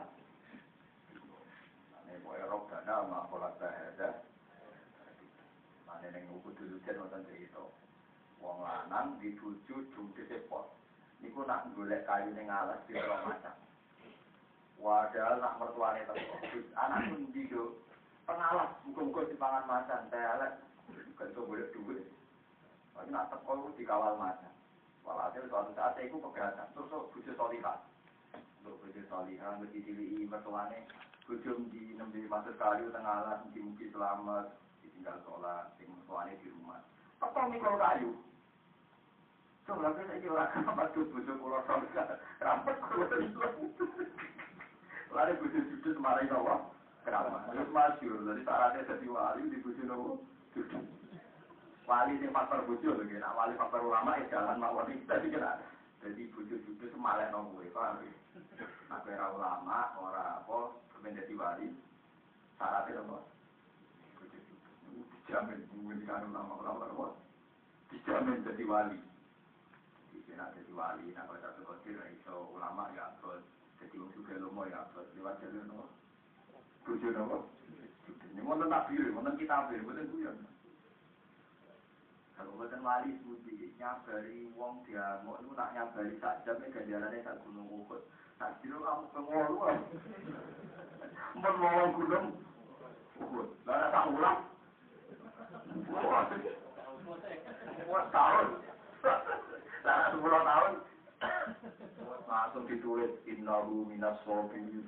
Kaya 2.33 2.49
roh 2.49 2.65
dana 2.73 3.05
ma 3.13 3.29
pola 3.29 3.53
bahada. 3.61 4.25
Mane 5.85 6.09
ning 6.17 6.25
buku 6.33 6.57
dulu 6.57 6.81
jen 6.81 6.97
wonten 6.97 7.29
cerita. 7.29 7.61
Wong 8.41 8.65
lanang 8.65 9.21
dibuju 9.21 9.93
jumde 9.93 10.25
sepot. 10.25 10.73
Niku 11.21 11.45
nak 11.45 11.69
golek 11.77 12.09
kayu 12.09 12.33
ning 12.33 12.49
alas 12.49 12.81
di 12.89 12.97
macam. 12.97 13.53
Wadah 14.81 15.45
nak 15.45 15.61
mertuane 15.61 16.09
teko. 16.09 16.57
Anak 16.73 17.13
pundi 17.13 17.53
yo 17.53 17.77
pengalas 18.25 18.81
muga-muga 18.89 19.29
dipangan 19.29 19.69
macan 19.69 20.09
telek. 20.09 20.57
Iso 21.21 21.41
golek 21.45 21.69
duit. 21.77 22.09
Tapi 22.97 23.13
nak 23.13 23.29
teko 23.29 23.77
dikawal 23.77 24.17
macan. 24.17 24.57
Walhasil 25.05 25.53
suatu 25.53 25.77
saat 25.77 26.01
itu 26.01 26.17
keberatan. 26.17 26.73
Terus 26.73 27.13
bujuk 27.13 27.37
solihah. 27.37 27.85
Untuk 28.65 28.81
bujuk 28.81 29.05
solihah, 29.11 29.61
mesti 29.61 29.85
dilihi 29.85 30.25
mertuane. 30.25 30.89
Bujum 31.23 31.71
di 31.71 31.95
nembe 31.95 32.19
masuk 32.27 32.59
kayu 32.59 32.91
tengah 32.91 33.23
alas, 33.23 33.47
mungkin-mungkin 33.47 33.95
selamat, 33.95 34.59
ditinggal 34.83 35.23
sholat, 35.23 35.71
sing 35.79 35.87
mertuane 35.87 36.35
di 36.43 36.51
rumah. 36.51 36.83
Apa 37.23 37.47
mikul 37.47 37.79
kayu? 37.79 38.11
Kita 39.63 40.03
ini 40.19 40.27
orang 40.27 40.51
kenapa 40.51 40.91
tuh 40.91 41.07
bujum 41.15 41.39
pulau 41.39 41.63
sholat, 41.63 42.19
rapat 42.43 42.77
kulo 42.83 43.07
Lalu 45.13 45.33
bujum 45.39 45.63
jujur 45.71 45.93
kemarin 45.95 46.27
nawa, 46.27 46.67
kenapa? 47.07 47.47
Terus 47.55 47.71
masyur, 47.71 48.19
jadi 48.27 48.43
syaratnya 48.43 48.89
jadi 48.91 49.07
wali 49.07 49.43
di 49.47 49.59
bujum 49.63 49.87
nawa. 49.87 50.19
Wali 51.87 52.13
ini 52.19 52.35
faktor 52.35 52.67
bujur, 52.67 52.99
nah 52.99 53.33
wali 53.39 53.55
faktor 53.55 53.87
ulama 53.87 54.19
ya 54.19 54.27
jalan 54.27 54.59
mawon 54.59 54.91
kita 54.91 55.23
dikira. 55.23 55.63
Jadi 56.03 56.35
bujur 56.35 56.59
jujur 56.67 56.89
semalek 56.91 57.31
nawa, 57.31 57.63
paham 57.71 58.03
ya? 58.03 58.11
Nah, 58.91 59.01
kira 59.07 59.33
ulama, 59.33 59.97
orang 59.97 60.45
apa, 60.45 60.59
menjadi 61.03 61.35
wali 61.35 61.69
syaratnya 62.57 63.03
apa? 63.03 63.19
dijamin 65.27 65.59
menjadi 65.83 66.27
ulama 66.31 66.55
ulama 66.63 66.85
apa? 66.89 67.07
dijamin 67.91 68.47
jadi 68.47 68.65
wali 68.65 68.99
Dia 70.33 70.39
nak 70.39 70.57
jadi 70.57 70.73
wali, 70.73 71.13
nak 71.13 71.29
kalau 71.29 71.45
satu 71.45 71.61
kodir, 71.61 72.01
iso 72.09 72.33
ulama 72.57 72.89
ya 72.97 73.13
abot. 73.13 73.37
Jadi 73.77 74.01
wong 74.01 74.17
juga 74.17 74.41
lomo 74.41 74.65
ya 74.65 74.81
abot. 74.81 75.05
Lewat 75.13 75.45
jalur 75.45 75.65
nopo. 75.69 75.85
Bujo 76.89 77.09
nopo. 77.13 77.39
Ini 78.33 78.41
mau 78.41 78.57
tentang 78.57 78.89
biru, 78.89 79.13
mau 79.13 79.21
tentang 79.21 79.37
kita 79.37 79.69
biru, 79.69 79.83
mau 79.85 79.93
tentang. 79.93 80.49
Kalau 82.43 82.59
buatan 82.59 82.83
wali 82.83 83.15
sebuti, 83.23 83.71
nyabari 83.79 84.51
wong 84.59 84.83
dia 84.83 85.23
mau 85.23 85.39
itu 85.39 85.55
nak 85.55 85.79
nyabari 85.79 86.19
sak 86.19 86.43
jam 86.43 86.59
ini 86.59 86.75
ganjarannya 86.75 87.23
sak 87.23 87.39
gunung 87.47 87.71
Uhud. 87.71 88.03
Tak 88.35 88.59
kira 88.59 88.83
kamu 88.83 89.07
pengolu. 89.15 89.63
Mau 91.39 91.51
ngomong 91.55 91.91
gunung 91.95 92.27
Uhud. 93.23 93.47
Lah 93.63 93.95
tak 93.95 94.11
ulang. 94.11 94.43
Wah, 95.95 96.27
wah 97.87 98.05
tahun. 98.11 98.49
Lah 99.87 99.99
sepuluh 100.11 100.43
tahun. 100.43 100.73
Langsung 102.27 102.67
ditulis 102.67 103.15
innahu 103.23 103.87
minas 103.87 104.19
sobirin. 104.27 104.83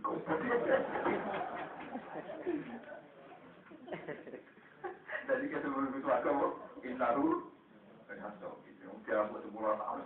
Jadi 5.25 5.45
kita 5.47 5.63
sebelum 5.63 5.95
itu 6.03 6.11
agama 6.11 6.74
Dia 6.85 7.01
buat 9.33 9.41
sepuluh 9.41 9.73
tahun. 9.81 10.05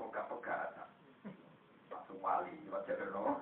Langsung 1.90 2.18
wali. 2.22 2.54
No. 2.70 3.34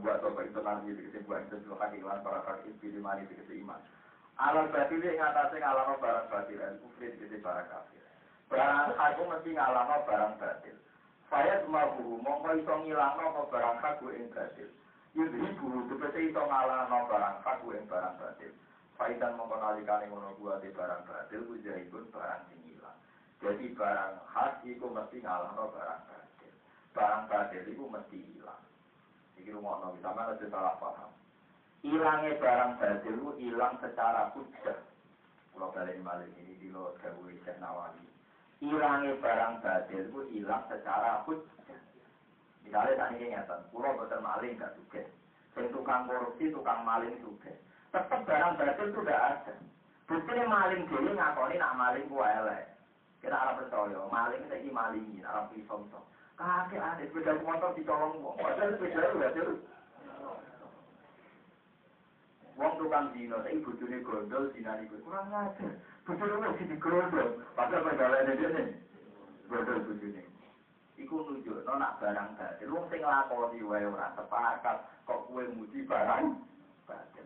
Buat 0.00 0.44
itu 0.44 0.60
nanti 0.60 0.92
kesimpulan 0.92 1.48
itu 1.48 1.56
iman. 3.64 3.80
Yang 4.40 4.68
barang 4.68 5.08
barang 6.00 7.66
kafir. 7.72 8.04
Barang 8.50 8.92
mesti 9.16 9.50
barang 9.56 9.88
barang 10.04 10.34
barang. 17.08 17.39
Faidan 19.10 19.34
mongko 19.34 19.58
nalikane 19.58 20.06
ngono 20.06 20.38
kuwi 20.38 20.70
barang 20.70 21.02
batil 21.02 21.42
jaibun 21.66 22.06
barang 22.14 22.46
sing. 22.46 22.78
Jadi 23.42 23.74
barang 23.74 24.22
hak 24.22 24.62
iku 24.62 24.86
mesti 24.86 25.18
ngalahno 25.18 25.66
barang 25.74 26.02
batil. 26.06 26.54
Barang 26.94 27.26
batil 27.26 27.74
iku 27.74 27.90
mesti 27.90 28.22
ilang. 28.38 28.62
Iki 29.34 29.50
rumah 29.50 29.82
nabi 29.82 29.98
sama 29.98 30.30
ada 30.30 30.46
salah 30.46 30.78
paham. 30.78 31.10
Ilangnya 31.82 32.38
barang 32.38 32.72
batil 32.78 33.18
itu 33.18 33.30
hilang 33.42 33.74
secara 33.82 34.30
hujah. 34.30 34.78
Kalau 35.58 35.74
balik 35.74 35.98
balik 36.06 36.30
ini 36.38 36.54
di 36.62 36.70
lo 36.70 36.94
gawe 37.02 37.34
Nawawi. 37.58 38.06
Ilangnya 38.62 39.18
barang 39.18 39.54
batil 39.58 40.06
itu 40.06 40.20
hilang 40.38 40.70
secara 40.70 41.26
hujah. 41.26 41.82
Misalnya 42.62 42.94
tadi 42.94 43.18
ini 43.18 43.34
nyata, 43.34 43.74
pulau 43.74 43.98
betul 43.98 44.22
maling 44.22 44.54
gak 44.54 44.78
juga. 44.78 45.02
Yang 45.58 45.74
tukang 45.74 46.06
korupsi, 46.06 46.54
tukang 46.54 46.86
maling 46.86 47.18
juga. 47.18 47.50
Tetap 47.90 48.22
barang 48.22 48.54
batil 48.54 48.86
itu 48.90 48.98
udah 49.02 49.18
ada. 49.18 49.54
Buktinya 50.06 50.44
maling 50.46 50.82
dulu 50.86 51.10
ngakoni 51.14 51.58
nak 51.58 51.76
maling 51.78 52.06
gua 52.06 52.26
elek. 52.42 52.70
Kita 53.18 53.36
arah 53.36 53.54
percaya, 53.58 54.00
maling 54.08 54.42
itu 54.46 54.70
malingin, 54.70 55.26
arah 55.26 55.50
pisau 55.50 55.84
kakek 56.40 56.80
ada 56.80 57.04
sepeda 57.04 57.36
motor 57.44 57.76
dicolong 57.76 58.16
padahal 58.40 58.72
sepeda 58.80 59.12
itu 59.12 59.18
hasil 59.20 59.48
wong 62.56 62.72
tukang 62.80 63.12
dino 63.12 63.36
tapi 63.44 63.60
bojone 63.60 64.00
gondol 64.00 64.48
dinari 64.56 64.88
kuwi 64.88 65.04
kurang 65.04 65.28
ajar. 65.32 65.76
Bojone 66.08 66.40
wong 66.40 66.52
sing 66.56 66.72
digondol 66.72 67.44
padahal 67.52 67.84
pergalane 67.84 68.32
dene 68.40 68.62
gondol 69.52 69.84
bojone. 69.84 70.22
Iku 70.96 71.16
nunjukno 71.28 71.72
nak 71.76 72.00
barang 72.00 72.40
batil. 72.40 72.72
Wong 72.72 72.88
sing 72.88 73.04
nglakoni 73.04 73.60
wae 73.60 73.84
ora 73.84 74.16
sepakat 74.16 74.76
kok 75.04 75.28
kuwe 75.28 75.44
muji 75.52 75.84
barang 75.84 76.40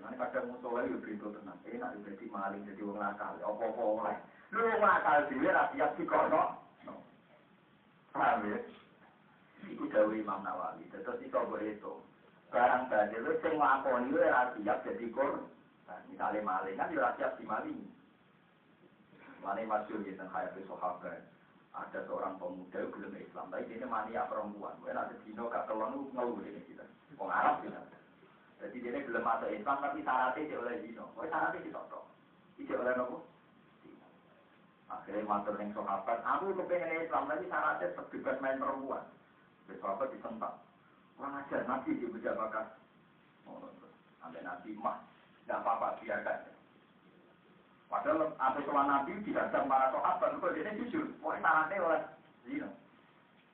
nek 0.04 0.18
kadang 0.20 0.52
musola 0.52 0.84
yo 0.84 1.00
pintu 1.00 1.32
tenan 1.32 1.58
enak 1.64 1.96
dadi 2.04 2.26
maling 2.28 2.62
dadi 2.68 2.82
wong 2.84 3.00
nakal 3.00 3.34
apa-apa 3.40 3.82
oleh 3.82 4.16
lu 4.52 4.60
wong 4.60 4.80
nakal 4.84 5.18
dhewe 5.32 5.48
ra 5.48 5.72
siap 5.72 5.90
dikono 5.96 6.60
paham 8.14 8.46
ya 8.46 8.58
Iku 9.70 9.88
dawe 9.88 10.12
Imam 10.12 10.44
Nawawi. 10.44 10.84
Terus 10.92 11.20
itu 11.24 11.32
boleh 11.32 11.72
itu. 11.72 11.92
Barang 12.52 12.86
badil 12.86 13.24
itu 13.24 13.32
sing 13.40 13.54
lakoni 13.56 14.12
itu 14.12 14.20
ora 14.20 14.52
siap 14.54 14.78
jadi 14.84 15.06
kor. 15.10 15.42
Nah, 15.88 15.98
misalnya 16.06 16.44
maling 16.44 16.76
kan 16.76 16.92
ora 16.92 17.16
siap 17.16 17.40
dimaling. 17.40 17.80
Mana 19.40 19.64
masyur 19.64 20.00
gitu 20.04 20.24
hayat 20.24 20.56
sahabat. 20.56 21.20
Ada 21.74 22.06
seorang 22.06 22.38
pemuda 22.38 22.86
belum 22.86 23.18
Islam, 23.18 23.50
tapi 23.50 23.66
dia 23.66 23.82
mania 23.82 24.30
perempuan. 24.30 24.78
Mungkin 24.78 24.94
ada 24.94 25.14
dino 25.26 25.50
gak 25.50 25.66
kelon 25.66 26.06
ngeluh 26.14 26.38
ini 26.46 26.62
kita. 26.70 26.86
Wong 27.18 27.26
Arab 27.34 27.66
kita. 27.66 27.82
Jadi 28.64 28.80
dia 28.80 28.96
belum 28.96 29.20
masuk 29.20 29.52
Islam, 29.52 29.76
tapi 29.76 30.00
syaratnya 30.00 30.48
dia 30.48 30.56
oleh 30.56 30.80
dino. 30.80 31.04
Oh 31.20 31.28
syaratnya 31.28 31.60
ditotok. 31.68 32.04
Dia 32.56 32.80
oleh 32.80 32.96
nopo. 32.96 33.18
Akhirnya 34.88 35.28
matur 35.28 35.60
ning 35.60 35.68
sahabat, 35.76 36.24
aku 36.24 36.56
kepengen 36.56 37.04
Islam, 37.04 37.28
tapi 37.28 37.44
syaratnya 37.44 37.92
bebas 38.08 38.40
main 38.40 38.56
perempuan. 38.56 39.04
Sahabat 39.68 40.08
disentak. 40.16 40.54
Kurang 41.20 41.36
ajar, 41.44 41.60
Nabi 41.68 42.00
di 42.00 42.08
beda 42.08 42.32
bakat. 42.40 42.66
Oh, 43.44 43.68
sampai 44.24 44.40
Nabi 44.40 44.72
mah. 44.80 45.04
Tidak 45.44 45.60
apa-apa, 45.60 46.00
biarkan. 46.00 46.40
Padahal 47.92 48.32
apa 48.40 48.58
soal 48.64 48.86
Nabi 48.88 49.12
dihadap 49.28 49.68
para 49.68 49.92
sahabat, 49.92 50.40
kok 50.40 50.52
dia 50.56 50.72
jujur. 50.80 51.04
Pokoknya 51.20 51.44
tangannya 51.44 51.84
oleh 51.84 52.00
zina. 52.48 52.68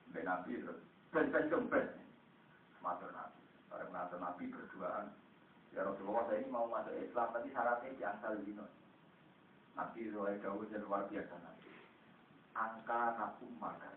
Sampai 0.07 0.23
Nabi 0.23 0.51
terus. 0.55 0.79
Jempet. 1.51 1.85
Matur 2.79 3.11
Nabi. 3.11 3.20
Para 3.20 3.20
matur 3.20 3.20
Nabi 3.91 4.47
berduaan. 4.47 5.11
Ya 5.71 5.87
Rasulullah 5.87 6.27
saya 6.27 6.43
ini 6.43 6.51
mau 6.51 6.67
masuk 6.67 6.95
Islam, 6.99 7.31
tapi 7.31 7.47
syaratnya 7.51 7.95
diangsal 7.95 8.35
zina. 8.43 8.67
Nabi 9.75 10.11
oleh 10.11 10.35
Dawud 10.43 10.67
dan 10.67 10.83
luar 10.83 11.07
biasa 11.07 11.35
Nabi. 11.39 11.71
Angka 12.55 13.01
nakum 13.15 13.51
makan. 13.59 13.95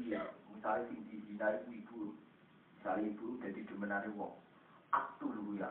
Iya, 0.00 0.32
misalnya 0.52 0.88
sing 0.88 1.00
dizina 1.08 1.52
ibu 1.60 1.72
ibu, 1.72 2.00
misalnya 2.76 3.08
ibu 3.12 3.26
jadi 3.40 3.60
demenane 3.68 4.08
wong, 4.16 4.32
aktu 4.92 5.28
lu 5.28 5.60
ya, 5.60 5.68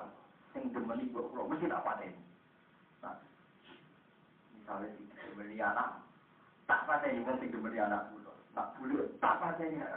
sing 0.54 0.70
demeni 0.70 1.10
ibu 1.10 1.26
kalau 1.34 1.50
mesti 1.50 1.66
tak 1.66 1.82
paten. 1.82 2.14
Nah, 3.02 3.18
misalnya 4.54 4.90
sing 4.94 5.06
demeni 5.10 5.58
anak, 5.58 5.98
tak 6.70 6.86
paten 6.86 7.26
wong 7.26 7.38
sing 7.42 7.50
demeni 7.50 7.82
anak 7.82 8.14
tak 8.52 8.68
boleh 8.78 9.08
tak 9.24 9.40
paten 9.40 9.80
ya. 9.80 9.88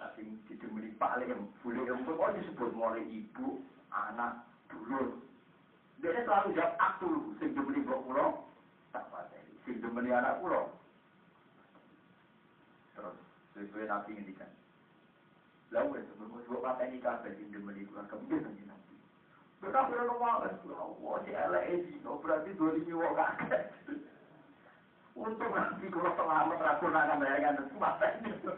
Nah, 0.00 0.08
sing 0.16 0.40
didemeni 0.48 0.96
paling 0.96 1.28
boleh. 1.60 1.84
Yang 1.84 2.08
oh 2.08 2.30
disebut 2.32 2.70
mulai 2.72 3.04
ibu, 3.04 3.60
anak, 3.92 4.48
dulur. 4.72 5.20
Dia 6.00 6.24
selalu 6.24 6.56
jawab 6.56 6.80
aktu 6.80 7.06
lu, 7.12 7.20
sing 7.36 7.52
demeni 7.52 7.84
ibu 7.84 7.92
kulo, 8.08 8.48
tak 8.96 9.04
paten. 9.12 9.44
Sing 9.68 9.84
demeni 9.84 10.08
anak 10.08 10.40
kulo, 10.40 10.72
terus 12.96 13.12
sesuai 13.52 13.84
nabi 13.84 14.16
ngendikan. 14.16 14.48
Lalu 15.68 16.00
itu 16.02 16.56
kata 16.58 16.82
ini 16.82 16.98
kata 16.98 17.28
di 17.30 17.46
demeni 17.52 17.86
keluarga 17.86 18.18
mungkin 18.18 18.42
nanti 18.42 18.62
nabi 18.66 18.94
mereka 19.62 19.86
sudah 19.86 20.04
ngomong 20.08 20.30
Allah 20.34 21.16
si 21.22 21.30
LA 21.30 21.62
Dino 21.86 22.12
berarti 22.18 22.50
dua 22.58 22.74
wong 22.74 23.14
kakek 23.14 23.64
untuk 25.14 25.50
nanti 25.54 25.86
kalau 25.94 26.12
selamat 26.18 26.58
aku 26.58 26.84
nak 26.90 27.16
bayangkan 27.22 27.62
itu 27.62 28.50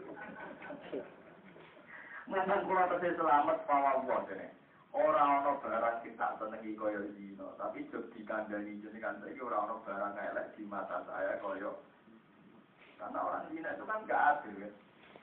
mungkin 2.29 2.63
kalau 2.67 2.87
tadi 2.95 3.09
selamat 3.19 3.57
pawa 3.67 3.89
Allah 3.99 4.19
ini 4.31 4.47
orang-orang 4.93 5.57
barang 5.59 5.97
kita 6.07 6.27
senengi 6.39 6.71
koyo 6.77 7.01
Dino 7.17 7.55
tapi 7.59 7.83
dikandani 7.89 8.79
jadi 8.79 8.97
kan 9.01 9.19
ini 9.27 9.41
orang-orang 9.41 9.83
barang 9.83 10.13
elek 10.15 10.47
di 10.55 10.63
mata 10.63 11.03
saya 11.07 11.39
koyo 11.43 11.83
karena 13.03 13.19
orang 13.19 13.43
Cina 13.51 13.69
itu 13.75 13.83
kan 13.83 13.99
gak 14.07 14.23
adil 14.39 14.55
ya. 14.63 14.71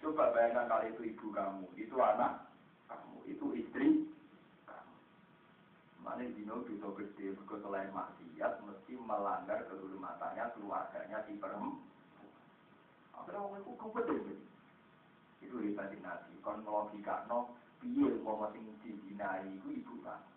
Coba 0.04 0.36
bayangkan 0.36 0.68
kali 0.68 0.92
itu 0.92 1.02
ibu 1.16 1.26
kamu, 1.32 1.64
itu 1.80 1.96
anak 1.96 2.44
kamu, 2.92 3.16
itu 3.24 3.46
istri 3.56 3.88
kamu. 4.68 4.96
Mana 6.04 6.28
dino 6.28 6.60
bisa 6.68 6.92
gede, 6.92 7.36
juga 7.40 7.56
selain 7.64 7.88
maksiat, 7.92 8.60
mesti 8.64 8.92
melanggar 9.00 9.64
kehormatannya, 9.68 10.44
keluarganya 10.56 11.24
si 11.24 11.40
perempuan. 11.40 11.80
Akhirnya 13.16 13.40
orang 13.44 13.64
itu 13.64 13.72
kompeten. 13.80 14.36
Itu 15.40 15.56
hebat 15.60 15.92
nabi. 16.00 16.32
Kon 16.44 16.64
logika 16.64 17.24
no, 17.28 17.56
piye 17.80 18.08
mau 18.24 18.44
sing 18.52 18.64
dizinai 18.84 19.48
itu 19.48 19.82
ibu 19.82 20.00
kamu. 20.04 20.28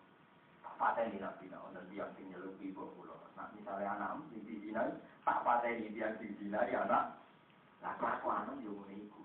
Pateni 0.74 1.22
nabi 1.22 1.46
no, 1.48 1.70
dan 1.70 1.86
dia 1.92 2.08
sing 2.18 2.28
nyeluk 2.28 2.58
ibu 2.58 2.88
pulau. 2.98 3.20
Nah 3.38 3.48
misalnya 3.54 3.94
anak 3.94 4.20
sing 4.32 4.42
dizinai, 4.42 4.90
tak 5.22 5.44
pateni 5.44 5.92
dia 5.92 6.12
sing 6.18 6.34
dizinai 6.34 6.74
anak. 6.74 7.20
Nah, 7.84 7.92
kelakuan 8.00 8.48
yo 8.64 8.72
ngene 8.72 9.04
iku. 9.04 9.20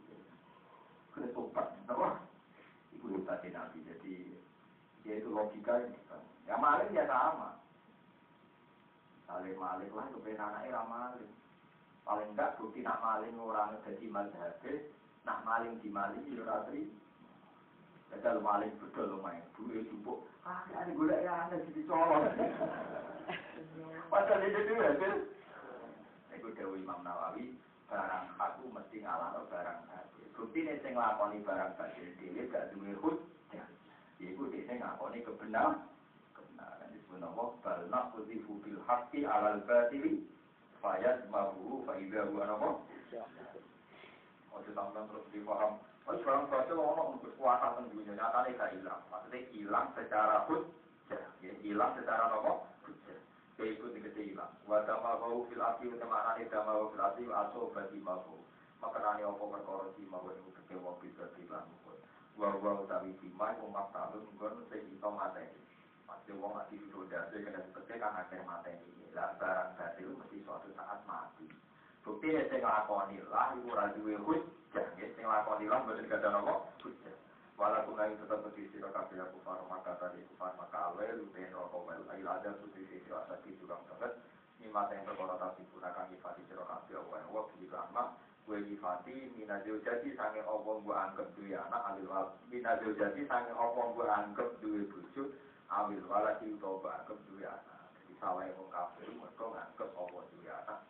Kena 1.16 1.32
tobat, 1.32 1.72
apa? 1.88 2.28
Iku 2.92 3.16
hebat 3.16 3.40
Nabi. 3.48 3.80
Jadi 3.88 4.36
dia 5.08 5.16
itu 5.16 5.32
logika 5.32 5.80
Ya 6.44 6.58
maling 6.60 6.92
ya 6.92 7.06
sama. 7.08 7.56
Misalnya 9.16 9.62
malik 9.62 9.94
lah, 9.94 10.10
kepengen 10.10 10.42
anaknya 10.42 10.74
ra 10.74 10.84
maling. 10.90 11.34
Paling 12.02 12.34
enggak 12.34 12.58
bukti 12.58 12.82
nak 12.82 12.98
maling 13.06 13.38
orang 13.38 13.78
jadi 13.86 14.10
mazhabis, 14.10 14.90
Nah 15.28 15.38
maling 15.44 15.80
di 15.84 15.90
maling 15.90 16.24
di 16.24 16.38
ratri 16.40 16.84
ada 18.10 18.36
lo 18.36 18.42
maling 18.42 18.74
betul 18.82 19.06
lo 19.06 19.18
main 19.22 19.46
dulu 19.54 19.70
ya 19.80 19.84
cukup 19.86 20.18
ah 20.42 20.66
ada 20.74 20.92
gula 20.92 21.16
ya 21.22 21.46
ada 21.46 21.62
jadi 21.62 21.82
colong 21.86 22.26
pasal 24.12 24.38
dia 24.42 24.62
dulu 24.66 24.82
ya 24.82 24.92
sih 24.98 25.14
saya 26.34 26.66
Imam 26.74 27.00
Nawawi 27.06 27.54
barang 27.86 28.26
aku 28.42 28.64
mesti 28.74 29.06
ngalah 29.06 29.46
barang 29.46 29.80
hati 29.94 30.24
bukti 30.34 30.66
nih 30.66 30.82
saya 30.82 30.98
ngelakoni 30.98 31.46
barang 31.46 31.72
hati 31.78 32.02
dia 32.18 32.44
gak 32.50 32.74
dulu 32.74 32.92
hut 33.00 33.18
ya 33.54 33.64
gue 34.20 34.52
dia 34.52 35.24
kebenar 35.24 35.88
kebenaran. 36.36 36.90
Itu 36.92 37.16
nopo 37.20 37.56
karena 37.64 38.12
uti 38.12 38.36
fubil 38.44 38.80
hati 38.84 39.24
alal 39.24 39.64
batili 39.64 40.28
fayat 40.84 41.28
mabuhu 41.32 41.88
fa'idahu 41.88 42.36
anopo 42.44 42.84
Ojo 44.54 44.72
sampean 44.74 45.06
terus 45.10 45.26
dipaham. 45.30 45.78
Oh, 46.10 46.18
barang 46.18 46.50
baca 46.50 46.74
ono 46.74 47.22
kekuatan 47.22 47.86
tentunya 47.86 48.18
nyatanya 48.18 48.58
gak 48.58 48.74
hilang. 48.74 49.02
Maksudnya 49.14 49.46
hilang 49.54 49.88
secara 49.94 50.42
hujjah, 50.50 51.22
ya 51.46 51.54
hilang 51.62 51.94
secara 51.94 52.34
apa? 52.34 52.66
Hujjah. 52.82 53.20
Yaitu 53.62 53.94
dikete 53.94 54.34
hilang. 54.34 54.50
Wa 54.66 54.82
damahu 54.90 55.46
fil 55.54 55.62
ati 55.62 55.86
wa 55.86 56.02
tamanani 56.02 56.50
damahu 56.50 56.90
fil 56.98 57.30
wa 57.30 57.46
aso 57.46 57.70
bagi 57.78 58.02
mahu. 58.02 58.42
Maka 58.82 58.98
nani 59.06 59.22
apa 59.22 59.44
perkara 59.54 59.86
si 59.94 60.04
mahu 60.10 60.34
iku 60.34 60.50
kecewa 60.58 60.98
bisa 60.98 61.30
hilang. 61.38 61.70
Wa 62.34 62.58
wa 62.58 62.72
utawi 62.82 63.14
siman 63.22 63.62
umat 63.70 63.94
talun 63.94 64.26
nggon 64.34 64.66
sing 64.74 64.82
iso 64.90 65.14
mateni. 65.14 65.62
Pasti 66.10 66.34
wong 66.34 66.58
ati 66.58 66.82
sudah 66.90 67.30
kena 67.30 67.62
seperti 67.70 68.02
kan 68.02 68.18
akhir 68.18 68.42
mateni. 68.50 69.14
Lah 69.14 69.38
barang 69.38 69.78
batil 69.78 70.18
mesti 70.18 70.42
suatu 70.42 70.74
saat 70.74 71.06
mati. 71.06 71.59
Bukti 72.10 72.34
ya 72.34 72.42
sing 72.50 72.66
lakoni 72.66 73.22
lah 73.30 73.54
iku 73.54 73.70
ora 73.70 73.94
duwe 73.94 74.18
hujjah, 74.18 74.82
ya 74.98 75.08
sing 75.14 75.30
lakoni 75.30 75.70
lah 75.70 75.86
mboten 75.86 76.10
kada 76.10 76.34
napa 76.34 76.66
hujjah. 76.82 77.14
Wala 77.54 77.86
kuna 77.86 78.10
ing 78.10 78.18
tetep 78.18 78.50
di 78.58 78.66
sira 78.74 78.90
kabeh 78.90 79.22
aku 79.22 79.38
far 79.46 79.62
maka 79.70 79.94
tadi 80.02 80.26
kufar 80.26 80.58
maka 80.58 80.90
awe 80.90 81.06
lupe 81.06 81.38
roko 81.54 81.86
wel 81.86 82.02
ail 82.10 82.26
ada 82.26 82.58
putih 82.58 82.82
di 82.90 82.98
sira 83.06 83.22
asati 83.30 83.54
juga 83.62 83.78
banget. 83.86 84.18
Nima 84.58 84.90
yang 84.90 85.06
perkara 85.06 85.38
tadi 85.38 85.62
gunakan 85.70 86.10
ifati 86.10 86.42
sira 86.50 86.66
kabeh 86.66 86.98
wa 86.98 87.22
wa 87.30 87.42
bi 87.54 87.70
rahmah 87.70 88.18
kue 88.50 88.58
ifati 88.58 89.30
minazil 89.38 89.78
jadi 89.86 90.10
sange 90.18 90.42
opo 90.50 90.82
gua 90.82 91.14
anggap 91.14 91.30
duwe 91.38 91.54
anak 91.54 91.94
alil 91.94 92.10
wal 92.10 92.34
minazil 92.50 92.90
jadi 92.98 93.22
sange 93.30 93.54
opo 93.54 93.94
gua 93.94 94.26
anggap 94.26 94.50
duwe 94.66 94.82
bojo 94.90 95.30
awil 95.70 96.02
wala 96.10 96.42
utawa 96.42 97.06
anggap 97.06 97.22
duwe 97.30 97.46
anak. 97.46 97.94
Jadi 98.02 98.14
salah 98.18 98.50
wong 98.58 98.74
kafir 98.74 99.14
mergo 99.14 99.46
nganggep 99.54 99.94
opo 99.94 100.26
duwe 100.34 100.50
anak 100.50 100.90